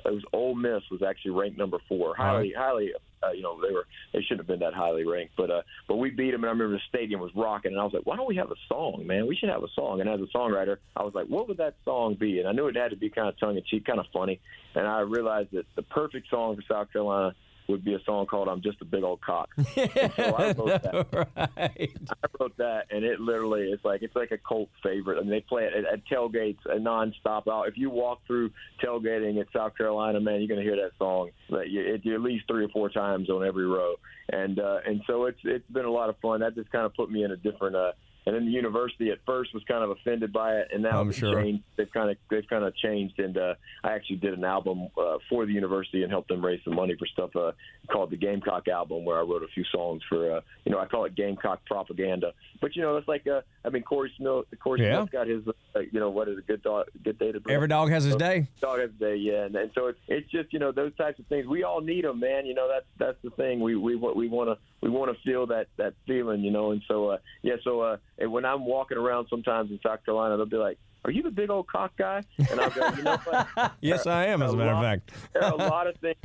It 0.04 0.12
was 0.12 0.24
Ole 0.32 0.56
Miss 0.56 0.82
was 0.90 1.02
actually 1.02 1.30
ranked 1.30 1.58
number 1.58 1.78
four, 1.88 2.16
highly 2.16 2.52
highly 2.56 2.90
uh, 3.26 3.32
you 3.32 3.42
know 3.42 3.60
they 3.60 3.72
were 3.72 3.86
they 4.12 4.20
shouldn't 4.22 4.40
have 4.40 4.46
been 4.46 4.60
that 4.60 4.74
highly 4.74 5.04
ranked, 5.04 5.34
but 5.36 5.50
uh, 5.50 5.62
but 5.88 5.96
we 5.96 6.10
beat 6.10 6.32
them, 6.32 6.42
and 6.42 6.46
I 6.46 6.52
remember 6.52 6.76
the 6.76 6.82
stadium 6.88 7.20
was 7.20 7.30
rocking, 7.34 7.72
and 7.72 7.80
I 7.80 7.84
was 7.84 7.92
like, 7.92 8.06
why 8.06 8.16
don't 8.16 8.28
we 8.28 8.36
have 8.36 8.50
a 8.50 8.56
song, 8.68 9.04
man? 9.06 9.26
We 9.26 9.36
should 9.36 9.48
have 9.48 9.62
a 9.62 9.68
song. 9.74 10.00
And 10.00 10.08
as 10.08 10.20
a 10.20 10.36
songwriter, 10.36 10.78
I 10.96 11.02
was 11.02 11.14
like, 11.14 11.26
what 11.26 11.48
would 11.48 11.58
that 11.58 11.74
song 11.84 12.14
be? 12.14 12.38
And 12.38 12.48
I 12.48 12.52
knew 12.52 12.66
it 12.66 12.76
had 12.76 12.90
to 12.90 12.96
be 12.96 13.10
kind 13.10 13.28
of 13.28 13.38
tongue 13.38 13.56
in 13.56 13.62
cheek, 13.64 13.84
kind 13.84 14.00
of 14.00 14.06
funny, 14.12 14.40
and 14.74 14.86
I 14.86 15.00
realized 15.00 15.50
that 15.52 15.66
the 15.76 15.82
perfect 15.82 16.28
song 16.30 16.56
for 16.56 16.62
South 16.72 16.92
Carolina 16.92 17.34
would 17.68 17.84
be 17.84 17.94
a 17.94 18.02
song 18.04 18.26
called 18.26 18.48
"I'm 18.48 18.62
Just 18.62 18.80
a 18.80 18.84
Big 18.84 19.02
Old 19.02 19.20
Cock." 19.20 19.50
And 19.76 20.12
so 20.16 20.34
I 20.34 20.52
wrote 20.52 20.82
that. 20.82 21.06
right. 21.56 21.92
I 22.08 22.26
wrote 22.38 22.56
that, 22.58 22.86
and 22.90 23.04
it 23.04 23.20
literally 23.20 23.70
it's 23.72 23.84
like 23.84 24.02
it's 24.02 24.16
like 24.16 24.30
a 24.32 24.38
cult 24.38 24.68
favorite. 24.82 25.18
I 25.18 25.20
mean, 25.22 25.30
they 25.30 25.40
play 25.40 25.64
it 25.64 25.72
at, 25.74 25.84
at 25.84 26.06
tailgates 26.06 26.58
nonstop. 26.66 27.48
Out 27.48 27.68
if 27.68 27.76
you 27.76 27.90
walk 27.90 28.20
through 28.26 28.50
tailgating 28.82 29.40
at 29.40 29.46
South 29.52 29.76
Carolina, 29.76 30.20
man, 30.20 30.40
you're 30.40 30.48
gonna 30.48 30.62
hear 30.62 30.76
that 30.76 30.92
song 30.98 31.30
you, 31.48 31.80
it, 31.80 32.06
at 32.06 32.20
least 32.20 32.46
three 32.48 32.64
or 32.64 32.68
four 32.68 32.88
times 32.88 33.30
on 33.30 33.44
every 33.44 33.66
row. 33.66 33.94
And 34.28 34.58
uh, 34.58 34.78
and 34.86 35.02
so 35.06 35.26
it's 35.26 35.40
it's 35.44 35.68
been 35.70 35.84
a 35.84 35.90
lot 35.90 36.08
of 36.08 36.16
fun. 36.18 36.40
That 36.40 36.54
just 36.54 36.70
kind 36.70 36.86
of 36.86 36.94
put 36.94 37.10
me 37.10 37.24
in 37.24 37.30
a 37.30 37.36
different. 37.36 37.76
Uh, 37.76 37.92
and 38.26 38.34
then 38.34 38.46
the 38.46 38.50
university 38.50 39.10
at 39.10 39.18
first 39.26 39.52
was 39.52 39.62
kind 39.64 39.84
of 39.84 39.90
offended 39.90 40.32
by 40.32 40.54
it, 40.56 40.68
and 40.72 40.82
now 40.82 41.00
I'm 41.00 41.08
they've 41.08 41.16
sure. 41.16 41.42
changed. 41.42 41.62
They've 41.76 41.90
kind 41.92 42.10
of 42.10 42.16
they've 42.30 42.46
kind 42.48 42.64
of 42.64 42.74
changed, 42.76 43.18
and 43.18 43.36
uh, 43.36 43.54
I 43.82 43.92
actually 43.92 44.16
did 44.16 44.34
an 44.34 44.44
album 44.44 44.88
uh, 44.98 45.18
for 45.28 45.44
the 45.46 45.52
university 45.52 46.02
and 46.02 46.10
helped 46.10 46.28
them 46.28 46.44
raise 46.44 46.60
some 46.64 46.74
money 46.74 46.94
for 46.98 47.06
stuff 47.06 47.34
uh, 47.36 47.52
called 47.90 48.10
the 48.10 48.16
Gamecock 48.16 48.68
album, 48.68 49.04
where 49.04 49.18
I 49.18 49.22
wrote 49.22 49.42
a 49.42 49.48
few 49.48 49.64
songs 49.72 50.02
for 50.08 50.36
uh, 50.36 50.40
you 50.64 50.72
know 50.72 50.78
I 50.78 50.86
call 50.86 51.04
it 51.04 51.14
Gamecock 51.14 51.64
propaganda. 51.66 52.32
But 52.60 52.76
you 52.76 52.82
know 52.82 52.96
it's 52.96 53.08
like 53.08 53.26
uh, 53.26 53.42
I 53.64 53.68
mean 53.70 53.82
Corey 53.82 54.12
Smith, 54.16 54.46
Corey 54.60 54.82
Yeah. 54.82 55.00
Smith 55.00 55.12
got 55.12 55.26
his 55.26 55.42
uh, 55.74 55.80
you 55.80 56.00
know 56.00 56.10
what 56.10 56.28
is 56.28 56.38
a 56.38 56.42
good 56.42 56.62
dog, 56.62 56.86
good 57.02 57.18
day 57.18 57.32
to 57.32 57.40
Every 57.48 57.68
dog 57.68 57.90
has 57.90 58.04
his 58.04 58.16
day. 58.16 58.48
dog 58.60 58.80
every 58.80 58.94
day, 58.98 59.16
yeah, 59.16 59.44
and, 59.44 59.54
and 59.56 59.70
so 59.74 59.88
it's 59.88 59.98
it's 60.08 60.30
just 60.30 60.52
you 60.52 60.58
know 60.58 60.72
those 60.72 60.94
types 60.96 61.18
of 61.18 61.26
things. 61.26 61.46
We 61.46 61.62
all 61.62 61.80
need 61.80 62.04
them, 62.04 62.20
man. 62.20 62.46
You 62.46 62.54
know 62.54 62.68
that's 62.68 62.86
that's 62.98 63.18
the 63.22 63.30
thing. 63.30 63.60
We 63.60 63.76
we 63.76 63.96
we 63.96 64.28
want 64.28 64.48
to 64.48 64.58
we 64.80 64.88
want 64.90 65.14
to 65.14 65.22
feel 65.22 65.46
that 65.48 65.66
that 65.76 65.94
feeling, 66.06 66.40
you 66.42 66.50
know. 66.50 66.70
And 66.70 66.82
so 66.88 67.08
uh, 67.08 67.18
yeah, 67.42 67.54
so 67.64 67.80
uh, 67.80 67.96
and 68.18 68.32
when 68.32 68.44
I'm 68.44 68.64
walking 68.64 68.96
around 68.98 69.26
sometimes 69.28 69.70
in 69.70 69.78
South 69.82 70.04
Carolina, 70.04 70.36
they'll 70.36 70.46
be 70.46 70.56
like, 70.56 70.78
"Are 71.04 71.10
you 71.10 71.22
the 71.22 71.30
big 71.30 71.50
old 71.50 71.66
cock 71.66 71.92
guy?" 71.96 72.22
And 72.50 72.60
I'll 72.60 72.70
go, 72.70 72.88
"You 72.96 73.02
know 73.02 73.16
what? 73.24 73.72
Yes, 73.80 74.06
I 74.06 74.26
am, 74.26 74.42
as 74.42 74.52
a 74.52 74.56
matter 74.56 74.70
of 74.72 74.82
fact. 74.82 75.12
there 75.32 75.44
are 75.44 75.52
a 75.52 75.56
lot 75.56 75.86
of 75.86 75.96
things 75.96 76.16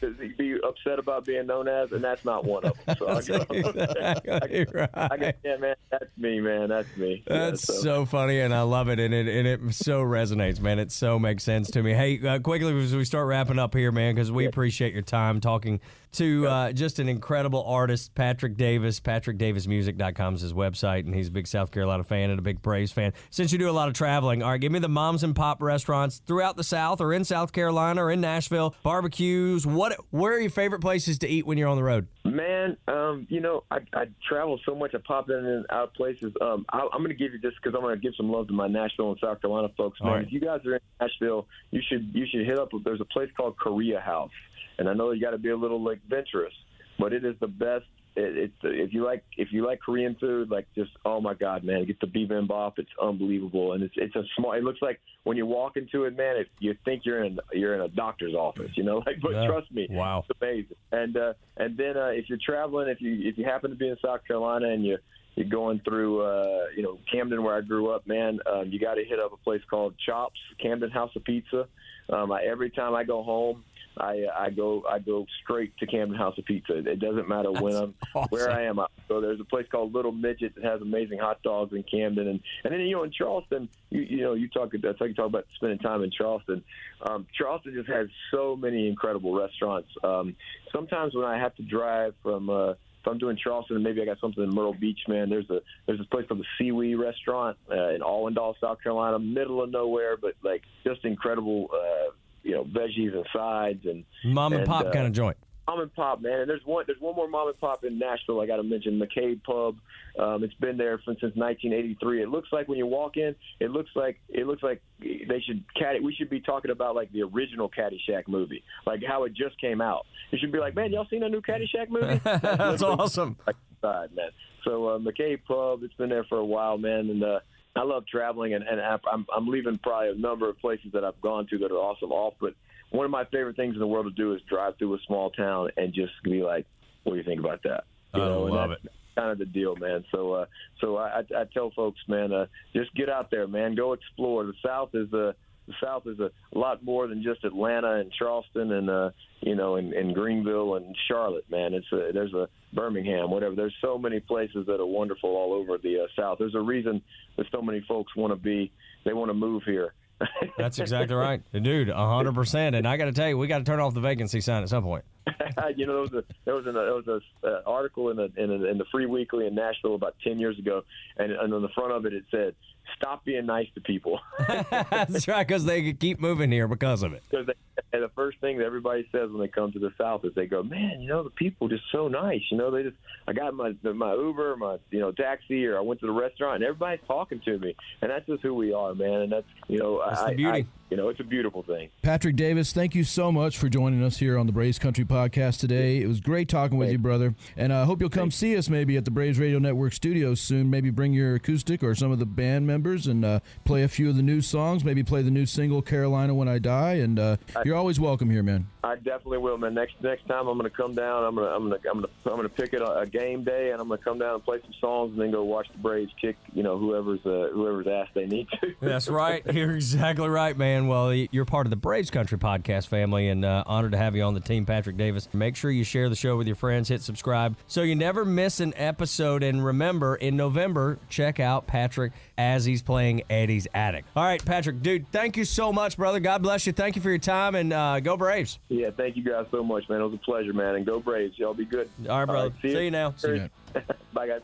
to 0.00 0.34
be 0.38 0.56
upset 0.62 0.98
about 0.98 1.24
being 1.24 1.46
known 1.46 1.68
as, 1.68 1.92
and 1.92 2.02
that's 2.02 2.24
not 2.24 2.44
one 2.44 2.64
of 2.64 2.76
them. 2.84 2.96
So 2.98 3.08
I 3.08 3.22
go, 3.22 3.34
exactly 3.50 4.66
right. 4.72 4.90
I 4.94 5.16
go, 5.16 5.32
yeah, 5.44 5.56
man, 5.56 5.74
that's 5.90 6.16
me, 6.16 6.40
man, 6.40 6.68
that's 6.68 6.96
me. 6.96 7.22
Yeah, 7.26 7.50
That's 7.50 7.62
so. 7.82 8.04
funny, 8.04 8.40
and 8.40 8.54
I 8.54 8.62
love 8.62 8.88
it, 8.88 8.98
and 8.98 9.12
it 9.12 9.28
and 9.28 9.46
it 9.46 9.74
so 9.74 10.02
resonates, 10.02 10.60
man. 10.60 10.78
It 10.78 10.92
so 10.92 11.18
makes 11.18 11.42
sense 11.42 11.70
to 11.72 11.82
me. 11.82 11.92
Hey, 11.92 12.20
uh, 12.26 12.38
quickly 12.38 12.78
as 12.82 12.94
we 12.94 13.04
start 13.04 13.26
wrapping 13.26 13.58
up 13.58 13.74
here, 13.74 13.92
man, 13.92 14.14
because 14.14 14.30
we 14.30 14.46
appreciate 14.46 14.92
your 14.92 15.02
time 15.02 15.40
talking 15.40 15.80
to 16.12 16.46
uh, 16.46 16.72
just 16.72 16.98
an 17.00 17.08
incredible 17.08 17.64
artist, 17.64 18.14
Patrick 18.14 18.56
Davis. 18.56 19.00
PatrickDavisMusic.com 19.00 20.34
is 20.34 20.40
his 20.42 20.52
website, 20.52 21.00
and 21.00 21.14
he's 21.14 21.28
a 21.28 21.30
big 21.32 21.46
South 21.46 21.70
Carolina 21.70 22.04
fan 22.04 22.30
and 22.30 22.38
a 22.38 22.42
big 22.42 22.62
Braves 22.62 22.92
fan. 22.92 23.12
Since 23.30 23.52
you 23.52 23.58
do 23.58 23.68
a 23.68 23.72
lot 23.72 23.88
of 23.88 23.94
traveling, 23.94 24.42
all 24.42 24.50
right, 24.50 24.60
give 24.60 24.72
me 24.72 24.78
the 24.78 24.88
moms 24.88 25.24
and 25.24 25.34
pop 25.34 25.60
restaurants 25.60 26.20
throughout 26.24 26.56
the 26.56 26.64
South, 26.64 27.00
or 27.00 27.12
in 27.12 27.24
South 27.24 27.52
Carolina, 27.52 28.04
or 28.04 28.10
in 28.10 28.20
Nashville, 28.20 28.74
barbecues. 28.82 29.63
What? 29.64 29.96
Where 30.10 30.34
are 30.34 30.40
your 30.40 30.50
favorite 30.50 30.80
places 30.80 31.18
to 31.18 31.28
eat 31.28 31.46
when 31.46 31.58
you're 31.58 31.68
on 31.68 31.76
the 31.76 31.82
road? 31.82 32.06
Man, 32.24 32.76
um, 32.88 33.26
you 33.30 33.40
know, 33.40 33.64
I, 33.70 33.78
I 33.92 34.04
travel 34.28 34.58
so 34.66 34.74
much. 34.74 34.94
I 34.94 34.98
pop 35.06 35.30
in 35.30 35.36
and 35.36 35.66
out 35.70 35.84
of 35.84 35.94
places. 35.94 36.32
Um, 36.40 36.64
I, 36.70 36.80
I'm 36.92 36.98
going 36.98 37.08
to 37.08 37.14
give 37.14 37.32
you 37.32 37.40
this 37.40 37.52
because 37.62 37.76
I'm 37.76 37.82
going 37.82 37.94
to 37.94 38.00
give 38.00 38.14
some 38.16 38.30
love 38.30 38.48
to 38.48 38.52
my 38.54 38.66
Nashville 38.66 39.10
and 39.10 39.20
South 39.20 39.40
Carolina 39.40 39.68
folks. 39.76 40.00
Man, 40.00 40.12
right. 40.12 40.26
if 40.26 40.32
you 40.32 40.40
guys 40.40 40.60
are 40.66 40.74
in 40.74 40.80
Nashville, 41.00 41.46
you 41.70 41.80
should 41.88 42.10
you 42.14 42.26
should 42.30 42.46
hit 42.46 42.58
up. 42.58 42.70
There's 42.84 43.00
a 43.00 43.06
place 43.06 43.30
called 43.36 43.56
Korea 43.58 44.00
House, 44.00 44.32
and 44.78 44.88
I 44.88 44.94
know 44.94 45.12
you 45.12 45.20
got 45.20 45.30
to 45.30 45.38
be 45.38 45.50
a 45.50 45.56
little 45.56 45.82
like 45.82 45.98
adventurous, 46.04 46.54
but 46.98 47.12
it 47.12 47.24
is 47.24 47.34
the 47.40 47.48
best. 47.48 47.86
It, 48.16 48.36
it's 48.36 48.54
if 48.62 48.92
you 48.92 49.04
like 49.04 49.24
if 49.36 49.48
you 49.50 49.66
like 49.66 49.80
Korean 49.80 50.16
food, 50.20 50.50
like 50.50 50.66
just 50.74 50.90
oh 51.04 51.20
my 51.20 51.34
god, 51.34 51.64
man, 51.64 51.84
get 51.84 51.98
the 52.00 52.06
bibimbap. 52.06 52.74
It's 52.78 52.90
unbelievable, 53.02 53.72
and 53.72 53.82
it's 53.82 53.94
it's 53.96 54.14
a 54.14 54.22
small. 54.36 54.52
It 54.52 54.62
looks 54.62 54.80
like 54.80 55.00
when 55.24 55.36
you 55.36 55.46
walk 55.46 55.76
into 55.76 56.04
it, 56.04 56.16
man, 56.16 56.36
it, 56.36 56.48
you 56.60 56.76
think 56.84 57.02
you're 57.04 57.24
in 57.24 57.38
you're 57.52 57.74
in 57.74 57.80
a 57.80 57.88
doctor's 57.88 58.34
office, 58.34 58.70
you 58.76 58.84
know. 58.84 59.02
Like, 59.06 59.20
but 59.20 59.32
Yeah. 59.32 59.46
trust 59.46 59.72
me, 59.72 59.88
Wow. 59.90 60.24
it's 60.28 60.38
amazing. 60.40 60.76
And 60.92 61.16
uh, 61.16 61.32
and 61.56 61.76
then 61.76 61.96
uh, 61.96 62.08
if 62.08 62.28
you're 62.28 62.38
traveling, 62.44 62.88
if 62.88 63.00
you 63.00 63.28
if 63.28 63.36
you 63.36 63.44
happen 63.44 63.70
to 63.70 63.76
be 63.76 63.88
in 63.88 63.96
South 64.04 64.20
Carolina 64.26 64.68
and 64.68 64.84
you 64.84 64.98
you're 65.34 65.48
going 65.48 65.80
through 65.80 66.22
uh, 66.22 66.66
you 66.76 66.82
know 66.84 66.98
Camden 67.10 67.42
where 67.42 67.56
I 67.56 67.62
grew 67.62 67.90
up, 67.90 68.06
man, 68.06 68.38
um, 68.46 68.68
you 68.70 68.78
got 68.78 68.94
to 68.94 69.04
hit 69.04 69.18
up 69.18 69.32
a 69.32 69.36
place 69.38 69.62
called 69.68 69.94
Chops, 70.06 70.38
Camden 70.62 70.90
House 70.90 71.10
of 71.16 71.24
Pizza. 71.24 71.66
Um, 72.12 72.30
I, 72.30 72.44
every 72.44 72.70
time 72.70 72.94
I 72.94 73.02
go 73.02 73.22
home. 73.24 73.64
I, 73.96 74.24
I 74.36 74.50
go 74.50 74.84
I 74.88 74.98
go 74.98 75.26
straight 75.42 75.76
to 75.78 75.86
Camden 75.86 76.18
House 76.18 76.36
of 76.38 76.44
Pizza. 76.44 76.78
It 76.78 76.98
doesn't 77.00 77.28
matter 77.28 77.50
when 77.52 77.74
I'm 77.74 77.94
where 78.30 78.50
I 78.50 78.62
am. 78.64 78.78
I- 78.80 78.86
So 79.08 79.20
there's 79.20 79.40
a 79.40 79.44
place 79.44 79.66
called 79.70 79.94
Little 79.94 80.12
Midget 80.12 80.54
that 80.56 80.64
has 80.64 80.80
amazing 80.80 81.18
hot 81.18 81.42
dogs 81.42 81.72
in 81.74 81.82
Camden, 81.84 82.26
and 82.28 82.40
and 82.64 82.72
then 82.72 82.80
you 82.80 82.96
know 82.96 83.02
in 83.04 83.12
Charleston, 83.12 83.68
you 83.90 84.00
you 84.02 84.20
know 84.22 84.34
you 84.34 84.48
talk 84.48 84.72
that's 84.82 84.98
how 84.98 85.04
you 85.04 85.14
talk 85.14 85.26
about 85.26 85.46
spending 85.56 85.78
time 85.78 86.02
in 86.02 86.10
Charleston. 86.10 86.62
Um, 87.02 87.26
Charleston 87.36 87.74
just 87.74 87.88
has 87.88 88.08
so 88.30 88.56
many 88.56 88.88
incredible 88.88 89.34
restaurants. 89.38 89.88
Um, 90.02 90.34
sometimes 90.72 91.14
when 91.14 91.24
I 91.24 91.38
have 91.38 91.54
to 91.56 91.62
drive 91.62 92.14
from 92.22 92.48
uh, 92.50 92.70
if 92.70 93.08
I'm 93.10 93.18
doing 93.18 93.36
Charleston 93.36 93.76
and 93.76 93.84
maybe 93.84 94.00
I 94.00 94.06
got 94.06 94.18
something 94.18 94.42
in 94.42 94.48
Myrtle 94.48 94.72
Beach, 94.72 95.00
man, 95.08 95.28
there's 95.28 95.48
a 95.50 95.60
there's 95.86 95.98
this 95.98 96.08
place 96.08 96.26
called 96.26 96.40
the 96.40 96.46
Seawee 96.64 96.98
Restaurant 96.98 97.56
uh, 97.70 97.90
in 97.90 98.02
Allendale, 98.02 98.56
South 98.60 98.82
Carolina, 98.82 99.18
middle 99.18 99.62
of 99.62 99.70
nowhere, 99.70 100.16
but 100.16 100.32
like 100.42 100.62
just 100.84 101.04
incredible, 101.04 101.68
uh, 101.72 102.10
you 102.44 102.52
know, 102.52 102.64
veggies 102.64 103.14
and 103.14 103.26
sides 103.32 103.84
and 103.86 104.04
Mom 104.24 104.52
and, 104.52 104.60
And, 104.62 104.68
pop 104.68 104.86
uh, 104.86 104.90
kind 104.92 105.06
of 105.06 105.12
joint. 105.12 105.36
mom 105.66 105.80
and 105.80 105.92
pop, 105.94 106.20
man. 106.20 106.40
And 106.40 106.48
there's 106.50 106.64
one 106.64 106.84
there's 106.86 107.00
one 107.00 107.16
more 107.16 107.26
mom 107.26 107.48
and 107.48 107.58
pop 107.58 107.84
in 107.84 107.98
Nashville. 107.98 108.40
I 108.40 108.46
got 108.46 108.56
to 108.56 108.62
mention 108.62 109.00
McCabe 109.00 109.42
Pub. 109.42 109.76
Um, 110.18 110.44
it's 110.44 110.54
been 110.54 110.76
there 110.76 110.98
for, 110.98 111.14
since 111.20 111.34
1983. 111.34 112.22
It 112.22 112.28
looks 112.28 112.50
like 112.52 112.68
when 112.68 112.78
you 112.78 112.86
walk 112.86 113.16
in, 113.16 113.34
it 113.58 113.70
looks 113.70 113.90
like 113.96 114.20
it 114.28 114.46
looks 114.46 114.62
like 114.62 114.82
they 115.00 115.42
should 115.44 115.64
caddy. 115.74 116.00
We 116.00 116.14
should 116.14 116.30
be 116.30 116.40
talking 116.40 116.70
about 116.70 116.94
like 116.94 117.10
the 117.12 117.22
original 117.22 117.68
Caddyshack 117.70 118.28
movie, 118.28 118.62
like 118.86 119.02
how 119.06 119.24
it 119.24 119.32
just 119.34 119.58
came 119.60 119.80
out. 119.80 120.06
You 120.30 120.38
should 120.38 120.52
be 120.52 120.58
like, 120.58 120.74
man, 120.74 120.92
y'all 120.92 121.06
seen 121.10 121.22
a 121.22 121.28
new 121.28 121.40
Caddyshack 121.40 121.88
movie? 121.88 122.20
That's 122.24 122.82
awesome. 122.82 123.36
like 123.46 123.56
side, 123.80 124.10
man. 124.14 124.30
So 124.64 124.88
uh, 124.88 124.98
McCabe 124.98 125.44
Pub, 125.46 125.82
it's 125.82 125.94
been 125.94 126.08
there 126.08 126.24
for 126.24 126.38
a 126.38 126.44
while, 126.44 126.78
man, 126.78 127.10
and 127.10 127.22
uh, 127.22 127.40
I 127.76 127.82
love 127.82 128.06
traveling, 128.06 128.54
and, 128.54 128.64
and 128.64 128.80
I'm 128.80 129.26
I'm 129.34 129.48
leaving 129.48 129.78
probably 129.78 130.10
a 130.10 130.14
number 130.14 130.48
of 130.48 130.58
places 130.58 130.92
that 130.92 131.04
I've 131.04 131.20
gone 131.20 131.46
to 131.48 131.58
that 131.58 131.72
are 131.72 131.76
awesome 131.76 132.12
off. 132.12 132.34
But 132.40 132.54
one 132.90 133.04
of 133.04 133.10
my 133.10 133.24
favorite 133.24 133.56
things 133.56 133.74
in 133.74 133.80
the 133.80 133.86
world 133.86 134.06
to 134.06 134.12
do 134.12 134.32
is 134.34 134.40
drive 134.48 134.78
through 134.78 134.94
a 134.94 134.98
small 135.06 135.30
town 135.30 135.70
and 135.76 135.92
just 135.92 136.12
be 136.22 136.42
like, 136.42 136.66
"What 137.02 137.14
do 137.14 137.18
you 137.18 137.24
think 137.24 137.40
about 137.40 137.62
that?" 137.64 137.84
You 138.14 138.22
I 138.22 138.26
and 138.26 138.50
love 138.50 138.70
it. 138.70 138.78
Kind 139.16 139.30
of 139.30 139.38
the 139.38 139.46
deal, 139.46 139.76
man. 139.76 140.04
So, 140.10 140.32
uh, 140.32 140.46
so 140.80 140.96
I, 140.96 141.20
I, 141.20 141.44
tell 141.52 141.70
folks, 141.70 142.00
man, 142.08 142.32
uh, 142.32 142.46
just 142.74 142.92
get 142.94 143.08
out 143.08 143.30
there, 143.30 143.46
man. 143.46 143.76
Go 143.76 143.92
explore. 143.92 144.44
The 144.44 144.54
South 144.64 144.90
is 144.94 145.12
a 145.12 145.36
the 145.66 145.74
South 145.82 146.06
is 146.06 146.18
a 146.20 146.30
lot 146.52 146.84
more 146.84 147.06
than 147.06 147.22
just 147.22 147.44
Atlanta 147.44 147.94
and 147.94 148.12
Charleston 148.12 148.72
and 148.72 148.90
uh, 148.90 149.10
you 149.40 149.54
know 149.54 149.76
and, 149.76 149.92
and 149.92 150.14
Greenville 150.14 150.76
and 150.76 150.94
Charlotte, 151.08 151.48
man. 151.50 151.74
It's 151.74 151.90
a, 151.92 152.10
there's 152.12 152.34
a 152.34 152.48
Birmingham, 152.72 153.30
whatever. 153.30 153.54
There's 153.54 153.74
so 153.80 153.98
many 153.98 154.20
places 154.20 154.66
that 154.66 154.80
are 154.80 154.86
wonderful 154.86 155.30
all 155.30 155.52
over 155.52 155.78
the 155.78 156.00
uh, 156.00 156.06
South. 156.20 156.38
There's 156.38 156.54
a 156.54 156.60
reason 156.60 157.02
that 157.36 157.46
so 157.52 157.62
many 157.62 157.84
folks 157.86 158.14
want 158.16 158.32
to 158.32 158.36
be 158.36 158.72
they 159.04 159.12
want 159.12 159.30
to 159.30 159.34
move 159.34 159.62
here. 159.64 159.94
That's 160.58 160.78
exactly 160.78 161.16
right, 161.16 161.42
dude. 161.52 161.88
A 161.88 161.94
hundred 161.94 162.34
percent. 162.34 162.76
And 162.76 162.86
I 162.86 162.96
got 162.96 163.06
to 163.06 163.12
tell 163.12 163.28
you, 163.28 163.38
we 163.38 163.46
got 163.46 163.58
to 163.58 163.64
turn 163.64 163.80
off 163.80 163.94
the 163.94 164.00
vacancy 164.00 164.40
sign 164.40 164.62
at 164.62 164.68
some 164.68 164.84
point. 164.84 165.04
you 165.76 165.86
know, 165.86 165.92
there 165.94 166.02
was 166.02 166.12
a 166.12 166.24
there 166.44 166.54
was 166.54 166.66
an 166.66 166.74
there 166.74 166.94
was 166.94 167.08
a 167.08 167.46
uh, 167.46 167.62
article 167.66 168.10
in 168.10 168.16
the 168.16 168.30
in, 168.36 168.50
a, 168.50 168.64
in 168.64 168.78
the 168.78 168.84
Free 168.92 169.06
Weekly 169.06 169.46
in 169.46 169.54
Nashville 169.54 169.94
about 169.94 170.14
ten 170.22 170.38
years 170.38 170.58
ago, 170.58 170.82
and, 171.16 171.32
and 171.32 171.52
on 171.52 171.62
the 171.62 171.68
front 171.68 171.92
of 171.92 172.06
it 172.06 172.12
it 172.12 172.24
said, 172.30 172.54
"Stop 172.96 173.24
being 173.24 173.46
nice 173.46 173.68
to 173.74 173.80
people." 173.80 174.20
That's 174.48 175.28
right, 175.28 175.46
because 175.46 175.64
they 175.64 175.92
keep 175.92 176.20
moving 176.20 176.50
here 176.50 176.68
because 176.68 177.02
of 177.02 177.12
it. 177.12 177.22
because 177.30 177.46
the 177.92 178.10
first 178.14 178.40
thing 178.40 178.58
that 178.58 178.64
everybody 178.64 179.08
says 179.12 179.30
when 179.30 179.40
they 179.40 179.48
come 179.48 179.72
to 179.72 179.78
the 179.78 179.92
South 179.98 180.24
is 180.24 180.34
they 180.34 180.46
go, 180.46 180.62
"Man, 180.62 181.00
you 181.00 181.08
know 181.08 181.22
the 181.22 181.30
people 181.30 181.68
just 181.68 181.84
so 181.92 182.08
nice. 182.08 182.42
You 182.50 182.58
know, 182.58 182.70
they 182.70 182.82
just 182.82 182.96
I 183.26 183.32
got 183.32 183.54
my 183.54 183.74
my 183.82 184.14
Uber, 184.14 184.56
my 184.56 184.78
you 184.90 185.00
know 185.00 185.12
taxi, 185.12 185.66
or 185.66 185.78
I 185.78 185.80
went 185.80 186.00
to 186.00 186.06
the 186.06 186.12
restaurant, 186.12 186.56
and 186.56 186.64
everybody's 186.64 187.06
talking 187.06 187.40
to 187.44 187.58
me, 187.58 187.74
and 188.02 188.10
that's 188.10 188.26
just 188.26 188.42
who 188.42 188.54
we 188.54 188.72
are, 188.72 188.94
man. 188.94 189.22
And 189.22 189.32
that's 189.32 189.46
you 189.68 189.78
know, 189.78 190.02
That's 190.06 190.20
I, 190.20 190.30
the 190.30 190.36
beauty. 190.36 190.58
I, 190.58 190.66
you 190.90 190.96
know, 190.96 191.08
it's 191.08 191.20
a 191.20 191.24
beautiful 191.24 191.62
thing. 191.62 191.88
Patrick 192.02 192.36
Davis, 192.36 192.72
thank 192.72 192.94
you 192.94 193.04
so 193.04 193.32
much 193.32 193.58
for 193.58 193.68
joining 193.68 194.02
us 194.02 194.18
here 194.18 194.38
on 194.38 194.46
the 194.46 194.52
Braves 194.52 194.78
Country 194.78 195.04
Podcast 195.04 195.58
today. 195.58 196.00
It 196.00 196.06
was 196.06 196.20
great 196.20 196.48
talking 196.48 196.78
with 196.78 196.90
you, 196.90 196.98
brother. 196.98 197.34
And 197.56 197.72
I 197.72 197.82
uh, 197.82 197.84
hope 197.86 198.00
you'll 198.00 198.10
come 198.10 198.30
see 198.30 198.56
us 198.56 198.68
maybe 198.68 198.96
at 198.96 199.04
the 199.04 199.10
Braves 199.10 199.38
Radio 199.38 199.58
Network 199.58 199.92
studios 199.92 200.40
soon. 200.40 200.70
Maybe 200.70 200.90
bring 200.90 201.12
your 201.12 201.34
acoustic 201.34 201.82
or 201.82 201.94
some 201.94 202.12
of 202.12 202.18
the 202.18 202.26
band 202.26 202.66
members 202.66 203.06
and 203.06 203.24
uh, 203.24 203.40
play 203.64 203.82
a 203.82 203.88
few 203.88 204.08
of 204.08 204.16
the 204.16 204.22
new 204.22 204.40
songs. 204.40 204.84
Maybe 204.84 205.02
play 205.02 205.22
the 205.22 205.30
new 205.30 205.46
single 205.46 205.82
"Carolina 205.82 206.34
When 206.34 206.48
I 206.48 206.58
Die." 206.58 206.94
And 206.94 207.18
uh, 207.18 207.36
you're 207.64 207.76
always 207.76 207.98
welcome 207.98 208.30
here, 208.30 208.42
man. 208.42 208.66
I 208.84 208.96
definitely 208.96 209.38
will, 209.38 209.56
man. 209.56 209.74
Next 209.74 209.94
next 210.02 210.26
time 210.28 210.46
I'm 210.46 210.58
going 210.58 210.70
to 210.70 210.76
come 210.76 210.94
down. 210.94 211.24
I'm 211.24 211.34
going 211.34 211.48
to 211.48 211.54
I'm 211.54 211.68
going 211.68 211.80
to 211.80 211.88
I'm 211.88 212.00
going 212.00 212.06
to 212.06 212.30
I'm 212.30 212.36
going 212.36 212.48
to 212.48 212.54
pick 212.54 212.74
it 212.74 212.82
a, 212.82 213.00
a 213.00 213.06
game 213.06 213.42
day, 213.42 213.70
and 213.70 213.80
I'm 213.80 213.88
going 213.88 213.98
to 213.98 214.04
come 214.04 214.18
down 214.18 214.34
and 214.34 214.44
play 214.44 214.60
some 214.62 214.74
songs, 214.80 215.12
and 215.12 215.20
then 215.20 215.30
go 215.30 215.42
watch 215.42 215.68
the 215.72 215.78
Braves 215.78 216.12
kick. 216.20 216.36
You 216.52 216.62
know, 216.62 216.76
whoever's 216.76 217.24
uh, 217.24 217.48
whoever's 217.52 217.86
asked 217.86 218.14
they 218.14 218.26
need 218.26 218.46
to. 218.60 218.74
That's 218.80 219.08
right. 219.14 219.42
You're 219.52 219.74
exactly 219.74 220.28
right, 220.28 220.56
man. 220.56 220.83
Well, 220.86 221.12
you're 221.14 221.44
part 221.44 221.66
of 221.66 221.70
the 221.70 221.76
Braves 221.76 222.10
Country 222.10 222.38
podcast 222.38 222.88
family, 222.88 223.28
and 223.28 223.44
uh, 223.44 223.64
honored 223.66 223.92
to 223.92 223.98
have 223.98 224.14
you 224.14 224.22
on 224.22 224.34
the 224.34 224.40
team, 224.40 224.66
Patrick 224.66 224.96
Davis. 224.96 225.28
Make 225.32 225.56
sure 225.56 225.70
you 225.70 225.84
share 225.84 226.08
the 226.08 226.16
show 226.16 226.36
with 226.36 226.46
your 226.46 226.56
friends, 226.56 226.88
hit 226.88 227.02
subscribe, 227.02 227.56
so 227.66 227.82
you 227.82 227.94
never 227.94 228.24
miss 228.24 228.60
an 228.60 228.74
episode. 228.76 229.42
And 229.42 229.64
remember, 229.64 230.16
in 230.16 230.36
November, 230.36 230.98
check 231.08 231.40
out 231.40 231.66
Patrick 231.66 232.12
as 232.36 232.64
he's 232.64 232.82
playing 232.82 233.22
Eddie's 233.30 233.66
Attic. 233.74 234.04
All 234.14 234.24
right, 234.24 234.44
Patrick, 234.44 234.82
dude, 234.82 235.10
thank 235.10 235.36
you 235.36 235.44
so 235.44 235.72
much, 235.72 235.96
brother. 235.96 236.20
God 236.20 236.42
bless 236.42 236.66
you. 236.66 236.72
Thank 236.72 236.96
you 236.96 237.02
for 237.02 237.10
your 237.10 237.18
time, 237.18 237.54
and 237.54 237.72
uh, 237.72 238.00
go 238.00 238.16
Braves. 238.16 238.58
Yeah, 238.68 238.90
thank 238.90 239.16
you 239.16 239.22
guys 239.22 239.46
so 239.50 239.62
much, 239.62 239.88
man. 239.88 240.00
It 240.00 240.04
was 240.04 240.14
a 240.14 240.18
pleasure, 240.18 240.52
man. 240.52 240.76
And 240.76 240.86
go 240.86 241.00
Braves. 241.00 241.38
Y'all 241.38 241.54
be 241.54 241.64
good. 241.64 241.88
All 242.08 242.18
right, 242.18 242.24
brother. 242.24 242.38
All 242.38 242.48
right, 242.50 242.62
see, 242.62 242.70
see, 242.70 242.78
you. 242.78 242.84
you 242.84 242.90
now. 242.90 243.14
See 243.16 243.28
you. 243.28 243.50
Bye, 244.12 244.28
guys. 244.28 244.40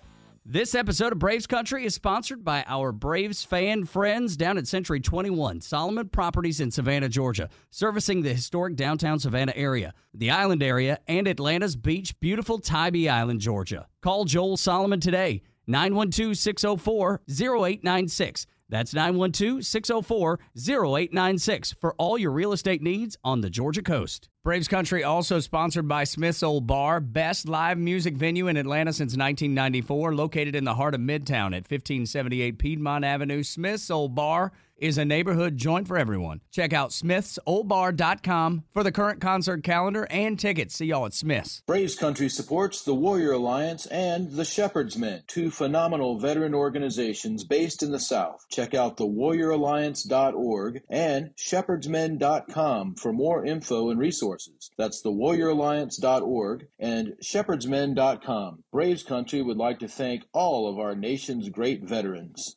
This 0.52 0.74
episode 0.74 1.12
of 1.12 1.20
Braves 1.20 1.46
Country 1.46 1.84
is 1.84 1.94
sponsored 1.94 2.42
by 2.42 2.64
our 2.66 2.90
Braves 2.90 3.44
fan 3.44 3.84
friends 3.84 4.36
down 4.36 4.58
at 4.58 4.66
Century 4.66 4.98
21, 4.98 5.60
Solomon 5.60 6.08
Properties 6.08 6.58
in 6.58 6.72
Savannah, 6.72 7.08
Georgia, 7.08 7.48
servicing 7.70 8.22
the 8.22 8.34
historic 8.34 8.74
downtown 8.74 9.20
Savannah 9.20 9.52
area, 9.54 9.94
the 10.12 10.32
island 10.32 10.60
area, 10.60 10.98
and 11.06 11.28
Atlanta's 11.28 11.76
beach, 11.76 12.18
beautiful 12.18 12.58
Tybee 12.58 13.08
Island, 13.08 13.40
Georgia. 13.40 13.86
Call 14.02 14.24
Joel 14.24 14.56
Solomon 14.56 14.98
today, 14.98 15.42
912 15.68 16.36
604 16.36 17.20
0896. 17.30 18.48
That's 18.68 18.92
912 18.92 19.64
604 19.64 20.40
0896 20.56 21.74
for 21.80 21.94
all 21.96 22.18
your 22.18 22.32
real 22.32 22.52
estate 22.52 22.82
needs 22.82 23.16
on 23.22 23.40
the 23.40 23.50
Georgia 23.50 23.82
coast. 23.82 24.28
Braves 24.42 24.68
Country 24.68 25.04
also 25.04 25.38
sponsored 25.38 25.86
by 25.86 26.04
Smith's 26.04 26.42
Old 26.42 26.66
Bar, 26.66 27.00
best 27.00 27.46
live 27.46 27.76
music 27.76 28.16
venue 28.16 28.48
in 28.48 28.56
Atlanta 28.56 28.90
since 28.90 29.10
1994, 29.10 30.14
located 30.14 30.56
in 30.56 30.64
the 30.64 30.76
heart 30.76 30.94
of 30.94 31.00
Midtown 31.02 31.48
at 31.48 31.68
1578 31.68 32.56
Piedmont 32.58 33.04
Avenue. 33.04 33.42
Smith's 33.42 33.90
Old 33.90 34.14
Bar 34.14 34.52
is 34.80 34.96
a 34.96 35.04
neighborhood 35.04 35.58
joint 35.58 35.86
for 35.86 35.98
everyone. 35.98 36.40
Check 36.50 36.72
out 36.72 36.88
smithsoldbar.com 36.90 38.64
for 38.70 38.82
the 38.82 38.90
current 38.90 39.20
concert 39.20 39.62
calendar 39.62 40.06
and 40.10 40.40
tickets. 40.40 40.74
See 40.74 40.86
y'all 40.86 41.04
at 41.04 41.12
Smith's. 41.12 41.62
Braves 41.66 41.94
Country 41.94 42.30
supports 42.30 42.82
the 42.82 42.94
Warrior 42.94 43.32
Alliance 43.32 43.84
and 43.86 44.32
the 44.32 44.46
Shepherd's 44.46 44.96
Men, 44.96 45.22
two 45.26 45.50
phenomenal 45.50 46.18
veteran 46.18 46.54
organizations 46.54 47.44
based 47.44 47.82
in 47.82 47.92
the 47.92 48.00
South. 48.00 48.46
Check 48.50 48.72
out 48.72 48.96
thewarrioralliance.org 48.96 50.82
and 50.88 51.36
shepherdsmen.com 51.36 52.94
for 52.94 53.12
more 53.12 53.44
info 53.44 53.90
and 53.90 54.00
resources. 54.00 54.29
That's 54.78 55.02
thewarrioralliance.org 55.02 56.66
and 56.78 57.14
shepherdsmen.com. 57.22 58.64
Braves 58.72 59.02
Country 59.02 59.42
would 59.42 59.56
like 59.56 59.78
to 59.80 59.88
thank 59.88 60.24
all 60.32 60.68
of 60.68 60.78
our 60.78 60.94
nation's 60.94 61.48
great 61.48 61.82
veterans. 61.82 62.56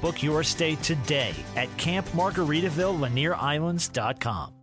Book 0.00 0.22
your 0.22 0.42
stay 0.42 0.76
today 0.76 1.34
at 1.56 1.68
campmargaritaville 1.76 4.55